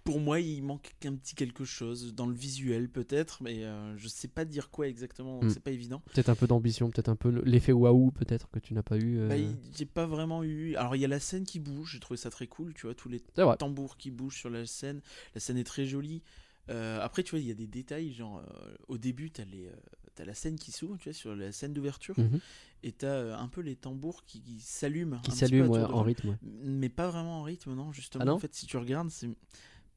[0.07, 4.09] pour moi, il manque un petit quelque chose dans le visuel peut-être, mais euh, je
[4.09, 5.51] sais pas dire quoi exactement, donc Mm.
[5.51, 6.01] c'est pas évident.
[6.15, 8.97] Peut-être un peu d'ambition, peut-être un peu le- l'effet waouh, peut-être que tu n'as pas
[8.97, 9.19] eu.
[9.19, 10.75] euh, Bah, j'ai pas vraiment eu.
[10.77, 12.95] Alors il y a la scène qui bouge, j'ai trouvé ça très cool, tu vois,
[12.95, 13.21] tous les
[13.59, 15.03] tambours qui bougent sur la scène.
[15.35, 16.23] La scène est très jolie.
[16.69, 19.67] Euh, après, tu vois, il y a des détails, genre euh, au début, t'as les,
[19.67, 19.73] euh,
[20.17, 22.41] t'as la scène qui s'ouvre, tu vois, sur la scène d'ouverture, Mhm.
[22.83, 25.79] et t'as un peu les tambours qui, s'allument, Qui un petit peu s'allume à ouais,
[25.81, 26.29] tour de en rythme.
[26.31, 26.37] ouais.
[26.43, 28.23] mais pas vraiment en rythme, non, justement.
[28.23, 29.29] Ah non en fait, si tu regardes, c'est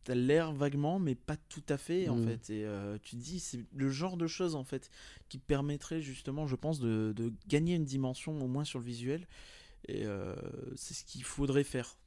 [0.03, 2.23] t'as l'air vaguement, mais pas tout à fait, en Mm.
[2.25, 2.49] fait.
[2.49, 4.89] Et euh, tu te dis, c'est le genre de choses, en fait,
[5.27, 9.27] qui permettrait justement, je pense, de, de gagner une dimension, au moins sur le visuel.
[9.87, 10.35] Et euh,
[10.75, 11.97] c'est ce qu'il faudrait faire.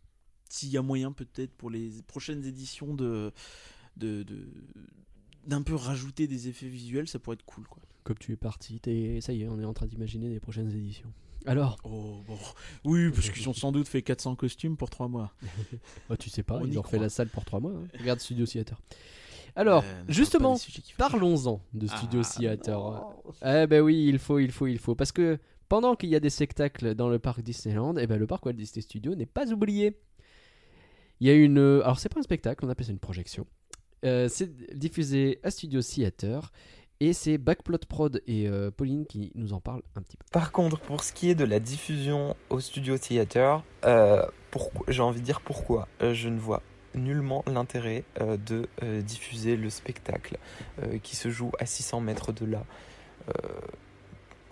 [0.48, 3.32] S'il y a moyen, peut-être, pour les prochaines éditions, de
[3.98, 4.46] de- de-
[5.46, 7.82] d'un peu rajouter des effets visuels, ça pourrait être cool, quoi.
[8.04, 10.70] Comme tu es parti, t'es- ça y est, on est en train d'imaginer les prochaines
[10.70, 11.12] éditions.
[11.46, 12.38] Alors, Oh, bon.
[12.84, 15.32] Oui, parce qu'ils ont sans doute fait 400 costumes pour 3 mois.
[16.10, 17.72] oh, tu sais pas, On ils ont fait la salle pour trois mois.
[17.72, 17.88] hein.
[17.98, 18.80] Regarde Studio Theater.
[19.54, 20.56] Alors, Euh, justement,
[20.96, 23.02] parlons-en de Studio Ah, Theater.
[23.44, 24.94] Eh ben oui, il faut, il faut, il faut.
[24.94, 25.38] Parce que
[25.68, 28.54] pendant qu'il y a des spectacles dans le parc Disneyland, eh ben le parc Walt
[28.54, 29.98] Disney Studio n'est pas oublié.
[31.20, 31.58] Il y a une.
[31.58, 33.46] euh, Alors, c'est pas un spectacle, on appelle ça une projection.
[34.04, 36.50] Euh, c'est diffusé à Studio Theater.
[37.04, 40.24] Et c'est Backplot Prod et euh, Pauline qui nous en parlent un petit peu.
[40.30, 44.24] Par contre, pour ce qui est de la diffusion au Studio Theater, euh,
[44.86, 45.88] j'ai envie de dire pourquoi.
[46.00, 46.62] Euh, je ne vois
[46.94, 50.38] nullement l'intérêt euh, de euh, diffuser le spectacle
[50.80, 52.62] euh, qui se joue à 600 mètres de là.
[53.30, 53.32] Euh,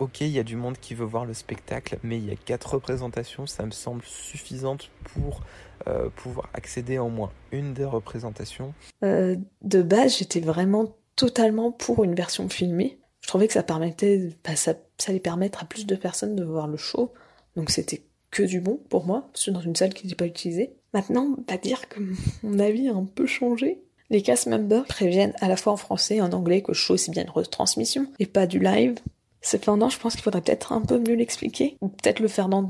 [0.00, 2.36] ok, il y a du monde qui veut voir le spectacle, mais il y a
[2.36, 5.42] quatre représentations, ça me semble suffisante pour
[5.86, 8.74] euh, pouvoir accéder à au moins une des représentations.
[9.04, 12.98] Euh, de base, j'étais vraiment totalement pour une version filmée.
[13.20, 16.42] Je trouvais que ça permettait, bah, ça, ça allait permettre à plus de personnes de
[16.42, 17.12] voir le show.
[17.56, 20.24] Donc c'était que du bon pour moi, parce que dans une salle qui n'était pas
[20.24, 20.72] utilisée.
[20.94, 22.00] Maintenant, pas dire que
[22.42, 23.82] mon avis a un peu changé.
[24.08, 26.96] Les cast members préviennent à la fois en français et en anglais que le show
[26.96, 28.94] c'est bien une retransmission et pas du live.
[29.42, 32.66] Cependant, je pense qu'il faudrait peut-être un peu mieux l'expliquer, ou peut-être le faire dans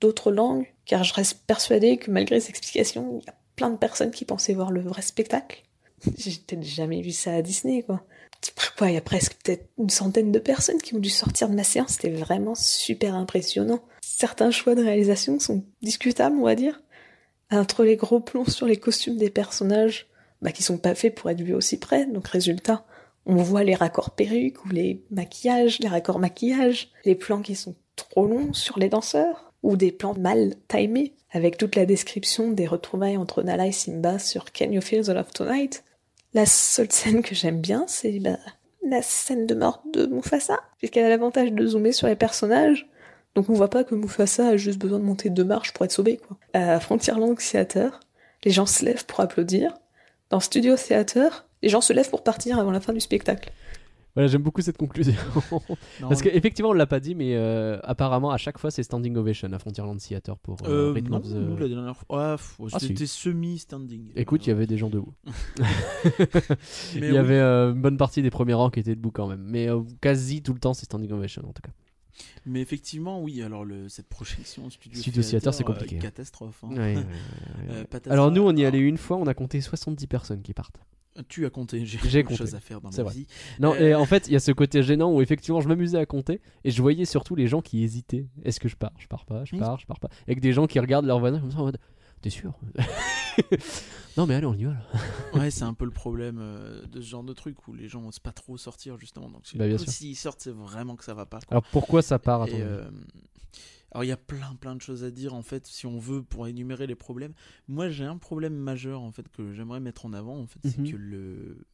[0.00, 3.76] d'autres langues, car je reste persuadée que malgré ces explications, il y a plein de
[3.76, 5.62] personnes qui pensaient voir le vrai spectacle.
[6.16, 8.02] J'ai peut-être jamais vu ça à Disney, quoi.
[8.82, 11.64] Il y a presque peut-être une centaine de personnes qui ont dû sortir de ma
[11.64, 11.94] séance.
[11.94, 13.80] C'était vraiment super impressionnant.
[14.00, 16.80] Certains choix de réalisation sont discutables, on va dire.
[17.50, 20.06] Entre les gros plans sur les costumes des personnages,
[20.42, 22.06] bah, qui sont pas faits pour être vus aussi près.
[22.06, 22.84] Donc, résultat,
[23.26, 27.74] on voit les raccords perruques ou les maquillages, les raccords maquillage, les plans qui sont
[27.96, 32.66] trop longs sur les danseurs, ou des plans mal timés, avec toute la description des
[32.66, 35.82] retrouvailles entre Nala et Simba sur Can You Feel the Love Tonight.
[36.34, 38.38] La seule scène que j'aime bien, c'est bah,
[38.86, 42.86] la scène de mort de Mufasa, puisqu'elle a l'avantage de zoomer sur les personnages.
[43.34, 45.92] Donc on voit pas que Mufasa a juste besoin de monter deux marches pour être
[45.92, 46.36] sauvé, quoi.
[46.52, 48.00] À Frontierland Theater,
[48.44, 49.74] les gens se lèvent pour applaudir.
[50.30, 53.50] dans Studio Theater, les gens se lèvent pour partir avant la fin du spectacle.
[54.18, 55.12] Voilà, j'aime beaucoup cette conclusion.
[55.52, 59.16] Non, Parce qu'effectivement, on l'a pas dit, mais euh, apparemment, à chaque fois, c'est standing
[59.16, 62.06] ovation à Frontierland Theater pour euh, euh, Rhythm non, of the- nous, la dernière fois.
[62.10, 62.36] Ah,
[62.72, 62.88] Ah, si.
[62.88, 64.10] c'était semi-standing.
[64.16, 65.14] Écoute, il y avait des gens debout.
[66.96, 67.16] Il y oui.
[67.16, 69.42] avait euh, une bonne partie des premiers rangs qui étaient debout quand même.
[69.44, 69.68] Mais
[70.00, 71.70] quasi tout le temps, c'est standing ovation en tout cas.
[72.44, 76.64] Mais effectivement, oui, alors le, cette projection Studio, Studio Theater, c'est compliqué, catastrophe.
[76.64, 76.70] hein.
[76.70, 77.04] Ouais, ouais, ouais, ouais.
[77.70, 80.54] Euh, patate- Alors nous, on y allait une fois, on a compté 70 personnes qui
[80.54, 80.80] partent.
[81.28, 82.36] Tu as compté, j'ai compté.
[82.36, 83.14] choses à faire dans ma vrai.
[83.14, 83.26] vie.
[83.60, 85.98] Non, Euh, et en fait, il y a ce côté gênant où effectivement, je m'amusais
[85.98, 88.26] à compter et je voyais surtout les gens qui hésitaient.
[88.44, 88.92] Est-ce que je pars?
[88.98, 89.44] Je pars pas?
[89.44, 89.78] Je pars?
[89.80, 90.08] Je pars pas?
[90.26, 91.78] Avec des gens qui regardent leur voisin comme ça en mode
[92.22, 92.52] T'es sûr?
[94.16, 94.82] Non, mais allez, on y va là.
[95.34, 98.04] Ouais, c'est un peu le problème euh, de ce genre de truc où les gens
[98.06, 99.28] osent pas trop sortir justement.
[99.30, 101.38] Donc Bah, s'ils sortent, c'est vraiment que ça va pas.
[101.40, 101.46] quoi.
[101.52, 102.90] Alors pourquoi ça part à ton euh,
[103.92, 106.22] alors il y a plein plein de choses à dire en fait si on veut
[106.22, 107.32] pour énumérer les problèmes.
[107.68, 110.78] Moi j'ai un problème majeur en fait que j'aimerais mettre en avant en fait c'est
[110.78, 110.90] Mhm.
[110.90, 111.66] que le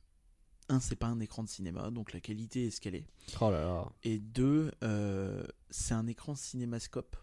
[0.69, 3.07] un c'est pas un écran de cinéma donc la qualité est ce qu'elle est
[3.41, 3.85] Oh là là.
[4.05, 7.17] et deux euh, c'est un écran cinémascope.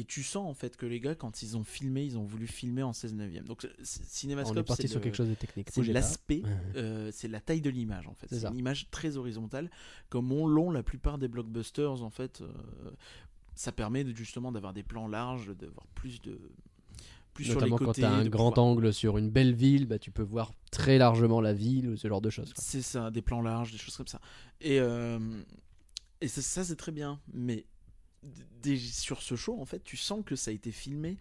[0.00, 2.46] Et tu sens en fait que les gars quand ils ont filmé ils ont voulu
[2.46, 3.44] filmer en 16 neuvième.
[3.44, 5.68] Donc c'est- On est cinémascope parti sur le- quelque chose de technique.
[5.70, 6.42] c'est l'aspect,
[6.76, 8.26] euh, c'est la taille de l'image en fait.
[8.30, 9.70] C'est une image très horizontale,
[10.08, 12.40] comme on l'ont la plupart des blockbusters en fait.
[12.40, 12.48] euh,
[13.54, 16.38] ça permet de- justement d'avoir des plans larges, d'avoir plus de
[17.34, 18.00] plus sur les Notamment quand côtés.
[18.00, 20.98] tu as un grand pouvoir- angle sur une belle ville, bah, tu peux voir très
[20.98, 22.52] largement la ville ou ce genre de choses.
[22.56, 24.20] C'est ça, des plans larges, des choses comme ça.
[24.60, 25.18] Et euh,
[26.22, 27.64] et ça, ça, c'est très bien, mais
[28.62, 31.16] des- sur ce show en fait, tu sens que ça a été filmé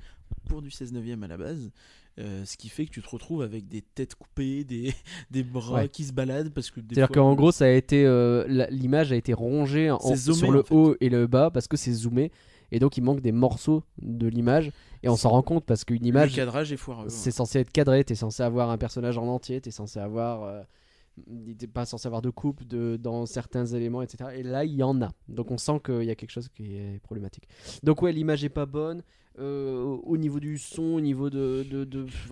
[0.47, 1.71] pour du 16 neuvième à la base.
[2.19, 4.93] euh, ce qui fait que tu te retrouves avec des têtes coupées, des,
[5.31, 5.87] des bras Ouais.
[5.89, 9.31] qui se baladent parce que C'est-à-dire qu'en gros, ça a été euh, l'image a été
[9.33, 10.75] rongée en- zoomé, sur le en fait.
[10.75, 12.31] haut et le bas parce que c'est zoomé
[12.73, 14.71] et donc il manque des morceaux de l'image
[15.01, 17.07] et on s'en rend compte parce qu'une le image cadrage est foireux.
[17.07, 20.61] c'est censé être cadré, t'es censé avoir un personnage en entier, t'es censé avoir euh,
[21.57, 24.29] t'es pas censé avoir de coupe de, dans certains éléments, etc.
[24.35, 25.11] Et là, il y en a.
[25.27, 27.47] Donc on sent qu'il y a quelque chose qui est problématique.
[27.83, 29.03] Donc ouais, l'image est pas bonne.
[29.37, 31.63] euh, au niveau du son, au niveau de...
[31.63, 31.87] de,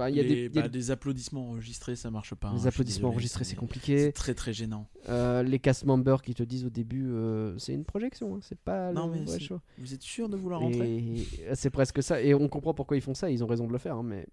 [0.10, 2.50] il y a Les- des, il y a bah, des applaudissements enregistrés, ça marche pas.
[2.50, 4.12] hein, les suis applaudissements désolé, enregistrés, c'est C'est compliqué.
[4.12, 4.88] très très gênant.
[5.08, 8.60] Euh, les cast members qui te disent au début, euh, c'est une projection, hein, c'est
[8.60, 9.60] pas Non, le mais vrai c'est- show.
[9.78, 10.98] Vous êtes sûr de vouloir rentrer?
[10.98, 12.22] Et c'est presque ça.
[12.22, 13.30] Et on comprend pourquoi ils font ça.
[13.32, 13.96] Ils ont raison de le faire.
[13.96, 14.28] hein, mais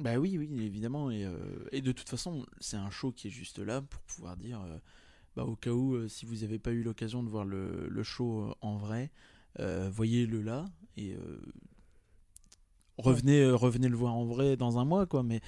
[0.00, 1.10] Bah oui, oui, évidemment.
[1.10, 1.36] Et, euh,
[1.72, 4.78] et de toute façon, c'est un show qui est juste là pour pouvoir dire, euh,
[5.36, 8.02] bah, au cas où, euh, si vous n'avez pas eu l'occasion de voir le, le
[8.02, 9.10] show en vrai,
[9.58, 10.64] voyez-le là
[10.96, 11.14] et
[12.98, 15.22] revenez, revenez le voir en vrai dans un mois, quoi.
[15.22, 15.40] Mais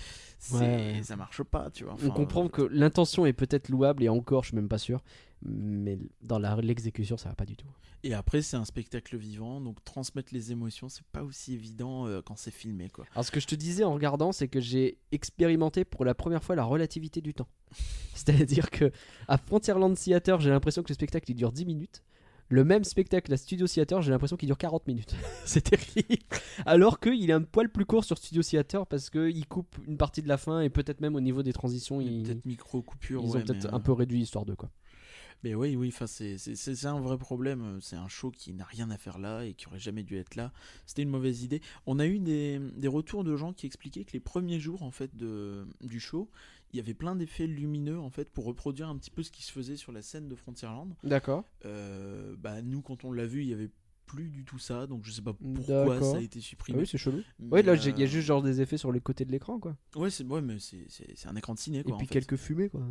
[0.53, 1.01] Ouais, ouais.
[1.03, 1.97] ça marche pas, tu vois.
[2.05, 5.03] on comprend que l'intention est peut-être louable et encore, je suis même pas sûr.
[5.45, 7.67] Mais dans l'exécution, ça va pas du tout.
[8.05, 12.21] Et après, c'est un spectacle vivant, donc transmettre les émotions, c'est pas aussi évident euh,
[12.21, 13.05] quand c'est filmé, quoi.
[13.13, 16.43] Alors, ce que je te disais en regardant, c'est que j'ai expérimenté pour la première
[16.43, 17.49] fois la relativité du temps.
[18.15, 18.91] C'est-à-dire que
[19.29, 22.03] à Frontierland Theater, j'ai l'impression que le spectacle il dure 10 minutes.
[22.49, 25.15] Le même spectacle à Studio Theater, j'ai l'impression qu'il dure 40 minutes.
[25.47, 26.23] c'est terrible.
[26.67, 30.21] Alors qu'il est un poil plus court sur Studio Theater parce qu'il coupe une partie
[30.23, 33.23] de la fin et peut-être même au niveau des transitions, Il ils, Peut-être micro coupure.
[33.25, 34.71] ils ont peut-être un peu réduit histoire de quoi.
[35.45, 37.79] Mais oui, oui, c'est- un vrai problème.
[37.81, 40.37] C'est un show qui n'a rien à faire là et qui aurait jamais dû être
[40.37, 40.53] là.
[40.87, 41.61] C'était une mauvaise idée.
[41.87, 44.91] On a eu des, des retours de gens qui expliquaient que les premiers jours en
[44.91, 46.31] fait de, du show,
[46.73, 49.43] il y avait plein d'effets lumineux en fait pour reproduire un petit peu ce qui
[49.43, 50.95] se faisait sur la scène de Frontierland.
[51.05, 51.45] D'accord.
[51.65, 53.71] Euh, bah, nous, quand on l'a vu, il y avait
[54.07, 56.81] plus du tout ça, donc je sais pas pourquoi ça a été Ah supprimé.
[56.81, 57.23] oui, c'est chelou.
[57.41, 59.59] Ouais, là, il y a euh, juste genre des effets sur les côtés de l'écran
[59.59, 59.77] quoi.
[59.97, 60.87] Ouais, c'est ouais, mais c'est-
[61.27, 61.97] un écran de ciné Et quoi.
[61.97, 62.13] puis en fait.
[62.21, 62.83] quelques fumées quoi.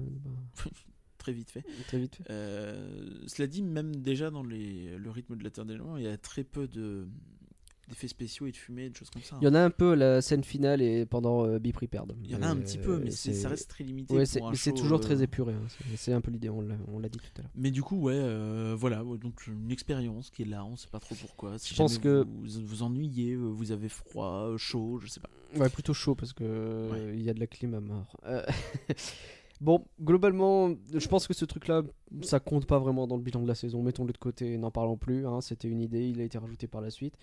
[1.21, 1.63] Très vite fait.
[1.87, 2.23] Très vite fait.
[2.31, 6.03] Euh, cela dit, même déjà dans les, le rythme de la Terre des Géants, il
[6.03, 7.05] y a très peu de
[7.89, 9.37] d'effets spéciaux et de fumée, de choses comme ça.
[9.41, 12.13] Il y en a un peu la scène finale et pendant euh, Be Prepared.
[12.23, 14.15] Il y en a un petit peu, mais euh, c'est- ça reste très limité.
[14.15, 15.53] Ouais, c'est toujours euh, très épuré.
[15.53, 15.61] hein.
[15.67, 17.51] C'est- C'est un peu l'idée, on l'a on l'a dit tout à l'heure.
[17.53, 20.87] Mais du coup, ouais, euh, voilà, ouais, donc une expérience qui est là, on sait
[20.89, 21.59] pas trop pourquoi.
[21.59, 25.19] Si Je pense que- vous vous ennuyez, euh, vous avez froid, euh, chaud, je sais
[25.19, 25.29] pas.
[25.59, 26.97] Ouais, plutôt chaud parce que Ouais.
[26.97, 28.15] euh, il y a de la clim à mort.
[28.25, 28.41] Euh,
[29.61, 31.83] bon, globalement, je pense que ce truc-là,
[32.23, 33.81] ça compte pas vraiment dans le bilan de la saison.
[33.81, 35.25] Mettons-le de côté, n'en parlons plus.
[35.25, 35.39] hein.
[35.39, 37.15] C'était une idée, il a été rajouté par la suite.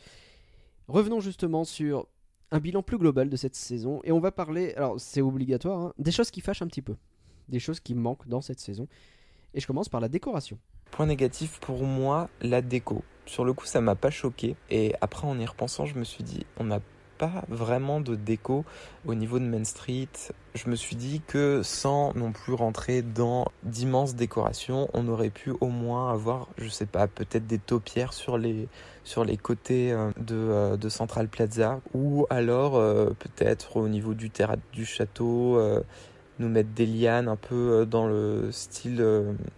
[0.86, 2.06] Revenons justement sur
[2.50, 5.92] un bilan plus global de cette saison et on va parler, alors c'est obligatoire, hein,
[5.98, 6.96] des choses qui fâchent un petit peu,
[7.50, 8.88] des choses qui manquent dans cette saison.
[9.52, 10.58] Et je commence par la décoration.
[10.90, 13.02] Point négatif pour moi, la déco.
[13.26, 14.56] Sur le coup, ça m'a pas choqué.
[14.70, 16.80] Et après, en y repensant, je me suis dit, on n'a
[17.18, 18.64] pas vraiment de déco
[19.06, 20.08] au niveau de Main Street.
[20.54, 25.52] Je me suis dit que sans non plus rentrer dans d'immenses décorations, on aurait pu
[25.60, 28.68] au moins avoir, je sais pas, peut-être des taupières sur les,
[29.04, 34.14] sur les côtés euh, de, euh, de Central Plaza ou alors euh, peut-être au niveau
[34.14, 35.60] du théâtre du château.
[36.38, 39.04] nous mettre des lianes un peu dans le style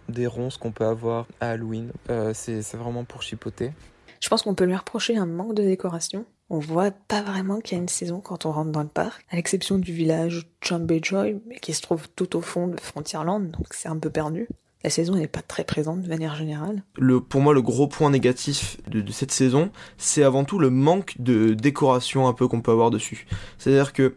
[0.09, 1.91] des ronces qu'on peut avoir à Halloween.
[2.33, 3.71] C'est vraiment pour chipoter.
[4.19, 6.25] Je pense qu'on peut lui reprocher un manque de décoration.
[6.53, 9.25] On voit pas vraiment qu'il y a une saison quand on rentre dans le parc,
[9.31, 13.51] à l'exception du village Jumbo Joy, mais qui se trouve tout au fond de Frontierland,
[13.51, 14.49] donc c'est un peu perdu.
[14.83, 16.83] La saison n'est pas très présente de manière générale.
[16.97, 21.15] Le, pour moi, le gros point négatif de, cette saison, c'est avant tout le manque
[21.19, 23.27] de décoration un peu qu'on peut avoir dessus.
[23.57, 24.15] C'est-à-dire que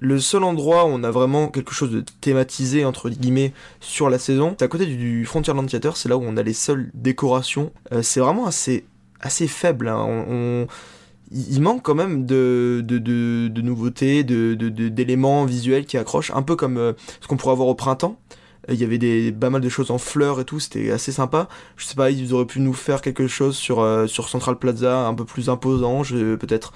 [0.00, 4.18] le seul endroit où on a vraiment quelque chose de thématisé, entre guillemets, sur la
[4.18, 7.70] saison, c'est à côté du, Frontierland Theater, c'est là où on a les seules décorations.
[7.92, 8.86] Euh, c'est vraiment assez,
[9.20, 9.86] assez faible.
[9.86, 10.66] hein.
[11.30, 15.96] Il manque quand même de, de, de, de nouveautés, de, de- de- d'éléments visuels qui
[15.98, 18.18] accrochent, un peu comme euh, ce qu'on pourrait avoir au printemps.
[18.68, 21.12] Euh, Il y avait des, pas mal de choses en fleurs et tout, c'était assez
[21.12, 21.48] sympa.
[21.76, 25.06] Je sais pas, ils auraient pu nous faire quelque chose sur, euh, sur Central Plaza,
[25.06, 26.72] un peu plus imposant, peut-être.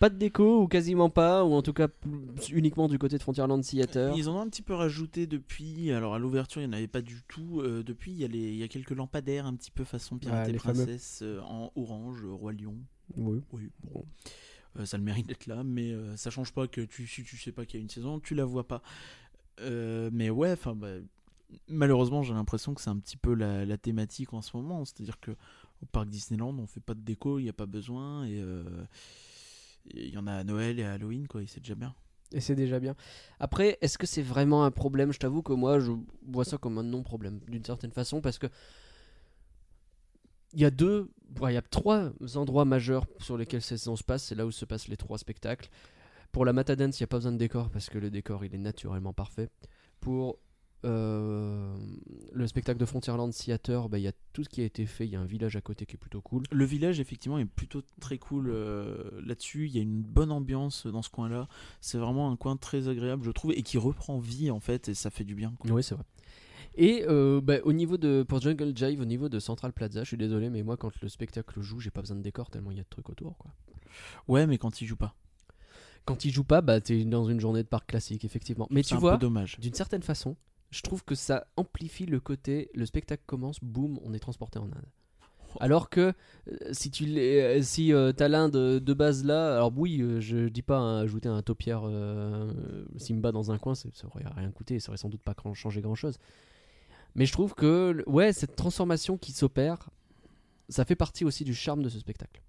[0.00, 1.88] Pas de déco ou quasiment pas, ou en tout cas
[2.52, 4.14] uniquement du côté de Frontierland Theater.
[4.16, 5.90] Ils en ont un petit peu rajouté depuis.
[5.90, 7.60] Alors à l'ouverture, il n'y en avait pas du tout.
[7.62, 10.16] Euh, depuis, il y, a les- il y a quelques lampadaires un petit peu façon
[10.18, 10.52] Pirate Ah, et.
[10.52, 12.76] Princesse euh, en orange, Roi Lion.
[13.16, 13.42] Oui.
[13.52, 14.04] Oui, bon.
[14.78, 17.24] Euh, ça a le mérite d'être là, mais euh, ça change pas que tu, si
[17.24, 18.82] tu sais pas qu'il y a une saison, tu la vois pas.
[19.60, 20.94] Euh, mais ouais, enfin, bah,
[21.68, 24.84] malheureusement, j'ai l'impression que c'est un petit peu la, la thématique en ce moment.
[24.84, 25.32] C'est-à-dire que
[25.82, 28.42] au parc Disneyland, on fait pas de déco, il n'y a pas besoin, et
[29.94, 31.94] il y en a à Noël et à Halloween, quoi, et c'est déjà bien.
[32.32, 32.94] Et c'est déjà bien.
[33.40, 35.12] Après, est-ce que c'est vraiment un problème?
[35.12, 35.92] Je t'avoue que moi, je
[36.26, 38.48] vois ça comme un non-problème, d'une certaine façon, parce que
[40.52, 41.10] il y a deux,
[41.42, 44.24] il y a trois endroits majeurs sur lesquels cette saison se passe.
[44.24, 45.68] C'est là où se passent les trois spectacles.
[46.32, 48.54] Pour la Matadance, il n'y a pas besoin de décor parce que le décor, il
[48.54, 49.48] est naturellement parfait.
[50.00, 50.38] Pour
[50.84, 51.76] euh,
[52.32, 55.06] le spectacle de Frontierland Theater, bah, il y a tout ce qui a été fait.
[55.06, 56.44] Il y a un village à côté qui est plutôt cool.
[56.50, 59.66] Le village, effectivement, est plutôt très cool euh, là-dessus.
[59.66, 61.48] Il y a une bonne ambiance dans ce coin-là.
[61.80, 64.94] C'est vraiment un coin très agréable, je trouve, et qui reprend vie, en fait, et
[64.94, 65.54] ça fait du bien.
[65.58, 65.70] quoi.
[65.72, 66.04] Oui, c'est vrai.
[66.80, 70.08] Et euh, bah, au niveau de pour Jungle Jive, au niveau de Central Plaza, je
[70.08, 72.76] suis désolé, mais moi quand le spectacle joue, j'ai pas besoin de décor tellement il
[72.76, 73.36] y a de trucs autour.
[73.36, 73.50] Quoi.
[74.28, 75.14] Ouais, mais quand il joue pas.
[76.04, 78.66] Quand il joue pas, bah t'es dans une journée de parc classique, effectivement.
[78.70, 79.58] Mais tu un vois, peu dommage.
[79.58, 80.36] d'une certaine façon,
[80.70, 84.66] je trouve que ça amplifie le côté, le spectacle commence, boum, on est transporté en
[84.66, 84.86] Inde.
[85.60, 86.12] Alors que
[86.52, 90.00] euh, si tu l'es- euh, si euh, t'as l'Inde de, de base là, alors oui,
[90.00, 92.52] euh, je dis pas hein, ajouter un taupière euh,
[92.98, 95.54] Simba dans un coin, c'est- ça aurait rien coûté, ça aurait sans doute pas grand-
[95.54, 96.18] changé grand chose.
[97.14, 99.90] Mais je trouve que ouais, cette transformation qui s'opère,
[100.68, 102.42] ça fait partie aussi du charme de ce spectacle.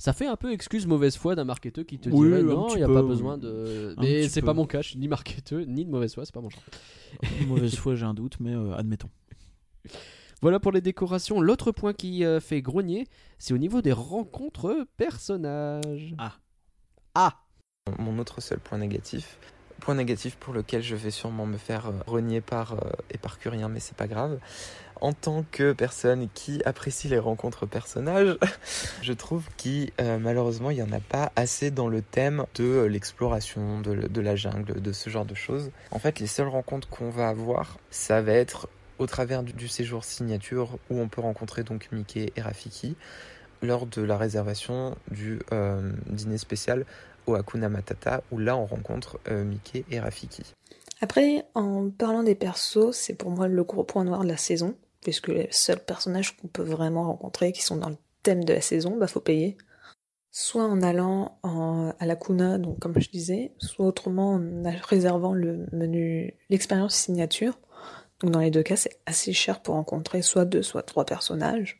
[0.00, 2.76] Ça fait un peu excuse mauvaise foi d'un marketeur qui te Oui, dirait non, il
[2.76, 3.96] n'y a peu, pas besoin de.
[3.98, 6.40] Mais c'est pas mon cas, je suis ni marketeur ni de mauvaise foi, c'est pas
[6.40, 6.62] mon genre.
[7.48, 9.10] Mauvaise foi, j'ai un doute, mais euh, admettons.
[10.40, 11.40] Voilà pour les décorations.
[11.40, 13.08] L'autre point qui euh, fait grogner,
[13.38, 16.14] c'est au niveau des rencontres personnages.
[16.18, 16.34] Ah.
[17.16, 17.40] Ah
[17.98, 19.36] Mon autre seul point négatif,
[19.80, 23.80] point négatif pour lequel je vais sûrement me faire euh, renier par euh, éparcurien, mais
[23.80, 24.38] c'est pas grave.
[25.00, 28.36] En tant que personne qui apprécie les rencontres personnages,
[29.02, 32.82] je trouve qu'il euh, malheureusement il n'y en a pas assez dans le thème de
[32.82, 35.70] l'exploration, de, la jungle, de ce genre de choses.
[35.92, 38.68] En fait, les seules rencontres qu'on va avoir, ça va être
[38.98, 42.96] au travers du, séjour signature où on peut rencontrer donc Mickey et Rafiki
[43.62, 45.38] lors de la réservation du
[46.08, 46.84] dîner spécial
[47.28, 50.42] au Hakuna Matata, où là on rencontre euh, Mickey et Rafiki.
[51.00, 54.74] Après, en parlant des persos, c'est pour moi le gros point noir de la saison,
[55.00, 58.60] puisque les seuls personnages qu'on peut vraiment rencontrer qui sont dans le thème de la
[58.60, 59.56] saison, bah faut payer.
[60.30, 61.38] Soit en allant
[61.98, 67.58] à la Kuna, donc comme je disais, soit autrement en réservant le menu, l'expérience signature.
[68.20, 71.78] Donc dans les deux cas, c'est assez cher pour rencontrer soit deux, soit trois personnages.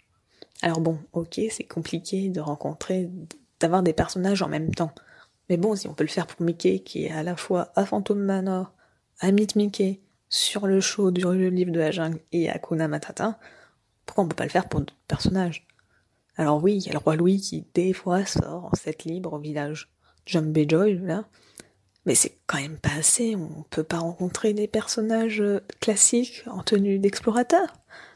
[0.62, 3.11] Alors bon, ok, c'est compliqué de rencontrer,
[3.61, 4.93] d'avoir des personnages en même temps.
[5.49, 7.87] Mais bon, si on peut le faire pour Mickey, qui est à la fois à
[7.87, 8.73] Phantom Manor,
[9.20, 13.39] à Meet Mickey, sur le show du livre de la jungle et à Kuna Matata,
[14.05, 15.66] pourquoi on peut pas le faire pour d'autres personnages?
[16.37, 19.33] Alors oui, il y a le roi Louis qui des fois sort en set libre
[19.33, 19.91] au village
[20.27, 21.25] Jumbo Joy, là.
[22.05, 26.62] Mais c'est quand même pas assez, on peut pas rencontrer des personnages euh, classiques en
[26.62, 27.66] tenue d'explorateur,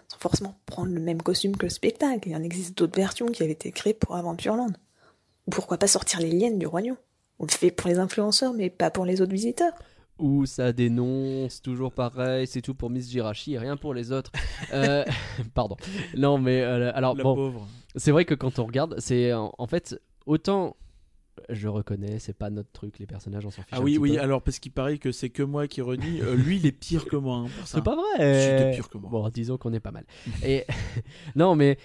[0.09, 2.29] sans forcément prendre le même costume que le spectacle.
[2.29, 4.73] Il en existe d'autres versions qui avaient été créées pour Aventureland.
[5.47, 6.97] Ou pourquoi pas sortir les liens du royaume
[7.43, 9.73] On le fait pour les influenceurs, mais pas pour les autres visiteurs.
[10.19, 14.31] Où ça dénonce, toujours pareil, c'est tout pour Miss Jirachi et rien pour les autres.
[14.73, 15.05] Euh,
[15.55, 15.77] pardon.
[16.16, 17.66] Non, mais euh, alors La bon, pauvre.
[17.97, 20.77] c'est vrai que quand on regarde, c'est en, en fait autant.
[21.48, 23.70] Je reconnais, c'est pas notre truc, les personnages, on s'en fiche.
[23.73, 24.20] Ah un oui, petit oui, peu.
[24.23, 26.20] alors parce qu'il paraît que c'est que moi qui renie.
[26.20, 27.36] euh, lui, il est pire que moi.
[27.39, 27.78] hein, pour ça.
[27.78, 28.19] C'est pas vrai.
[28.19, 29.10] t'es pire que moi.
[29.10, 30.05] Bon, disons qu'on est pas mal.
[30.44, 30.64] Et
[31.35, 31.78] non, mais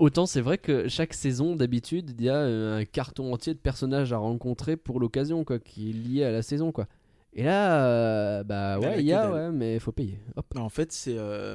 [0.00, 3.58] Autant c'est vrai que chaque saison, d'habitude, il y a euh, un carton entier de
[3.58, 6.88] personnages à rencontrer pour l'occasion, quoi, qui est lié à la saison, quoi.
[7.34, 9.92] Et là, euh, bah Il y en a ouais, il y a, ouais, mais faut
[9.92, 10.18] payer.
[10.36, 10.46] Hop.
[10.56, 11.54] En fait, c'est euh,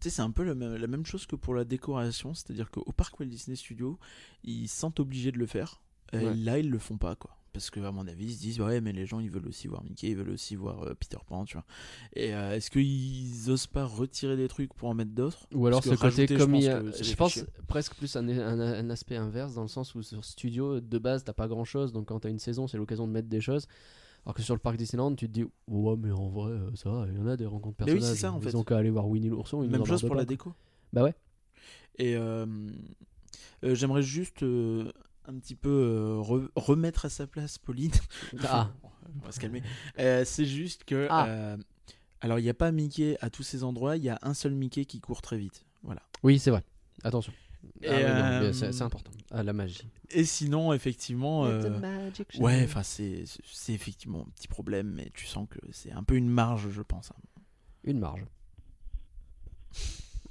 [0.00, 2.90] tu sais, c'est un peu même- la même chose que pour la décoration, c'est-à-dire qu'au
[2.92, 3.98] parc Walt Disney Studios,
[4.42, 5.82] ils se sentent obligés de le faire.
[6.14, 6.34] Et Ouais.
[6.34, 7.36] là, ils le font pas, quoi.
[7.52, 9.68] Parce que, à mon avis, ils se disent, ouais, mais les gens, ils veulent aussi
[9.68, 11.64] voir Mickey, ils veulent aussi voir euh, Peter Pan, tu vois.
[12.14, 15.46] Et euh, est-ce qu'ils osent pas retirer des trucs pour en mettre d'autres?
[15.54, 18.60] Ou alors ce côté je comme il pense les je pense presque plus un, un-
[18.60, 21.92] un aspect inverse dans le sens où sur studio de base t'as pas grand chose
[21.92, 23.66] donc quand t'as une saison c'est l'occasion de mettre des choses
[24.24, 26.90] alors que sur le parc Disneyland tu te dis ouais mais en vrai euh, ça
[26.90, 28.54] va il y en a des rencontres Mais oui, c'est ça, en ils fait.
[28.54, 30.52] ont qu'à aller voir Winnie l'ourson Même chose pour la déco.
[30.92, 31.14] bah ouais
[31.98, 32.46] Et euh,
[33.64, 34.90] euh, j'aimerais juste euh,
[35.26, 37.92] un petit peu euh, re- remettre à sa place Pauline.
[38.44, 38.70] Ah.
[39.20, 39.62] On va se calmer.
[39.98, 41.06] Euh, c'est juste que.
[41.10, 41.26] Ah.
[41.26, 41.56] euh,
[42.20, 44.54] alors, il n'y a pas Mickey à tous ces endroits, il y a un seul
[44.54, 45.64] Mickey qui court très vite.
[45.82, 46.02] Voilà.
[46.22, 46.62] oui c'est vrai
[47.02, 47.32] attention
[47.82, 51.46] Ah euh, c'est important ah, la magie Et sinon, effectivement.
[51.46, 52.28] Euh, magic.
[52.38, 56.14] Ouais, enfin, c'est c'est effectivement un petit problème, mais tu sens que c'est un peu
[56.14, 57.10] une marge, je pense.
[57.10, 57.40] hein.
[57.82, 58.24] une marge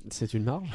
[0.10, 0.70] c'est une marge?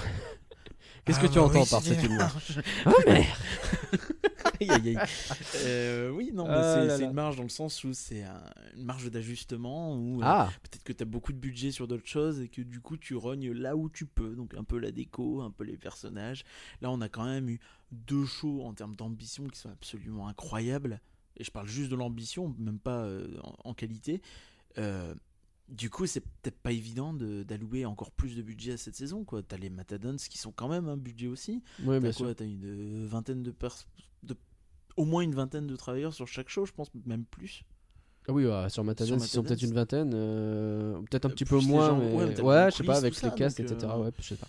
[1.07, 2.63] Qu'est-ce Ah que tu bah entends par marge marge.
[2.87, 3.25] oh merde
[4.61, 5.09] Aïe, aïe, aïe.
[5.57, 8.43] Euh, oui, non, mais Ah c'est une marge dans le sens où c'est un-
[8.77, 12.07] une marge d'ajustement où euh, ah peut-être que tu as beaucoup de budget sur d'autres
[12.07, 14.35] choses et que du coup tu rognes là où tu peux.
[14.35, 16.45] Donc un peu la déco, un peu les personnages.
[16.81, 17.61] Là, on a quand même eu
[17.93, 21.01] deux shows en termes d'ambition qui sont absolument incroyables.
[21.37, 24.23] Et je parle juste de l'ambition, même pas euh, en, en qualité.
[25.69, 29.25] Du coup, c'est peut-être pas évident de- d'allouer encore plus de budget à cette saison.
[29.25, 29.43] quoi.
[29.43, 31.63] T'as les Matadons qui sont quand même un budget aussi.
[31.83, 33.89] ouais T'as bien sûr quoi T'as une euh, vingtaine de personnes.
[34.97, 37.65] Au moins une vingtaine de travailleurs sur chaque show, je pense même plus.
[38.29, 41.33] Ah oui, ouais, sur Matadance, Sur ils sont peut-être une vingtaine, euh, peut-être un Euh,
[41.33, 43.97] petit peu moins, gens- mais ouais, je sais pas, avec les castes, etc.
[43.99, 44.49] euh, Ouais, je sais pas.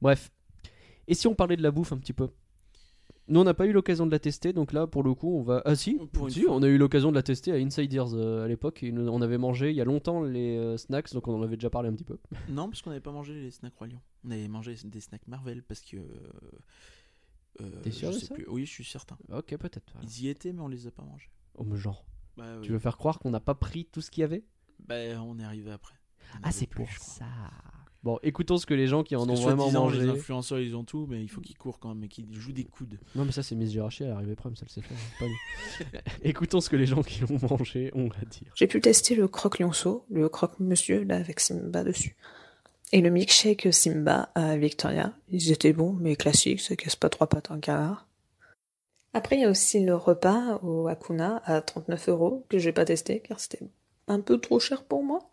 [0.00, 0.30] Bref.
[1.08, 2.28] Et si on parlait de la bouffe un petit peu?
[3.26, 5.42] Nous, on n'a pas eu l'occasion de la tester, donc là, pour le coup, on
[5.42, 5.62] va.
[5.64, 8.84] Ah si, Pour on a eu l'occasion de la tester à Insiders euh, à l'époque.
[8.92, 11.70] On avait mangé il y a longtemps les euh, snacks, donc on en avait déjà
[11.70, 12.18] parlé un petit peu.
[12.50, 14.00] Non, parce qu'on n'avait pas mangé les snacks Roi Lion.
[14.26, 15.96] On avait mangé des snacks Marvel parce que.
[17.60, 18.46] euh, T'es sûr je de sais ça plus.
[18.48, 19.16] Oui, je suis certain.
[19.32, 19.92] Ok, peut-être.
[19.94, 20.06] voilà.
[20.08, 21.30] Ils y étaient, mais on les a pas mangés.
[21.56, 22.04] Oh, mais genre,
[22.36, 24.44] Bah, tu veux faire croire qu'on n'a pas pris tout ce qu'il y avait?
[24.86, 25.94] Bah, on est arrivé après.
[26.34, 27.24] On Ah, c'est pour ça.
[28.04, 30.02] Bon, écoutons ce que les gens qui en Parce ont que vraiment mangé.
[30.02, 32.52] Les influenceurs, ils ont tout, mais il faut qu'ils courent quand même et qu'ils jouent
[32.52, 32.98] des coudes.
[33.14, 34.94] Non, mais ça, c'est Miss Girachi, elle est arrivée prime, ça le sait faire.
[34.94, 36.00] hein, pas nous.
[36.22, 38.52] Écoutons ce que les gens qui l'ont mangé ont à dire.
[38.56, 42.14] J'ai pu tester le croque-lionceau, le croque-monsieur, là, avec Simba dessus.
[42.92, 45.14] Et le milkshake Simba à Victoria.
[45.30, 48.06] Ils étaient bons, mais classiques, ça casse pas trois pattes en canard.
[49.14, 52.84] Après, il y a aussi le repas au Hakuna à 39 euros, que j'ai pas
[52.84, 53.64] testé, car c'était
[54.08, 55.30] un peu trop cher pour moi.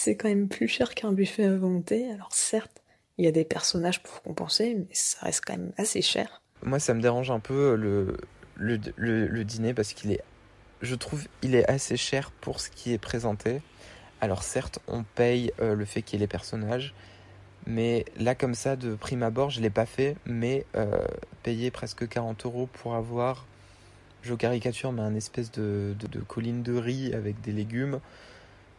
[0.00, 2.84] C'est quand même plus cher qu'un buffet à volonté, alors certes,
[3.16, 6.40] il y a des personnages pour compenser, mais ça reste quand même assez cher.
[6.62, 8.16] Moi, ça me dérange un peu le,
[8.54, 10.22] le, le, dîner parce qu'il est,
[10.82, 13.60] je trouve, il est assez cher pour ce qui est présenté.
[14.20, 16.94] Alors certes, on paye euh, le fait qu'il y ait les personnages,
[17.66, 20.96] mais là comme ça, de prime abord, je l'ai pas fait, mais euh,
[21.42, 23.46] payer presque 40 euros pour avoir,
[24.22, 27.98] je caricature, mais un espèce de, de colline de riz avec des légumes,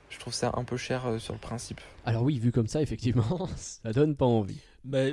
[0.10, 1.80] je trouve ça un peu cher euh, sur le principe.
[2.06, 4.60] Alors oui, vu comme ça, effectivement, ça donne pas envie.
[4.84, 5.06] Bah,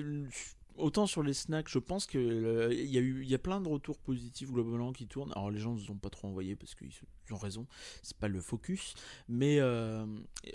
[0.76, 3.38] autant sur les snacks, je pense que euh, il y a eu, il y a
[3.38, 5.32] plein de retours positifs globalement qui tournent.
[5.32, 6.90] Alors les gens ne nous ont pas trop envoyé parce qu'ils
[7.28, 7.66] ils ont raison,
[8.02, 8.94] c'est pas le focus.
[9.28, 10.06] Mais euh,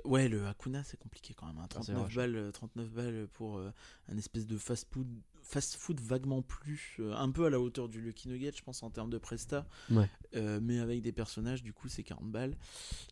[0.06, 1.58] ouais, le Hakuna c'est compliqué quand même.
[1.58, 1.68] hein.
[1.76, 2.16] Ah, c'est 39 vrai.
[2.16, 3.72] balles, euh, 39 balles pour euh,
[4.12, 5.08] un espèce de fast-food,
[5.44, 8.90] fast-food vaguement plus, euh, un peu à la hauteur du Lucky Nugget, je pense en
[8.90, 9.68] termes de presta.
[9.90, 10.10] Ouais.
[10.36, 12.56] Euh, mais avec des personnages, du coup c'est 40 balles.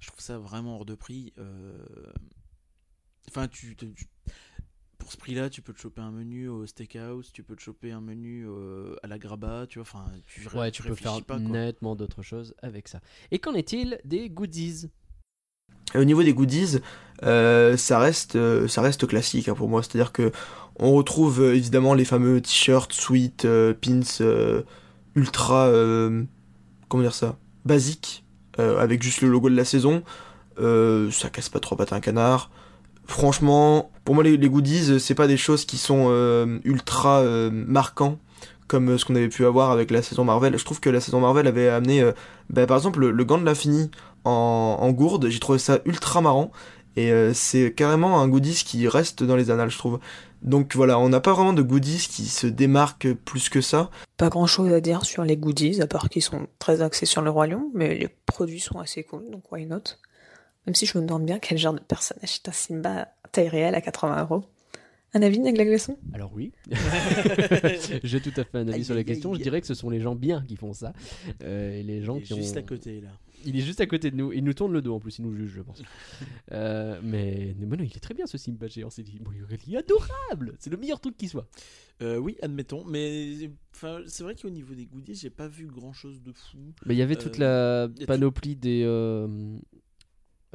[0.02, 1.34] Je trouve ça vraiment hors de prix.
[1.38, 1.78] euh,
[3.30, 3.76] Enfin, tu,
[4.98, 7.92] pour ce prix-là, tu peux te choper un menu au steakhouse, tu peux te choper
[7.92, 8.48] un menu
[9.04, 9.84] à la graba, tu vois.
[9.84, 13.02] Enfin, tu, Ouais, peux faire pas, nettement d'autres choses avec ça.
[13.32, 14.90] Et qu'en est-il des goodies?
[15.96, 16.80] Au niveau des goodies,
[17.24, 19.82] euh, ça reste, euh, ça reste classique hein, pour moi.
[19.84, 20.32] C'est-à-dire que
[20.78, 24.24] on retrouve euh, évidemment les fameux t-shirts, sweats, pins
[25.16, 25.70] ultra,
[26.88, 28.24] comment dire ça, basiques,
[28.60, 30.04] euh, avec juste le logo de la saison.
[30.58, 32.52] Ça casse pas trop pattes un canard.
[33.06, 36.10] Franchement, pour moi les, les goodies, c'est pas des choses qui sont
[36.64, 38.20] ultra marquants
[38.70, 40.58] comme euh, ce qu'on avait pu avoir avec la saison Marvel.
[40.58, 42.14] Je trouve que la saison Marvel avait amené, euh,
[42.50, 43.92] bah, par exemple, le, gant de l'infini
[44.24, 45.28] en, gourde.
[45.28, 46.52] J'ai trouvé ça ultra marrant.
[46.96, 50.00] Et euh, c'est carrément un goodies qui reste dans les annales, je trouve.
[50.42, 53.90] Donc voilà, on n'a pas vraiment de goodies qui se démarquent plus que ça.
[54.18, 57.22] Pas grand chose à dire sur les goodies, à part qu'ils sont très axés sur
[57.22, 59.82] le Roi Lion, mais les produits sont assez cool, donc why not?
[60.66, 63.82] Même si je me demande bien quel genre de personnage un Simba taille réelle à
[63.82, 64.44] 80 euros.
[65.14, 65.98] Un avis, Nagla Glaçon?
[66.14, 66.52] Alors oui,
[68.04, 69.32] j'ai tout à fait un avis Aïe, sur la aïe, question.
[69.32, 69.38] aïe.
[69.40, 70.94] Je dirais que ce sont les gens bien qui font ça.
[71.44, 72.38] Euh, et les gens Il est qui ont...
[72.38, 73.10] juste à côté là.
[73.46, 74.34] Il est juste à côté de nous.
[74.34, 75.18] Il nous tourne le dos en plus.
[75.18, 75.82] Il nous juge, je pense.
[76.52, 78.90] Euh, mais, mais non, il est très bien ce Simba géant.
[78.90, 79.32] C'est bon,
[79.66, 80.56] il est adorable.
[80.60, 81.48] C'est le meilleur truc qui soit.
[82.02, 85.94] Euh, oui, admettons, mais enfin, c'est vrai qu'au niveau des goodies, j'ai pas vu grand
[85.94, 86.58] chose de fou.
[86.86, 88.84] Mais il y avait toute Euh, la tout- panoplie des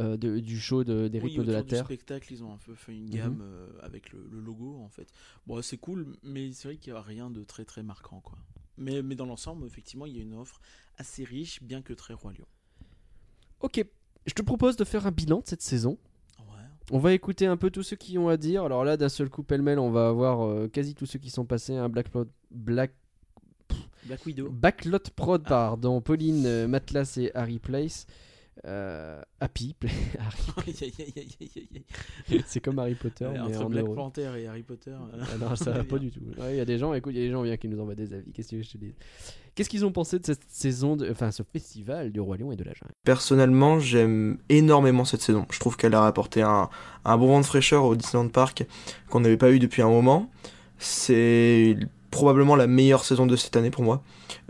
[0.00, 1.84] euh, de- du show de- des Oui, rythmes de la du Terre.
[1.84, 3.10] spectacle, ils ont un peu fait une Mhm.
[3.10, 5.08] gamme euh, avec le, le logo en fait.
[5.46, 8.38] Bon, c'est cool, mais c'est vrai qu'il y a rien de très très marquant quoi.
[8.76, 10.60] Mais, mais dans l'ensemble, effectivement, il y a une offre
[10.96, 12.46] assez riche, bien que très roi lion.
[13.60, 13.84] Ok,
[14.26, 15.96] je te propose de faire un bilan de cette saison.
[16.40, 16.44] Ouais.
[16.90, 18.64] On va écouter un peu tous ceux qui ont à dire.
[18.64, 21.44] Alors là, d'un seul coup, pêle-mêle, on va avoir euh, quasi tous ceux qui sont
[21.46, 21.76] passés.
[21.76, 22.92] Un Black Plot- Black
[24.06, 24.50] Black Widow.
[24.50, 25.48] Backlot Prod, Ah.
[25.48, 26.00] pardon.
[26.02, 28.06] Pauline, Matlas et Harry Place.
[28.66, 29.74] Euh, Happy,
[32.46, 33.94] c'est comme Harry Potter, Ouais, mais entre en Black.
[33.94, 34.90] Panther et Harry Potter.
[34.90, 36.20] euh, Ah non, ça va pas du tout.
[36.38, 37.80] Ouais, Il y a des gens, écoute, il y a des gens bien qui nous
[37.80, 38.32] envoient des avis.
[38.32, 38.78] Qu'est-ce que je te
[39.68, 41.10] qu'ils ont pensé de cette saison, de...
[41.10, 42.92] enfin ce festival du Roi Lion et de la Jungle?
[43.04, 45.46] Personnellement, j'aime énormément cette saison.
[45.52, 46.68] Je trouve qu'elle a apporté un,
[47.04, 48.64] un bon vent de fraîcheur au Disneyland Park
[49.10, 50.30] qu'on n'avait pas eu depuis un moment.
[50.78, 51.76] C'est
[52.10, 54.02] probablement la meilleure saison de cette année pour moi,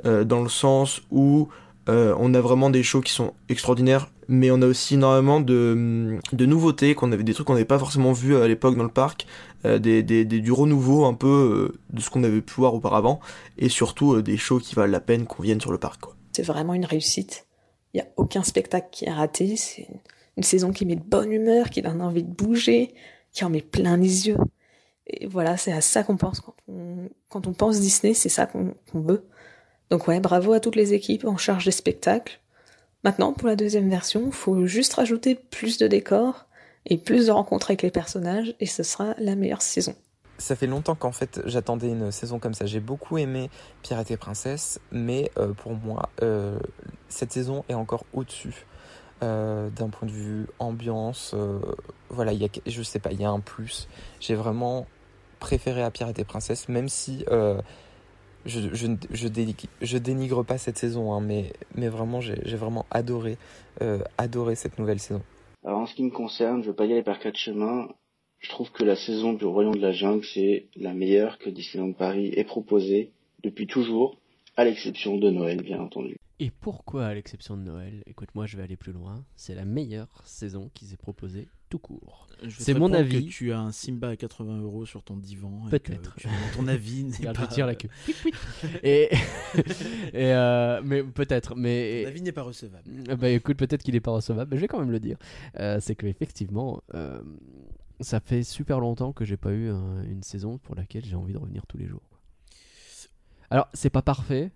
[0.04, 1.48] euh, dans le sens où
[1.88, 6.18] euh, on a vraiment des shows qui sont extraordinaires, mais on a aussi énormément de,
[6.32, 8.88] de nouveautés, qu'on avait des trucs qu'on n'avait pas forcément vus à l'époque dans le
[8.88, 9.26] parc,
[9.64, 13.20] euh, des, des, du renouveau un peu euh, de ce qu'on avait pu voir auparavant,
[13.58, 16.02] et surtout des shows qui valent la peine qu'on vienne sur le parc.
[16.32, 17.46] C'est vraiment une réussite.
[17.92, 19.56] Il n'y a aucun spectacle qui est raté.
[19.56, 19.86] C'est
[20.36, 22.94] une, saison qui met de bonne humeur, qui donne envie de bouger,
[23.32, 24.38] qui en met plein les yeux.
[25.06, 28.46] Et voilà, c'est à ça qu'on pense quand on, quand on pense Disney, c'est ça
[28.46, 29.28] qu'on veut.
[29.90, 32.40] Donc ouais, bravo à toutes les équipes en charge des spectacles.
[33.04, 36.46] Maintenant, pour la deuxième version, faut juste rajouter plus de décors
[36.86, 39.94] et plus de rencontres avec les personnages, et ce sera la meilleure saison.
[40.38, 42.66] Ça fait longtemps qu'en fait j'attendais une saison comme ça.
[42.66, 43.50] J'ai beaucoup aimé
[43.82, 46.58] Pirate et Princesse, mais euh, pour moi, euh,
[47.08, 48.66] cette saison est encore au-dessus.
[49.22, 51.34] Euh, d'un point de vue ambiance,
[52.10, 53.88] voilà, il y a, je sais pas, il y a un plus.
[54.18, 54.86] J'ai vraiment
[55.38, 57.24] préféré à Pirate et Princesse, même si
[58.46, 62.86] je, je, je, dénigre, je dénigre pas cette saison, hein, mais, mais vraiment j'ai vraiment
[62.90, 63.36] adoré,
[63.82, 65.22] euh, adoré cette nouvelle saison.
[65.64, 67.88] Alors en ce qui me concerne, je veux pas y aller par quatre chemins.
[68.40, 71.92] Je trouve que la saison du Royaume de la Jungle, c'est la meilleure que Disneyland
[71.92, 73.12] Paris ait proposée
[73.42, 74.18] depuis toujours,
[74.56, 76.16] à l'exception de Noël, bien entendu.
[76.40, 79.24] Et pourquoi, à l'exception de Noël Écoute, moi je vais aller plus loin.
[79.36, 82.26] C'est la meilleure saison qu'ils aient proposée tout court.
[82.58, 83.26] C'est mon avis.
[83.26, 85.62] Que tu as un Simba à 80 euros sur ton divan.
[85.70, 86.16] Peut-être.
[86.56, 87.48] Ton avis n'est pas.
[87.48, 87.88] je tire la queue.
[88.82, 89.10] Et,
[90.12, 92.84] et euh, mais peut-être, Ton mais avis n'est pas recevable.
[93.08, 95.16] Euh, Bah écoute, peut-être qu'il est pas recevable, mais je vais quand même le dire.
[95.60, 97.20] Euh, c'est que effectivement, euh,
[98.00, 101.32] ça fait super longtemps que j'ai pas eu un- une saison pour laquelle j'ai envie
[101.32, 102.02] de revenir tous les jours.
[103.50, 104.50] Alors, c'est pas parfait.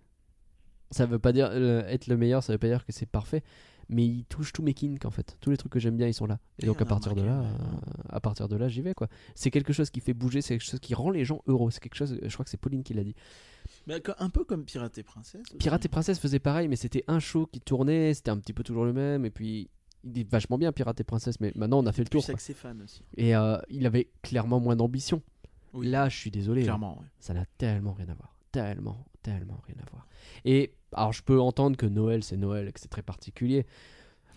[0.90, 3.42] Ça veut pas dire euh, être le meilleur, ça veut pas dire que c'est parfait,
[3.90, 5.36] mais il touche tous mes kinks en fait.
[5.40, 6.38] Tous les trucs que j'aime bien, ils sont là.
[6.58, 7.52] Et Et donc on à a partir de là, euh,
[8.08, 9.08] à partir de là, j'y vais quoi.
[9.34, 11.70] C'est quelque chose qui fait bouger, c'est quelque chose qui rend les gens heureux.
[11.70, 13.14] C'est quelque chose, je crois que c'est Pauline qui l'a dit.
[13.86, 15.46] Mais un peu comme Pirate et Princesse.
[15.58, 18.62] Pirate et Princesse faisait pareil, mais c'était un show qui tournait, c'était un petit peu
[18.62, 19.68] toujours le même, et puis
[20.04, 22.28] il est vachement bien Pirate et Princesse, mais maintenant on a fait le Plus tour.
[22.30, 23.02] avec ses fans aussi.
[23.16, 25.22] Et euh, il avait clairement moins d'ambition.
[25.74, 25.88] Oui.
[25.88, 27.06] Là, je suis désolé, hein, Clairement, ouais.
[27.20, 28.34] ça n'a tellement rien à voir.
[28.52, 30.06] Tellement, tellement rien à voir.
[30.46, 33.66] Et alors, je peux entendre que Noël, c'est Noël et que c'est très particulier.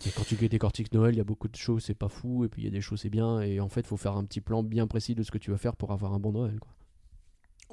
[0.04, 2.48] Mais quand tu décortiques Noël, il y a beaucoup de shows, c'est pas fou, et
[2.48, 4.24] puis il y a des shows, c'est bien, et en fait, il faut faire un
[4.24, 6.58] petit plan bien précis de ce que tu vas faire pour avoir un bon Noël.
[6.58, 6.72] Quoi.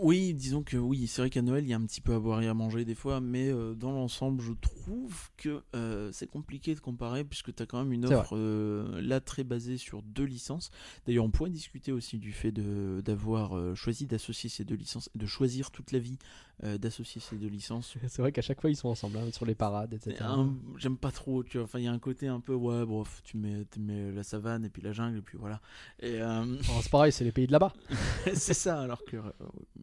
[0.02, 2.20] Oui, disons que oui, c'est vrai qu'à Noël, il y a un petit peu à
[2.20, 6.28] boire et à manger des fois, mais euh, dans l'ensemble, je trouve que euh, c'est
[6.28, 10.02] compliqué de comparer puisque tu as quand même une offre euh, là très basée sur
[10.04, 10.70] deux licences.
[11.06, 15.26] D'ailleurs, on pourrait discuter aussi du fait de- d'avoir choisi d'associer ces deux licences, de
[15.26, 16.18] choisir toute la vie
[16.64, 17.96] euh, d'associer ces deux licences.
[18.08, 20.24] C'est vrai qu'à chaque fois, ils sont ensemble, hein, sur les parades, etc.
[20.24, 21.66] Un- J'aime pas trop, tu vois.
[21.66, 24.24] Enfin, il y a un côté un peu, ouais, bref, tu mets, tu mets la
[24.24, 25.62] savane et puis la jungle et puis voilà.
[26.00, 27.74] Et euh, c'est pareil, c'est les pays de là-bas.
[28.34, 29.32] c'est ça, alors que euh,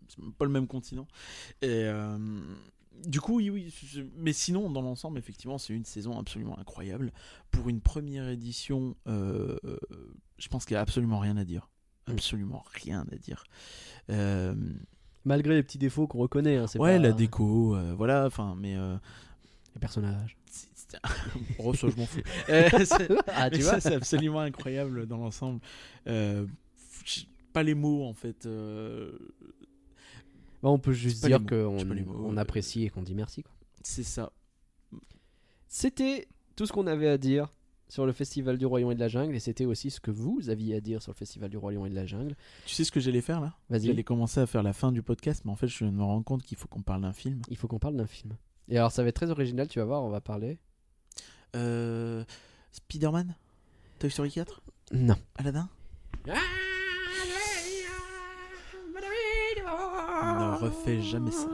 [0.08, 1.06] c'est pas le même continent.
[1.62, 1.86] Et
[3.04, 3.72] du coup, oui, oui.
[4.16, 7.12] Mais sinon, dans l'ensemble, effectivement, c'est une saison absolument incroyable.
[7.50, 9.56] Pour une première édition, euh,
[10.38, 11.68] je pense qu'il n'y a absolument rien à dire.
[12.08, 12.12] Mm.
[12.12, 13.44] Absolument rien à dire.
[14.10, 14.54] Euh,
[15.26, 16.56] Malgré les petits défauts qu'on reconnaît.
[16.56, 18.76] Hein, c'est ouais, pas- la déco, euh, voilà, enfin, mais.
[18.76, 18.96] euh,
[19.74, 20.36] Les personnages.
[21.58, 22.20] oh, ça, je m'en fous.
[22.48, 22.68] Euh,
[23.34, 25.60] ah, mais tu ça, vois c'est absolument incroyable dans l'ensemble.
[27.52, 28.46] Pas les mots, en fait.
[30.62, 31.76] Bah, on peut juste dire qu'on
[32.24, 33.44] on apprécie et qu'on dit merci.
[33.82, 34.32] c'est ça.
[35.68, 37.50] C'était tout ce qu'on avait à dire
[37.88, 40.50] sur le Festival du Lion et de la Jungle et c'était aussi ce que vous
[40.50, 42.34] aviez à dire sur le Festival du Lion et de la Jungle.
[42.66, 43.54] Tu sais ce que j'allais faire là?
[43.70, 43.86] Vas-y.
[43.86, 46.42] J'allais commencer à faire la fin du podcast, mais en fait, je me rends compte
[46.42, 47.40] qu'il faut qu'on parle d'un film.
[47.48, 48.36] Il faut qu'on parle d'un film.
[48.68, 50.58] Et alors ça va être très original, tu vas voir, on va parler.
[51.54, 52.24] Euh,
[52.72, 53.34] Spider-Man?
[53.98, 54.60] Toy Story 4
[54.92, 55.16] Non.
[55.36, 55.68] Aladdin?
[60.38, 61.48] Ne refais jamais ça.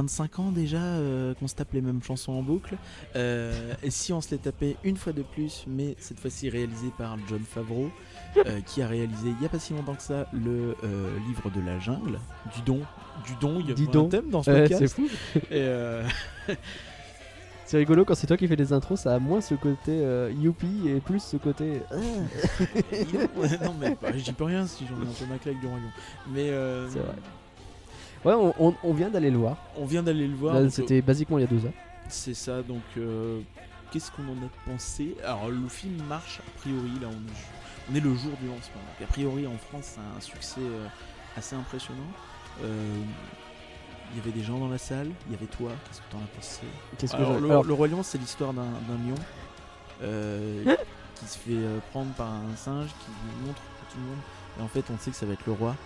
[0.00, 2.76] 25 ans déjà euh, qu'on se tape les mêmes chansons en boucle.
[3.16, 6.88] Euh, et si on se les tapait une fois de plus, mais cette fois-ci réalisé
[6.96, 7.90] par John Favreau,
[8.46, 10.74] euh, qui a réalisé il n'y a pas si longtemps que ça le
[11.28, 12.18] livre de la jungle,
[12.54, 12.80] du don.
[13.26, 14.06] Du don, il y a Dis pas donc.
[14.14, 14.78] un thème dans ce podcast.
[14.78, 15.08] c'est fou.
[15.50, 15.66] Et
[17.70, 20.32] C'est rigolo quand c'est toi qui fais les intros, ça a moins ce côté euh,
[20.36, 21.82] youpi et plus ce côté.
[21.92, 21.94] ah.
[23.64, 25.78] Non mais bah, j'y peux rien si j'en ai un peu ma claque du Lion.
[26.34, 27.14] Mais euh, C'est vrai.
[28.24, 29.56] Ouais, on, on- on vient d'aller le voir.
[29.76, 30.54] on vient d'aller le voir.
[30.60, 31.72] Là, C'était basiquement il y a deux heures.
[32.08, 33.40] C'est ça, donc euh,
[33.90, 35.16] qu'est-ce qu'on en a pensé?
[35.24, 38.80] Alors le film marche a priori, là on, on est le jour du lancement.
[38.98, 40.86] Donc, a priori en France c'est un succès euh,
[41.36, 42.10] assez impressionnant.
[42.64, 42.94] Euh,
[44.12, 46.18] Il y avait des gens dans la salle, il y avait toi, qu'est-ce que t'en
[46.18, 46.62] as pensé?
[46.98, 49.14] Qu'est-ce Alors, le, alors, le Roi Lion c'est l'histoire d'un d'un lion
[50.02, 50.64] euh,
[51.14, 54.18] qui se fait euh, prendre par un singe qui lui montre à tout le monde.
[54.58, 55.76] Et en fait on sait que ça va être le roi.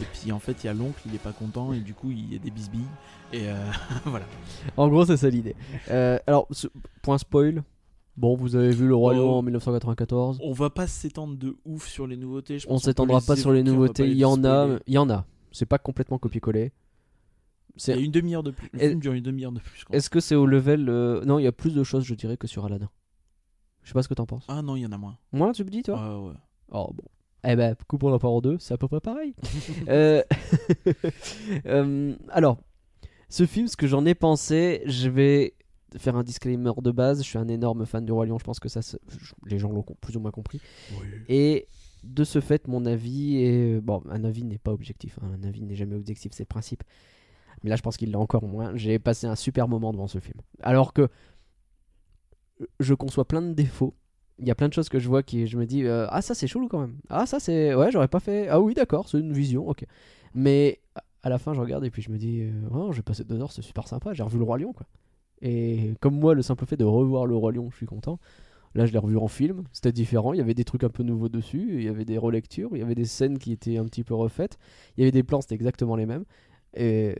[0.00, 2.10] Et puis en fait il y a l'oncle, il est pas content et du coup
[2.10, 2.80] il y a des bisbilles.
[3.32, 3.54] Et euh,
[4.04, 4.26] voilà.
[4.76, 5.54] En gros, c'est ça l'idée.
[5.90, 6.68] Euh, alors, ce-
[7.02, 7.62] point spoil.
[8.16, 9.16] Bon, vous avez vu Le Roi Oh.
[9.16, 10.38] Lion en 1994.
[10.42, 12.60] On va pas s'étendre de ouf sur les nouveautés.
[12.60, 14.02] je On pense qu'on s'étendra peut pas sur les évoquer, on va nouveautés.
[14.04, 14.78] pas Il y en a, spoiler.
[14.86, 15.26] il y en a.
[15.50, 16.70] C'est pas complètement copié-collé.
[17.76, 18.70] Il y C'est- a une demi-heure de plus.
[18.72, 19.80] Le film dure une demi-heure de plus.
[19.80, 19.96] je crois.
[19.96, 22.36] Est-ce que c'est au level euh, Non, il y a plus de choses, je dirais,
[22.36, 22.88] que sur Aladdin.
[23.82, 24.44] Je sais pas ce que t'en penses.
[24.46, 25.16] Ah non, il y en a moins.
[25.32, 25.98] Moi, tu me dis, toi?
[26.00, 26.34] Ah ouais.
[26.70, 27.04] Oh bon.
[27.46, 29.34] Eh ben, coupons la part en deux, c'est à peu près pareil.
[29.88, 30.22] Euh,
[31.66, 32.58] euh, alors,
[33.28, 35.54] ce film, ce que j'en ai pensé, je vais
[35.96, 37.22] faire un disclaimer de base.
[37.22, 38.80] Je suis un énorme fan du Roi Lion, je pense que ça,
[39.46, 40.60] les gens l'ont plus ou moins compris.
[41.28, 41.68] Et
[42.02, 43.80] de ce fait, mon avis est.
[43.80, 46.82] Bon, un avis n'est pas objectif, hein, un avis n'est jamais objectif, c'est le principe.
[47.62, 48.76] Mais là, je pense qu'il l'a encore moins.
[48.76, 50.40] J'ai passé un super moment devant ce film.
[50.62, 51.08] Alors que
[52.80, 53.94] je conçois plein de défauts.
[54.38, 56.20] Il y a plein de choses que je vois qui je me dis euh, ah
[56.22, 56.96] ça c'est chelou quand même.
[57.08, 58.48] Ah ça c'est ouais j'aurais pas fait.
[58.48, 59.84] Ah oui d'accord c'est une vision ok.
[60.34, 60.80] Mais
[61.22, 63.40] à la fin je regarde et puis je me dis euh, oh, j'ai passé deux
[63.40, 64.86] heures c'est super sympa j'ai revu le roi lion quoi.
[65.40, 68.18] Et comme moi le simple fait de revoir le roi lion je suis content.
[68.74, 71.04] Là je l'ai revu en film c'était différent il y avait des trucs un peu
[71.04, 73.84] nouveaux dessus il y avait des relectures il y avait des scènes qui étaient un
[73.84, 74.58] petit peu refaites
[74.96, 76.24] il y avait des plans c'était exactement les mêmes
[76.74, 77.14] et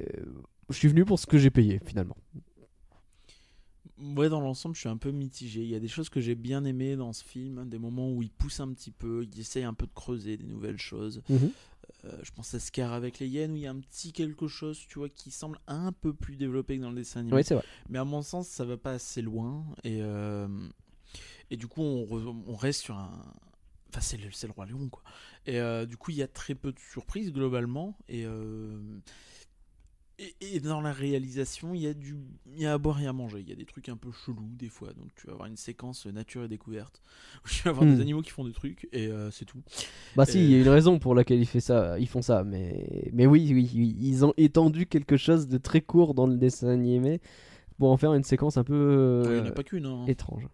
[0.70, 2.16] je suis venu pour ce que j'ai payé finalement.
[3.98, 5.62] Ouais, dans l'ensemble, je suis un peu mitigé.
[5.62, 8.22] Il y a des choses que j'ai bien aimées dans ce film, des moments où
[8.22, 11.22] il pousse un petit peu, il essaye un peu de creuser des nouvelles choses.
[12.04, 14.46] Euh, je pense à Scar avec les hyènes où il y a un petit quelque
[14.48, 17.36] chose, tu vois, qui semble un peu plus développé que dans le dessin animé.
[17.36, 17.64] Oui c'est vrai.
[17.88, 19.64] Mais à mon sens, ça va pas assez loin.
[19.84, 20.48] Et, euh,
[21.50, 23.22] et du coup, on, re- on reste sur un.
[23.90, 25.02] Enfin, c'est le, Roi Lion, quoi.
[25.46, 27.96] Et euh, du coup, il y a très peu de surprises globalement.
[28.08, 28.76] Et, euh,
[30.18, 32.16] et, et dans la réalisation, il y, a du,
[32.54, 33.40] y a à boire et à manger.
[33.40, 34.92] Il y a des trucs un peu chelous des fois.
[34.94, 37.00] Donc, tu vas avoir une séquence nature et découverte
[37.44, 37.94] où tu vas avoir Hmm.
[37.94, 39.62] des animaux qui font des trucs et euh, c'est tout.
[40.14, 42.44] Bah si, il y a une raison pour laquelle ils, fait ça, ils font ça,
[42.44, 46.36] mais, mais oui, oui, oui, ils ont étendu quelque chose de très court dans le
[46.36, 47.20] dessin animé
[47.78, 49.86] pour en faire une séquence un peu Il euh, a pas qu'une.
[49.86, 50.04] hein.
[50.06, 50.48] étrange.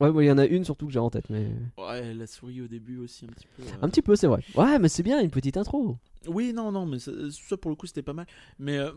[0.00, 1.48] Ouais, moi, il y en a une surtout que j'ai en tête, mais.
[1.78, 3.62] Ouais, la souris au début aussi un petit peu.
[3.62, 3.66] euh.
[3.82, 4.42] Un petit peu, c'est vrai.
[4.54, 5.96] Ouais, mais c'est bien, une petite intro.
[6.26, 8.26] Oui, non, non, mais ça, ça, pour le coup c'était pas mal.
[8.58, 8.90] Mais euh,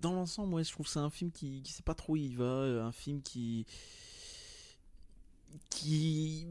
[0.00, 2.16] dans l'ensemble, ouais, je trouve que c'est un film qui, qui sait pas trop où
[2.16, 3.66] il va, euh, un film qui
[5.68, 6.46] qui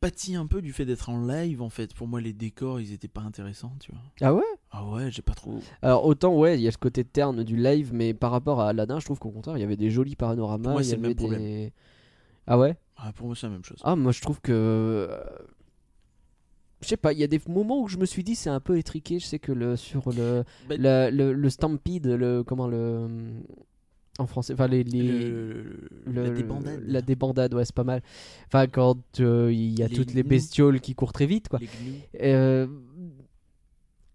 [0.00, 1.94] pâtit un peu du fait d'être en live en fait.
[1.94, 4.00] Pour moi, les décors ils étaient pas intéressants, tu vois.
[4.20, 4.42] Ah ouais?
[4.70, 5.60] Ah ouais, j'ai pas trop.
[5.82, 8.68] Alors, autant, ouais, il y a ce côté terne du live, mais par rapport à
[8.68, 10.72] Aladdin, je trouve qu'au contraire, il y avait des jolis panoramas.
[10.72, 11.40] Moi, c'est le problème.
[11.40, 11.72] des-
[12.46, 12.76] Ah ouais?
[13.02, 13.78] Ah, pour moi, c'est la même chose.
[13.82, 14.52] Ah, moi, je trouve que.
[14.52, 15.18] euh,
[16.82, 18.60] Je sais pas, il y a des moments où je me suis dit c'est un
[18.60, 19.18] peu étriqué.
[19.18, 22.42] Je sais que le, sur le, Bah, la- le, le Stampede, le.
[22.42, 23.06] Comment le.
[24.18, 24.82] En français, enfin les.
[24.84, 26.82] les- le- le- la débandade.
[26.86, 28.02] La débandade, ouais, c'est pas mal.
[28.48, 31.58] Enfin, quand euh, il y a Les toutes les bestioles qui courent très vite, quoi.
[31.58, 31.68] Les.
[32.22, 32.66] Euh,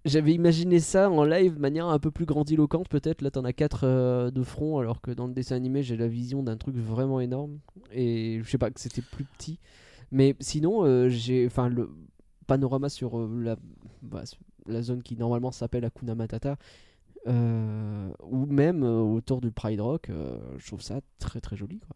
[0.06, 3.22] J'avais imaginé ça en live de manière un peu plus grandiloquente, peut-être.
[3.24, 6.44] Là, t'en as 4 de front, alors que dans le dessin animé, j'ai la vision
[6.44, 7.60] d'un truc vraiment énorme.
[7.92, 9.60] Et je sais pas, que c'était plus petit.
[10.12, 11.48] Mais sinon, euh, j'ai.
[11.48, 11.90] Enfin, le
[12.46, 13.56] panorama sur euh, la,
[14.04, 14.24] bah,
[14.68, 16.58] la zone qui normalement s'appelle Akuna Matata.
[17.28, 21.80] euh, ou même euh, autour du Pride Rock, euh, je trouve ça très très joli.
[21.80, 21.96] Quoi.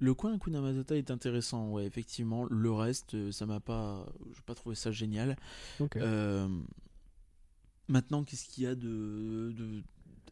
[0.00, 2.46] Le coin Hakuna Matata est intéressant, ouais, effectivement.
[2.50, 4.06] Le reste, euh, ça m'a pas.
[4.34, 5.36] J'ai pas trouvé ça génial.
[5.78, 5.98] Ok.
[7.88, 9.82] Euh, Maintenant, qu'est-ce qu'il y a de, de-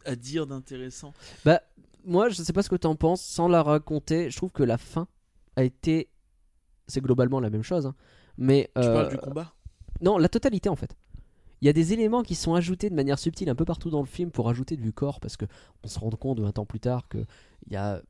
[0.04, 1.12] à dire d'intéressant?
[1.44, 1.60] Bah,
[2.04, 3.22] moi, je sais pas ce que t'en penses.
[3.22, 5.08] Sans la raconter, je trouve que la fin
[5.56, 6.08] a été.
[6.88, 7.86] C'est globalement la même chose.
[7.86, 7.94] hein.
[8.38, 8.70] Mais.
[8.74, 9.52] Tu euh, parles du combat?
[10.00, 10.94] Non, la totalité en fait.
[11.62, 14.00] Il y a des éléments qui sont ajoutés de manière subtile un peu partout dans
[14.00, 15.46] le film pour ajouter du corps parce que
[15.82, 17.24] on se rend compte 20 ans plus tard que
[17.66, 18.02] il y a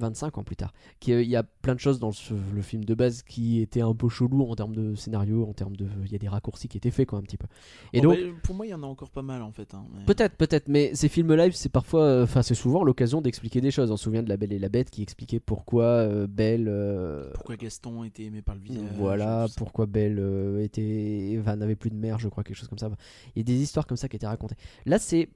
[0.00, 2.10] 25 ans plus tard qu'il y a plein de choses dans
[2.54, 5.76] le film de base qui étaient un peu chelou en termes de scénario, en termes
[5.76, 7.46] de il y a des raccourcis qui étaient faits quoi un petit peu.
[7.92, 9.72] Et Oh, donc bah, pour moi, il y en a encore pas mal en fait.
[9.74, 13.20] hein, mais- Peut-être, peut-être, mais ces films live, c'est parfois, euh, enfin, c'est souvent l'occasion
[13.20, 13.90] d'expliquer des choses.
[13.90, 17.30] On se souvient de La Belle et la Bête qui expliquait pourquoi euh, Belle, euh,
[17.34, 21.90] Pourquoi Gaston était aimé par le village voilà, pourquoi Belle euh, était, enfin, n'avait plus
[21.90, 22.90] de mère, je crois, quelque chose comme ça.
[23.34, 24.56] Il y a des histoires comme ça qui étaient racontées.
[24.86, 25.28] Là, c'est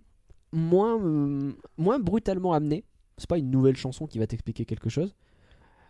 [0.53, 2.85] moins, euh, moins brutalement amené.
[3.19, 5.15] C'est pas une nouvelle chanson qui va t'expliquer quelque chose,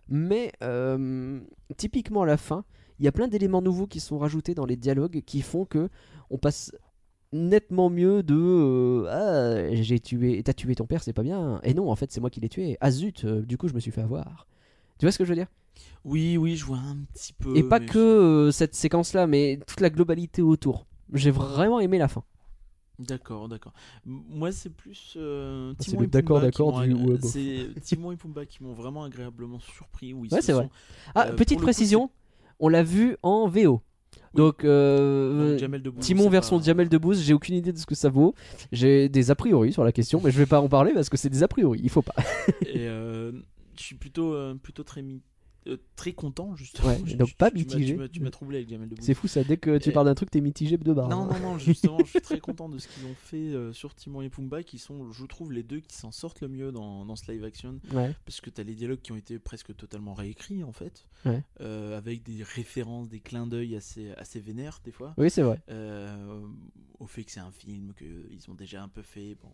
[0.09, 1.41] mais euh,
[1.77, 2.65] typiquement à la fin,
[2.99, 5.89] il y a plein d'éléments nouveaux qui sont rajoutés dans les dialogues qui font que
[6.31, 6.73] on passe
[7.33, 11.61] nettement mieux de euh, ah j'ai tué t'as tué ton père c'est pas bien.
[11.65, 12.77] Et non en fait c'est moi qui l'ai tué.
[12.81, 14.47] Ah zut euh, du coup je me suis fait avoir
[14.99, 15.49] tu vois ce que je veux dire?
[16.05, 17.57] Oui, oui, je vois un petit peu.
[17.57, 20.87] et pas mais que cette séquence là mais toute la globalité autour.
[21.13, 22.25] J'ai vraiment aimé la fin
[22.99, 23.73] D'accord, d'accord.
[24.07, 26.95] Moi, c'est plus euh, Ah, c'est Timon le et d'accord, Pumba qui d'accord m'ont du
[26.95, 27.31] agré- ouais, bof.
[27.33, 30.09] C'est Timon et Pumba qui m'ont vraiment agréablement surpris.
[30.09, 30.69] Ils Ouais, c'est vrai.
[31.15, 32.11] ah Euh, pour petite le coup, précision
[32.61, 33.83] on l'a vu en VO
[34.35, 37.79] donc euh, Donc, Jamel Debbouze, Timon c'est version pas- Jamel Debbouze, j'ai aucune idée de
[37.79, 38.35] ce que ça vaut.
[38.73, 41.17] J'ai des a priori sur la question, mais je vais pas en parler parce que
[41.17, 42.15] c'est des a priori, il faut pas.
[42.63, 43.33] Et euh,
[43.77, 45.21] je suis plutôt, euh, plutôt très, mi-
[45.67, 46.89] euh, très content, justement.
[46.89, 47.95] Ouais, Je- donc je- pas tu mitigé.
[47.95, 49.05] Tu m'as- tu m'as troublé avec Jamel Debbouze.
[49.05, 51.09] C'est fou ça, dès que tu Et- parles d'un truc, t'es mitigé de barre.
[51.09, 53.95] Non, non, non, justement, je suis très content de ce qu'ils ont fait euh, sur
[53.95, 57.05] Timon et Pumba, qui sont, je trouve, les deux qui s'en sortent le mieux dans,
[57.07, 57.81] dans ce live action.
[57.93, 58.15] Ouais.
[58.25, 61.43] Parce que tu as les dialogues qui ont été presque totalement réécrits, en fait, Ouais.
[61.61, 65.15] euh, avec des références, des clins d'œil assez, assez vénères, des fois.
[65.19, 65.61] Oui, c'est vrai.
[67.01, 69.37] Au fait que c'est un film qu'ils ont déjà un peu fait.
[69.43, 69.51] Bon.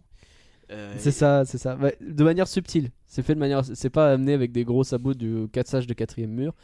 [0.70, 1.76] Euh, C'est ça, c'est ça.
[1.76, 2.90] Ouais, de manière subtile.
[3.06, 3.64] C'est fait de manière.
[3.64, 6.54] C'est pas amené avec des gros sabots du 4 sages de quatrième mur.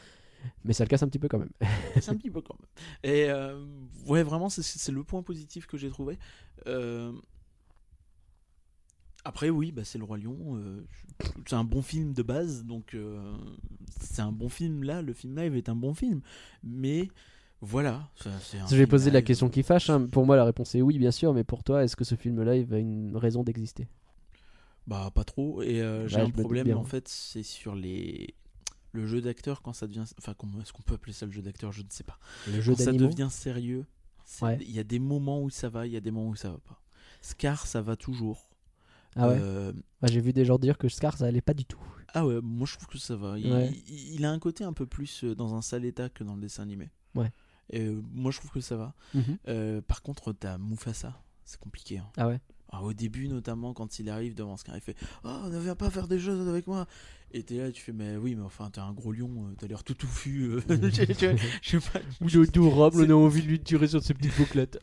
[0.64, 1.50] Mais ça le casse un petit peu quand même.
[2.00, 3.12] C'est un petit peu quand même.
[3.12, 3.64] Et euh,
[4.06, 6.18] ouais, vraiment, c'est- le point positif que j'ai trouvé.
[6.68, 7.10] Euh,
[9.24, 10.62] Après, oui, bah, c'est Le Roi Lion.
[11.46, 12.96] c'est un bon film de base, donc
[14.00, 15.02] c'est un bon film là.
[15.02, 16.20] Le film live est un bon film.
[16.62, 17.08] Mais
[17.60, 18.08] voilà.
[18.16, 18.30] ça,
[18.70, 19.90] Je vais poser la question qui fâche.
[19.90, 20.06] hein.
[20.06, 21.32] Pour moi, la réponse est oui, bien sûr.
[21.34, 23.88] Mais pour toi, est-ce que ce film live a une raison d'exister?
[24.86, 25.62] Bah, pas trop.
[25.62, 26.76] Et euh, j'ai Ouais, un problème, bien.
[26.76, 28.34] en fait, c'est sur les.
[28.92, 30.04] Le jeu d'acteur, quand ça devient.
[30.18, 32.18] Enfin, comment est-ce qu'on peut appeler ça le jeu d'acteur Je ne sais pas.
[32.46, 33.84] Le jeu quand ça devient sérieux,
[34.42, 34.58] Ouais.
[34.60, 36.50] il y a des moments où ça va, il y a des moments où ça
[36.50, 36.80] va pas.
[37.20, 38.48] Scar, ça va toujours.
[39.16, 39.38] Ah ouais?
[39.40, 39.72] Euh,
[40.02, 41.80] Ah, J'ai vu des gens dire que Scar, ça allait pas du tout.
[42.14, 43.38] ah ouais, moi je trouve que ça va.
[43.38, 43.70] Il, Ouais.
[43.88, 46.34] il- il a un côté un peu plus euh, dans un sale état que dans
[46.34, 46.88] le dessin animé.
[47.14, 47.30] Ouais.
[47.74, 48.94] Euh, moi je trouve que ça va.
[49.48, 51.98] Euh, par contre, t'as Mufasa, c'est compliqué.
[51.98, 52.06] hein.
[52.16, 52.38] Ah ouais
[52.70, 55.90] Alors, au début, notamment, quand il arrive devant Scar, il fait Oh, ne viens pas
[55.90, 56.86] faire des choses avec moi.
[57.32, 59.66] Et t'es là, tu fais Mais oui, mais enfin, t'es un gros lion, euh, t'as
[59.66, 60.42] l'air tout touffu.
[60.44, 60.60] euh,
[61.60, 62.00] je, sais pas.
[62.40, 64.78] Adorable, C'est- on a envie de lui tirer sur ses petites bouclettes.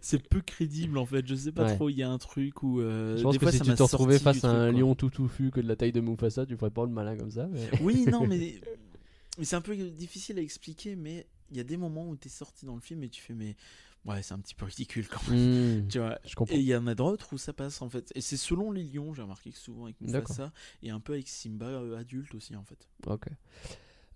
[0.00, 1.26] C'est peu crédible en fait.
[1.26, 1.74] Je sais pas Ouais.
[1.74, 1.88] trop.
[1.90, 2.80] Il y a un truc où.
[2.80, 4.80] euh, Je pense des que fois, si ça tu te retrouvais face à un truc,
[4.80, 7.32] lion tout touffu que de la taille de Mufasa, tu ferais pas le malin comme
[7.32, 7.48] ça.
[7.48, 8.60] mais- Oui, non, mais,
[9.38, 10.94] mais c'est un peu difficile à expliquer.
[10.94, 13.34] Mais il y a des moments où t'es sorti dans le film et tu fais
[13.34, 13.56] Mais
[14.04, 15.82] ouais, c'est un petit peu ridicule quand même.
[15.82, 16.54] Hmm, Tu vois, je comprends.
[16.54, 18.10] et il y en a d'autres où ça passe en fait.
[18.14, 20.00] Et c'est selon les lions, j'ai remarqué que souvent avec.
[20.00, 20.52] Mufasa
[20.82, 22.88] et un peu avec Simba euh, adulte aussi en fait.
[23.06, 23.26] Ok.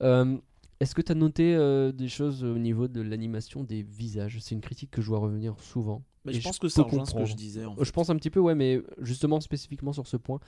[0.02, 0.38] Euh,
[0.80, 4.38] Est-ce que tu as noté euh, des choses au niveau de l'animation des visages?
[4.40, 6.04] C'est une critique que je vois revenir souvent.
[6.24, 7.64] Bah, je pense que ça rejoint ce que je disais.
[7.64, 10.40] en Je pense un petit peu, ouais, mais justement spécifiquement sur ce point.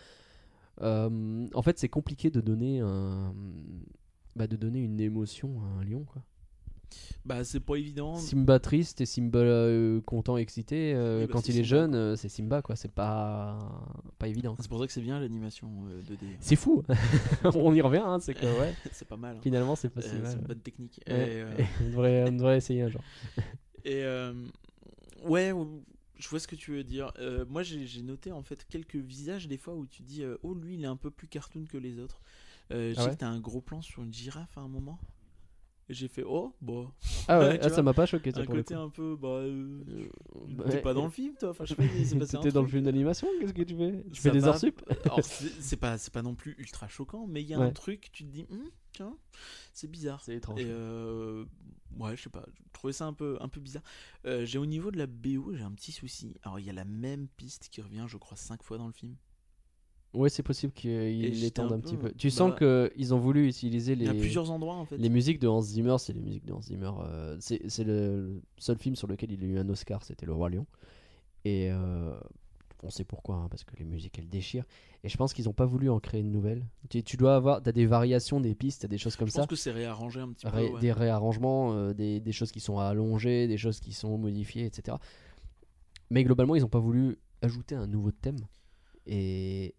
[0.82, 3.34] Euh, en fait, c'est compliqué de donner un,
[4.36, 6.22] bah, de donner une émotion à un lion, quoi.
[7.24, 8.16] Bah, c'est pas évident.
[8.16, 10.94] Simba triste et Simba euh, content, excité.
[10.94, 12.76] euh, Oui, bah, quand il est Simba, jeune, euh, c'est Simba, quoi.
[12.76, 13.58] C'est pas,
[14.18, 14.56] pas évident.
[14.58, 16.36] C'est pour ça que c'est bien l'animation euh, 2D.
[16.40, 16.82] C'est fou.
[17.54, 18.74] On y revient, hein, c'est que ouais.
[18.92, 19.36] c'est pas mal.
[19.36, 19.40] hein.
[19.42, 20.26] Finalement, c'est pas Euh, si mal.
[20.26, 21.00] c'est une bonne technique.
[21.08, 21.50] Ouais, Et, euh,
[21.82, 23.02] on, devrait, on devrait essayer un jour.
[23.84, 24.32] Et euh,
[25.24, 25.82] ouais, ou-
[26.18, 27.12] je vois ce que tu veux dire.
[27.18, 30.52] Euh, moi, j'ai noté en fait quelques visages des fois où tu dis euh, oh
[30.54, 32.20] lui il est un peu plus cartoon que les autres.
[32.72, 34.68] Euh, je Ah sais ouais que t'as un gros plan sur une girafe à un
[34.68, 34.98] moment.
[35.90, 36.88] Et j'ai fait oh bon.
[37.26, 39.28] Ah ouais, ah, ça m'a pas choqué ça un pour côté un peu bah.
[39.28, 39.82] euh,
[40.48, 40.82] bah, T'es ouais.
[40.82, 41.50] pas dans le film toi.
[41.50, 42.26] Enfin je sais pas.
[42.26, 44.04] T'étais dans le film d'animation Qu'est-ce que tu fais?
[44.12, 44.80] Tu Ça fais des heures sup?
[45.60, 48.24] c'est pas c'est pas non plus ultra choquant, mais il y a un truc tu
[48.24, 49.16] te dis Hum, tiens
[49.72, 50.22] c'est bizarre.
[50.22, 50.60] C'est étrange.
[50.60, 51.44] Et euh,
[51.98, 53.82] ouais, je sais pas, je trouvais ça un peu, un peu bizarre.
[54.26, 56.36] Euh, j'ai au niveau de la BO, j'ai un petit souci.
[56.42, 58.92] Alors il y a la même piste qui revient, je crois, cinq fois dans le
[58.92, 59.16] film.
[60.12, 62.14] Ouais, c'est possible qu'ils l'étendent un un petit peu, peu.
[62.14, 64.96] Tu bah, sens qu'ils ont voulu utiliser Il y a les, plusieurs endroits en fait.
[64.96, 65.96] les musiques de Hans Zimmer.
[65.98, 66.90] C'est les musiques de Hans Zimmer.
[67.04, 70.50] euh, c'est le, seul film sur lequel il a eu un Oscar, c'était Le Roi
[70.50, 70.66] Lion.
[71.44, 72.18] Et euh,
[72.82, 74.64] on sait pourquoi, hein, parce que les musiques elles déchirent.
[75.04, 76.66] Et je pense qu'ils n'ont pas voulu en créer une nouvelle.
[76.88, 79.42] Tu, tu dois avoir, t'as des variations, des pistes, t'as des choses comme je ça.
[79.42, 80.74] pense que c'est réarrangé un petit Ré- peu.
[80.74, 80.80] ouais.
[80.80, 84.96] des réarrangements, euh, des, des choses qui sont allongées, des choses qui sont modifiées, etc.
[86.10, 88.38] Mais globalement, ils n'ont pas voulu ajouter un nouveau thème.
[89.06, 89.74] Et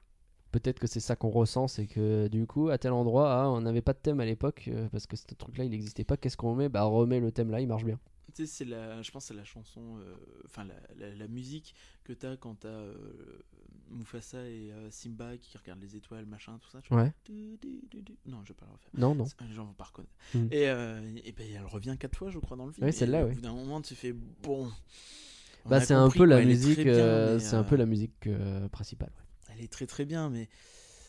[0.52, 3.61] peut-être que c'est ça qu'on ressent, c'est que du coup, à tel endroit, ah, on
[3.61, 6.18] n'avait pas de thème à l'époque, euh, parce que ce truc-là, il n'existait pas.
[6.18, 6.69] Qu'est-ce qu'on met?
[6.69, 7.99] Bah, remet le thème là, il marche bien.
[8.34, 10.15] Tu sais, c'est la, je pense que c'est la chanson, euh,
[10.45, 11.76] enfin la, la, la musique
[12.06, 12.94] que t'as quand t'as euh,
[13.90, 16.80] Mufasa et euh, Simba qui regardent les étoiles, machin, tout ça.
[16.82, 16.94] tu.
[16.94, 17.11] Ouais.
[17.26, 18.18] Du, du, du, du.
[18.26, 18.90] Non, je vais pas le refaire.
[18.98, 19.26] Non, non.
[19.45, 20.14] Les gens vont pas reconnaître.
[20.34, 20.48] Mm.
[20.52, 20.64] Et,
[21.28, 22.86] et ben, elle revient quatre fois, je crois, dans le film.
[22.86, 23.34] Ouais, Et celle-là, Au ouais.
[23.36, 24.72] bout d'un moment, tu fais bon.
[25.65, 28.30] on Bah, c'est un peu la musique, c'est un peu la musique
[28.72, 29.11] principale.
[29.62, 29.66] Ouais.
[29.66, 30.50] Elle est très très bien, mais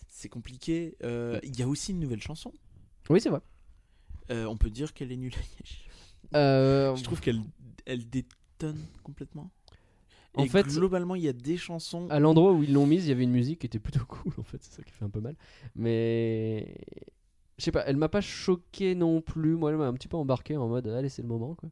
[0.09, 0.97] c'est compliqué.
[1.03, 2.53] Euh, Il y a aussi une nouvelle chanson.
[3.11, 3.41] Oui, c'est vrai.
[4.31, 5.35] Euh, on peut dire qu'elle est nulle.
[6.35, 7.41] Euh, je trouve qu'elle
[7.85, 9.51] elle détonne complètement.
[10.35, 12.09] En Et fait- globalement, il y a des chansons.
[12.09, 14.33] à l'endroit où ils l'ont mise, il y avait une musique qui était plutôt cool
[14.39, 15.37] en fait, c'est ça qui fait un peu mal.
[15.75, 16.75] Mais
[17.59, 19.57] je sais pas, elle m'a pas choqué non plus.
[19.57, 21.69] Moi, elle m'a un petit peu embarqué en mode allez, c'est le moment quoi.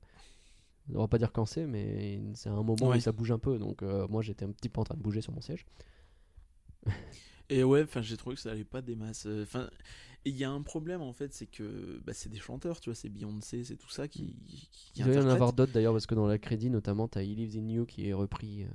[0.92, 2.96] On va pas dire quand c'est, mais c'est un moment Ouais.
[2.96, 3.58] où ça bouge un peu.
[3.58, 5.64] Donc euh, moi, j'étais un petit peu en train de bouger sur mon siège.
[7.48, 9.26] Et ouais, enfin, j'ai trouvé que ça allait pas des masses.
[9.42, 9.68] Enfin,
[10.24, 12.94] il y a un problème en fait, c'est que bah, c'est des chanteurs, tu vois,
[12.94, 14.36] c'est Beyoncé, c'est tout ça qui.
[14.72, 17.22] qui Il doit y en avoir d'autres d'ailleurs parce que dans la crédit notamment, t'as
[17.22, 18.68] He Lives in You qui est repris, euh,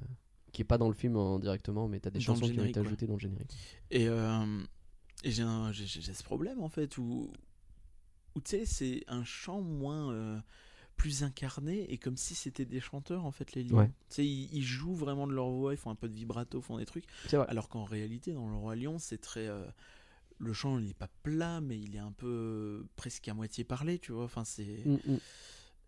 [0.52, 2.65] qui est pas dans le film en- directement, mais t'as des Dans chansons qui ont
[2.65, 3.57] été ajoutées dans le générique.
[3.91, 4.45] Et, euh,
[5.23, 5.44] et j'ai
[6.14, 7.32] ce problème en fait où,
[8.36, 10.11] où tu sais, c'est un chant moins.
[10.14, 10.40] euh,
[10.97, 13.77] plus incarné et comme si c'était des chanteurs en fait les lions.
[13.77, 13.88] Ouais.
[14.09, 16.61] Tu sais, ils, ils jouent vraiment de leur voix, ils font un peu de vibrato,
[16.61, 17.05] font des trucs.
[17.49, 19.47] Alors qu'en réalité, dans Le Roi Lion, c'est très.
[19.47, 19.65] euh,
[20.38, 23.63] le chant, il est pas plat, mais il est un peu euh, presque à moitié
[23.63, 24.26] parlé, tu vois.
[24.26, 24.84] Enfin, c'est.
[24.85, 25.17] Mm, mm.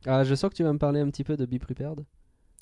[0.06, 2.06] Ah, je sens que tu vas me parler un petit peu de Be Prepared.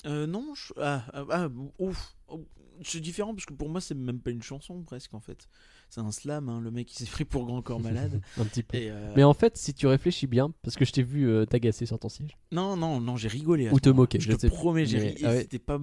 [0.04, 1.48] Euh, non, je- ah, ah, ah,
[1.78, 2.15] ouf.
[2.28, 2.44] Oh,
[2.84, 5.48] C'est différent parce que pour moi, c'est même pas une chanson presque en fait.
[5.90, 8.20] C'est un slam, hein, le mec il s'est pris pour Grand Corps Malade.
[8.38, 8.76] un petit peu.
[8.76, 11.46] Et, euh, Mais en fait, si tu réfléchis bien, parce que je t'ai vu euh,
[11.46, 12.36] t'agacer sur ton siège.
[12.52, 13.68] Non, non, non, j'ai rigolé.
[13.68, 15.22] à Ou te moquer, Je, je te promets, j'ai mais- ri.
[15.24, 15.40] ah ouais.
[15.42, 15.80] C'était pas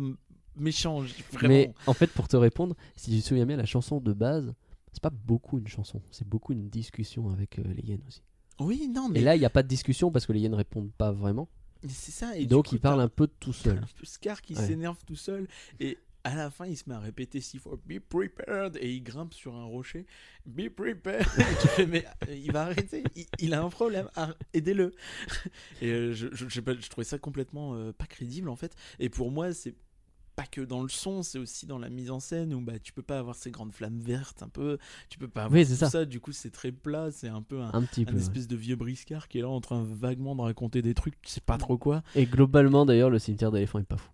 [0.56, 1.00] méchant,
[1.32, 1.48] vraiment.
[1.54, 4.54] Mais en fait, pour te répondre, si tu te souviens bien, la chanson de base,
[4.92, 8.22] c'est pas beaucoup une chanson, c'est beaucoup une discussion avec euh, les hyènes aussi.
[8.60, 10.54] Oui, non, mais, Et là, il n'y a pas de discussion parce que les hyènes
[10.54, 11.50] répondent pas vraiment.
[11.88, 12.38] c'est ça.
[12.38, 13.80] Et donc, coup, il parle un peu tout seul.
[13.80, 14.68] un peu Scar qui Ouais.
[14.68, 15.48] s'énerve tout seul
[15.80, 19.02] et à la fin il se met à répéter six fois Be prepared et il
[19.04, 20.06] grimpe sur un rocher
[20.46, 24.10] Be prepared et tu fais mais euh, il va arrêter il, il a un problème
[24.54, 24.94] aidez-le
[25.82, 28.56] et euh, je, je, je sais pas je trouvais ça complètement euh, pas crédible en
[28.56, 29.76] fait et pour moi c'est
[30.36, 32.92] pas que dans le son, c'est aussi dans la mise en scène où bah tu
[32.92, 35.76] peux pas avoir ces grandes flammes vertes un peu, tu peux pas avoir Oui, tout
[35.76, 35.92] ça.
[35.92, 36.06] ça.
[36.06, 38.14] du coup c'est très plat, c'est un peu un, Un petit un peu.
[38.14, 38.20] ouais.
[38.20, 41.30] espèce de vieux briscard qui est là en train vaguement de raconter des trucs, tu
[41.30, 42.02] sais pas trop quoi.
[42.16, 44.10] Et globalement, d'ailleurs, le cimetière d'éléphants est pas fou.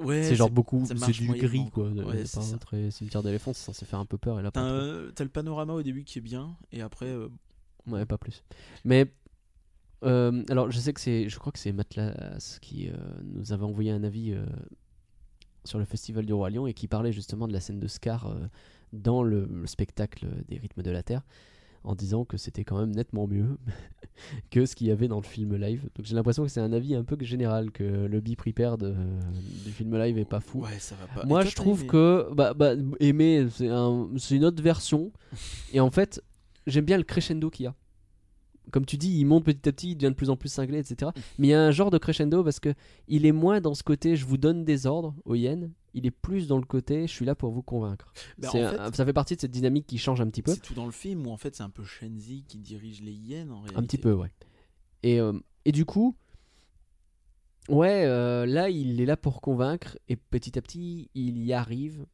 [0.00, 1.88] Ouais, c'est genre beaucoup, c'est du gris quoi.
[1.88, 5.28] Ouais, C'est très cimetière d'éléphants, c'est censé faire un peu peur et là T'as, le
[5.28, 7.28] panorama au début qui est bien, et après, euh,
[7.86, 8.44] Ouais, pas plus.
[8.84, 9.10] Mais
[10.04, 12.92] euh, alors, je sais que c'est, je crois que c'est Matlas qui euh,
[13.24, 14.44] nous avait envoyé un avis euh,
[15.64, 18.26] sur le festival du roi Lion et qui parlait justement de la scène de Scar
[18.26, 18.46] euh,
[18.92, 21.22] dans le, le spectacle des rythmes de la terre,
[21.84, 23.56] en disant que c'était quand même nettement mieux
[24.50, 25.88] que ce qu'il y avait dans le film live.
[25.94, 29.20] Donc j'ai l'impression que c'est un avis un peu général que le Be Prepared euh,
[29.64, 30.62] du film live est pas fou.
[30.62, 31.26] ouais, ça va pas.
[31.26, 35.12] Moi, je trouve aimé que bah, bah, aimer, c'est un, c'est une autre version.
[35.72, 36.22] et en fait,
[36.66, 37.74] j'aime bien le crescendo qu'il y a.
[38.70, 40.78] comme tu dis, il monte petit à petit, il devient de plus en plus cinglé,
[40.78, 41.10] etc.
[41.38, 42.74] Mais il y a un genre de crescendo parce que
[43.06, 46.10] il est moins dans ce côté je vous donne des ordres aux hyènes, il est
[46.10, 48.12] plus dans le côté je suis là pour vous convaincre.
[48.38, 50.52] Bah, un- ça fait partie de cette dynamique qui change un petit peu.
[50.52, 53.12] C'est tout dans le film où en fait c'est un peu Shenzi qui dirige les
[53.12, 53.78] hyènes en réalité.
[53.78, 54.30] Un petit peu, ouais.
[55.02, 55.32] Et, euh,
[55.64, 56.14] et du coup,
[57.68, 62.06] ouais, euh, là, il est là pour convaincre, et petit à petit, il y arrive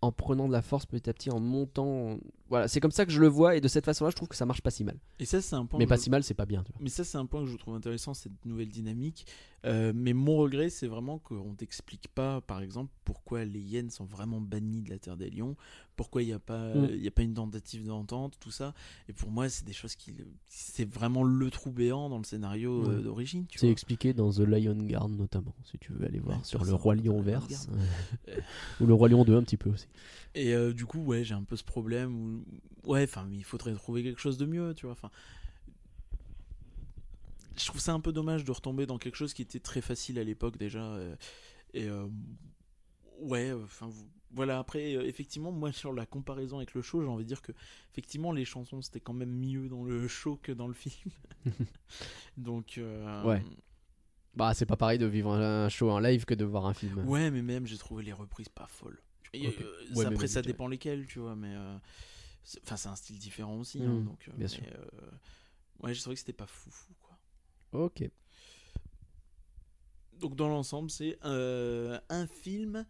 [0.00, 2.18] en prenant de la force petit à petit, en montant.
[2.52, 4.36] Voilà, c'est comme ça que je le vois, et de cette façon-là, je trouve que
[4.36, 4.98] ça marche pas si mal.
[5.18, 5.78] Et ça c'est un point.
[5.78, 6.62] Mais pas je- si mal, c'est pas bien.
[6.62, 6.82] Tu vois.
[6.82, 9.26] Mais ça, c'est un point que je trouve intéressant, cette nouvelle dynamique.
[9.64, 14.04] Euh, mais mon regret, c'est vraiment qu'on t'explique pas, par exemple, pourquoi les hyènes sont
[14.04, 15.56] vraiment bannies de la Terre des Lions,
[15.96, 16.88] pourquoi il n'y a, pas- Mm.
[16.92, 18.74] il y a pas une tentative d'entente, tout ça.
[19.08, 20.12] Et pour moi, c'est des choses qui.
[20.48, 23.02] C'est vraiment le trou béant dans le scénario euh, Ouais.
[23.02, 23.46] d'origine.
[23.56, 26.74] C'est expliqué dans The Lion Guard, notamment, si tu veux aller voir, Ouais, sur le
[26.74, 27.68] Roi Lion verse.
[28.80, 29.86] Ou le Roi Lion 2, un petit peu aussi.
[30.34, 32.41] Et euh, du coup, ouais, j'ai un peu ce problème où.
[32.84, 34.92] Ouais, enfin, il faudrait trouver quelque chose de mieux, tu vois.
[34.92, 35.10] Enfin.
[37.56, 40.18] Je trouve ça un peu dommage de retomber dans quelque chose qui était très facile
[40.18, 40.82] à l'époque déjà.
[40.82, 41.14] euh,
[41.74, 41.88] et.
[41.88, 42.06] euh,
[43.20, 43.90] ouais, enfin.
[44.34, 47.42] Voilà, après, euh, effectivement, moi, sur la comparaison avec le show, j'ai envie de dire
[47.42, 47.52] que,
[47.92, 51.12] effectivement, les chansons, c'était quand même mieux dans le show que dans le film.
[52.38, 52.78] Donc.
[52.78, 53.42] euh, Ouais.
[54.34, 57.06] Bah, c'est pas pareil de vivre un show en live que de voir un film.
[57.06, 58.98] Ouais, mais même j'ai trouvé les reprises pas folles.
[59.34, 59.50] Et, euh,
[59.94, 61.54] Ouais, après, ça dépend lesquels, tu vois, mais
[62.64, 64.28] enfin c'est un style différent aussi, hein, Mhm, donc.
[64.28, 64.62] euh, bien mais, sûr.
[64.74, 65.10] euh,
[65.82, 67.16] ouais, je trouvais que c'était pas fou, fou quoi.
[67.72, 68.08] Ok.
[70.20, 72.84] Donc dans l'ensemble, c'est euh, un film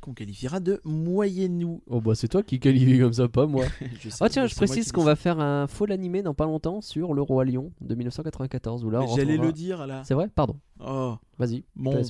[0.00, 1.82] qu'on qualifiera de moyennou.
[1.86, 3.66] Oh, bah, c'est toi qui qualifie comme ça, pas moi.
[4.20, 7.22] Ah tiens, je précise qu'on va faire un faux animé dans pas longtemps sur le
[7.22, 10.02] Roi Lion de 1994 où là J'allais le dire là.
[10.04, 10.28] C'est vrai?
[10.28, 10.58] Pardon.
[10.80, 11.64] Oh, Vas-y.
[11.76, 12.02] Bon.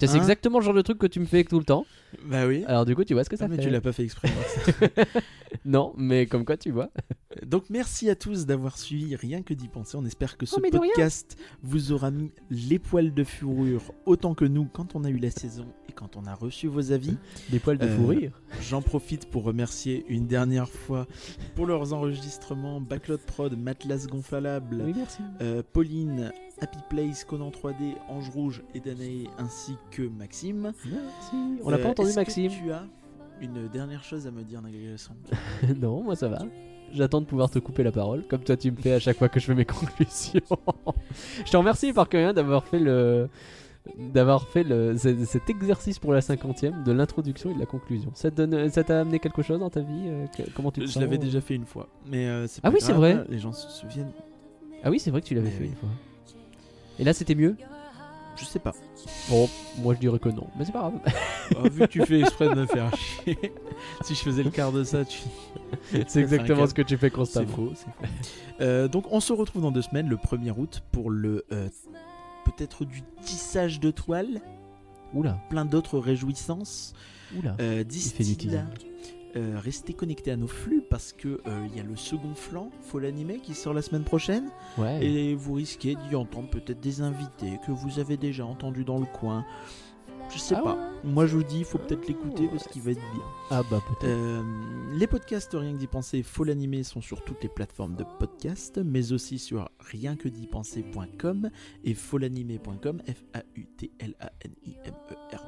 [0.00, 1.86] C'est Hein exactement le genre de truc que tu me fais tout le temps.
[2.26, 2.64] bah oui.
[2.66, 3.62] Alors du coup, tu vois ce que ça Ah, mais fait.
[3.62, 4.28] tu l'as pas fait exprès.
[5.64, 6.90] Non, mais comme quoi tu vois.
[7.46, 9.96] Donc merci à tous d'avoir suivi Rien que d'y penser.
[9.96, 10.80] On espère que ce Oh, mais rien.
[10.80, 15.16] podcast vous aura mis les poils de furure autant que nous quand on a eu
[15.18, 17.16] la saison et quand on a reçu vos avis.
[17.50, 18.40] Des poils de Euh, fou rire.
[18.60, 21.06] J'en profite pour remercier une dernière fois
[21.54, 25.22] pour leurs enregistrements Backlot Prod, Matlas Gonflable, Oui, merci.
[25.40, 30.72] euh, Pauline, Happy Place, Conan 3D, Ange Rouge et Danae ainsi que Maxime.
[30.84, 31.60] Merci.
[31.64, 32.50] On l'a Euh, pas entendu, est-ce que Maxime.
[32.50, 32.84] Tu as
[33.40, 35.14] une dernière chose à me dire, Nagagasson
[35.80, 36.38] non, moi ça va.
[36.92, 39.28] J'attends de pouvoir te couper la parole, comme toi tu me fais à chaque fois
[39.28, 40.40] que je fais mes conclusions.
[41.44, 43.28] je te remercie par rien d'avoir fait le
[43.98, 48.10] d'avoir fait le, ce- cet exercice pour la cinquantième de l'introduction et de la conclusion.
[48.14, 50.80] Ça te donne, ça t'a amené quelque chose dans ta vie euh, que- Comment tu
[50.80, 53.24] te Je l'avais déjà fait une fois, mais euh, Ah pas oui, c'est vrai.
[53.28, 54.12] Les gens se souviennent.
[54.84, 55.68] Ah oui, c'est vrai que tu l'avais fait oui.
[55.70, 55.88] une fois.
[56.98, 57.56] Et là, c'était mieux
[58.36, 58.72] Je sais pas.
[59.28, 59.48] Bon,
[59.78, 61.00] moi je dirais que non, mais c'est pas grave.
[61.56, 63.38] Oh, vu que tu fais exprès de me faire chier,
[64.02, 65.18] si je faisais le quart de ça, tu.
[66.06, 67.48] c'est exactement ce que tu fais C'est constamment.
[67.48, 68.12] faux, c'est faux.
[68.60, 71.68] Euh, donc on se retrouve dans deux semaines, le 1er août, pour le euh,
[72.44, 74.40] peut-être du tissage de toile,
[75.12, 76.94] Oula, plein d'autres réjouissances.
[77.38, 77.56] oula.
[77.60, 77.84] Euh,
[79.36, 82.70] euh, restez connectés à nos flux parce que euh, il y a le second flanc,
[82.82, 84.48] faut l'animer, qui sort la semaine prochaine.
[84.78, 85.04] Ouais.
[85.04, 89.06] Et vous risquez d'y entendre peut-être des invités que vous avez déjà entendus dans le
[89.06, 89.44] coin.
[90.32, 90.74] Je sais Ah pas.
[90.74, 90.80] ouais.
[91.04, 93.22] Moi je vous dis, il faut peut-être l'écouter parce qu'il va être bien.
[93.50, 94.04] Ah bah peut-être.
[94.10, 94.42] Euh,
[94.94, 98.80] les podcasts Rien que d'y penser, faut l'animer, sont sur toutes les plateformes de podcast,
[98.84, 101.50] mais aussi sur rienquedipenser.com
[101.84, 105.44] et folanimer.com, F-A-U-T-L-A-N-I-M-E-R.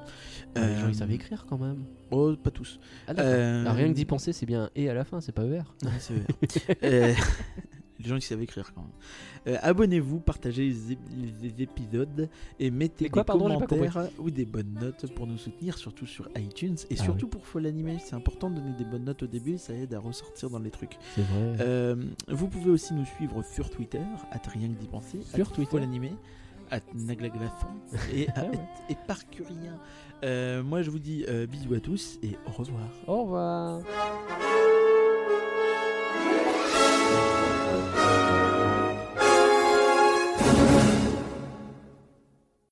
[0.54, 1.84] Ah, les gens Euh, ils savent écrire quand même.
[2.10, 2.78] Oh, pas tous.
[3.08, 3.12] Ah.
[3.18, 5.62] Euh, Alors, rien que d'y penser, c'est bien et à la fin, c'est pas ER.
[5.84, 7.16] Ouais, c'est vrai.
[7.98, 9.54] Les gens qui savent écrire quand même.
[9.54, 10.98] Euh, Abonnez-vous, partagez les, ép-
[11.42, 12.28] les épisodes
[12.60, 16.28] et mettez quoi, des pardon, commentaires ou des bonnes notes pour nous soutenir, surtout sur
[16.36, 17.96] iTunes et Ah surtout pour Faut l'animer.
[18.04, 20.70] C'est important de donner des bonnes notes au début, ça aide à ressortir dans les
[20.70, 20.98] trucs.
[21.14, 21.56] C'est vrai.
[21.60, 21.96] Euh,
[22.28, 24.00] vous pouvez aussi nous suivre sur Twitter,
[24.30, 26.12] à rien que d'y penser, Sur Twitter Faut l'animer,
[26.70, 27.68] à Naglaglathon
[28.12, 28.96] et à Ah ouais.
[30.24, 32.88] Euh, moi je vous dis euh, bisous à tous et au revoir.
[33.06, 33.80] Au revoir.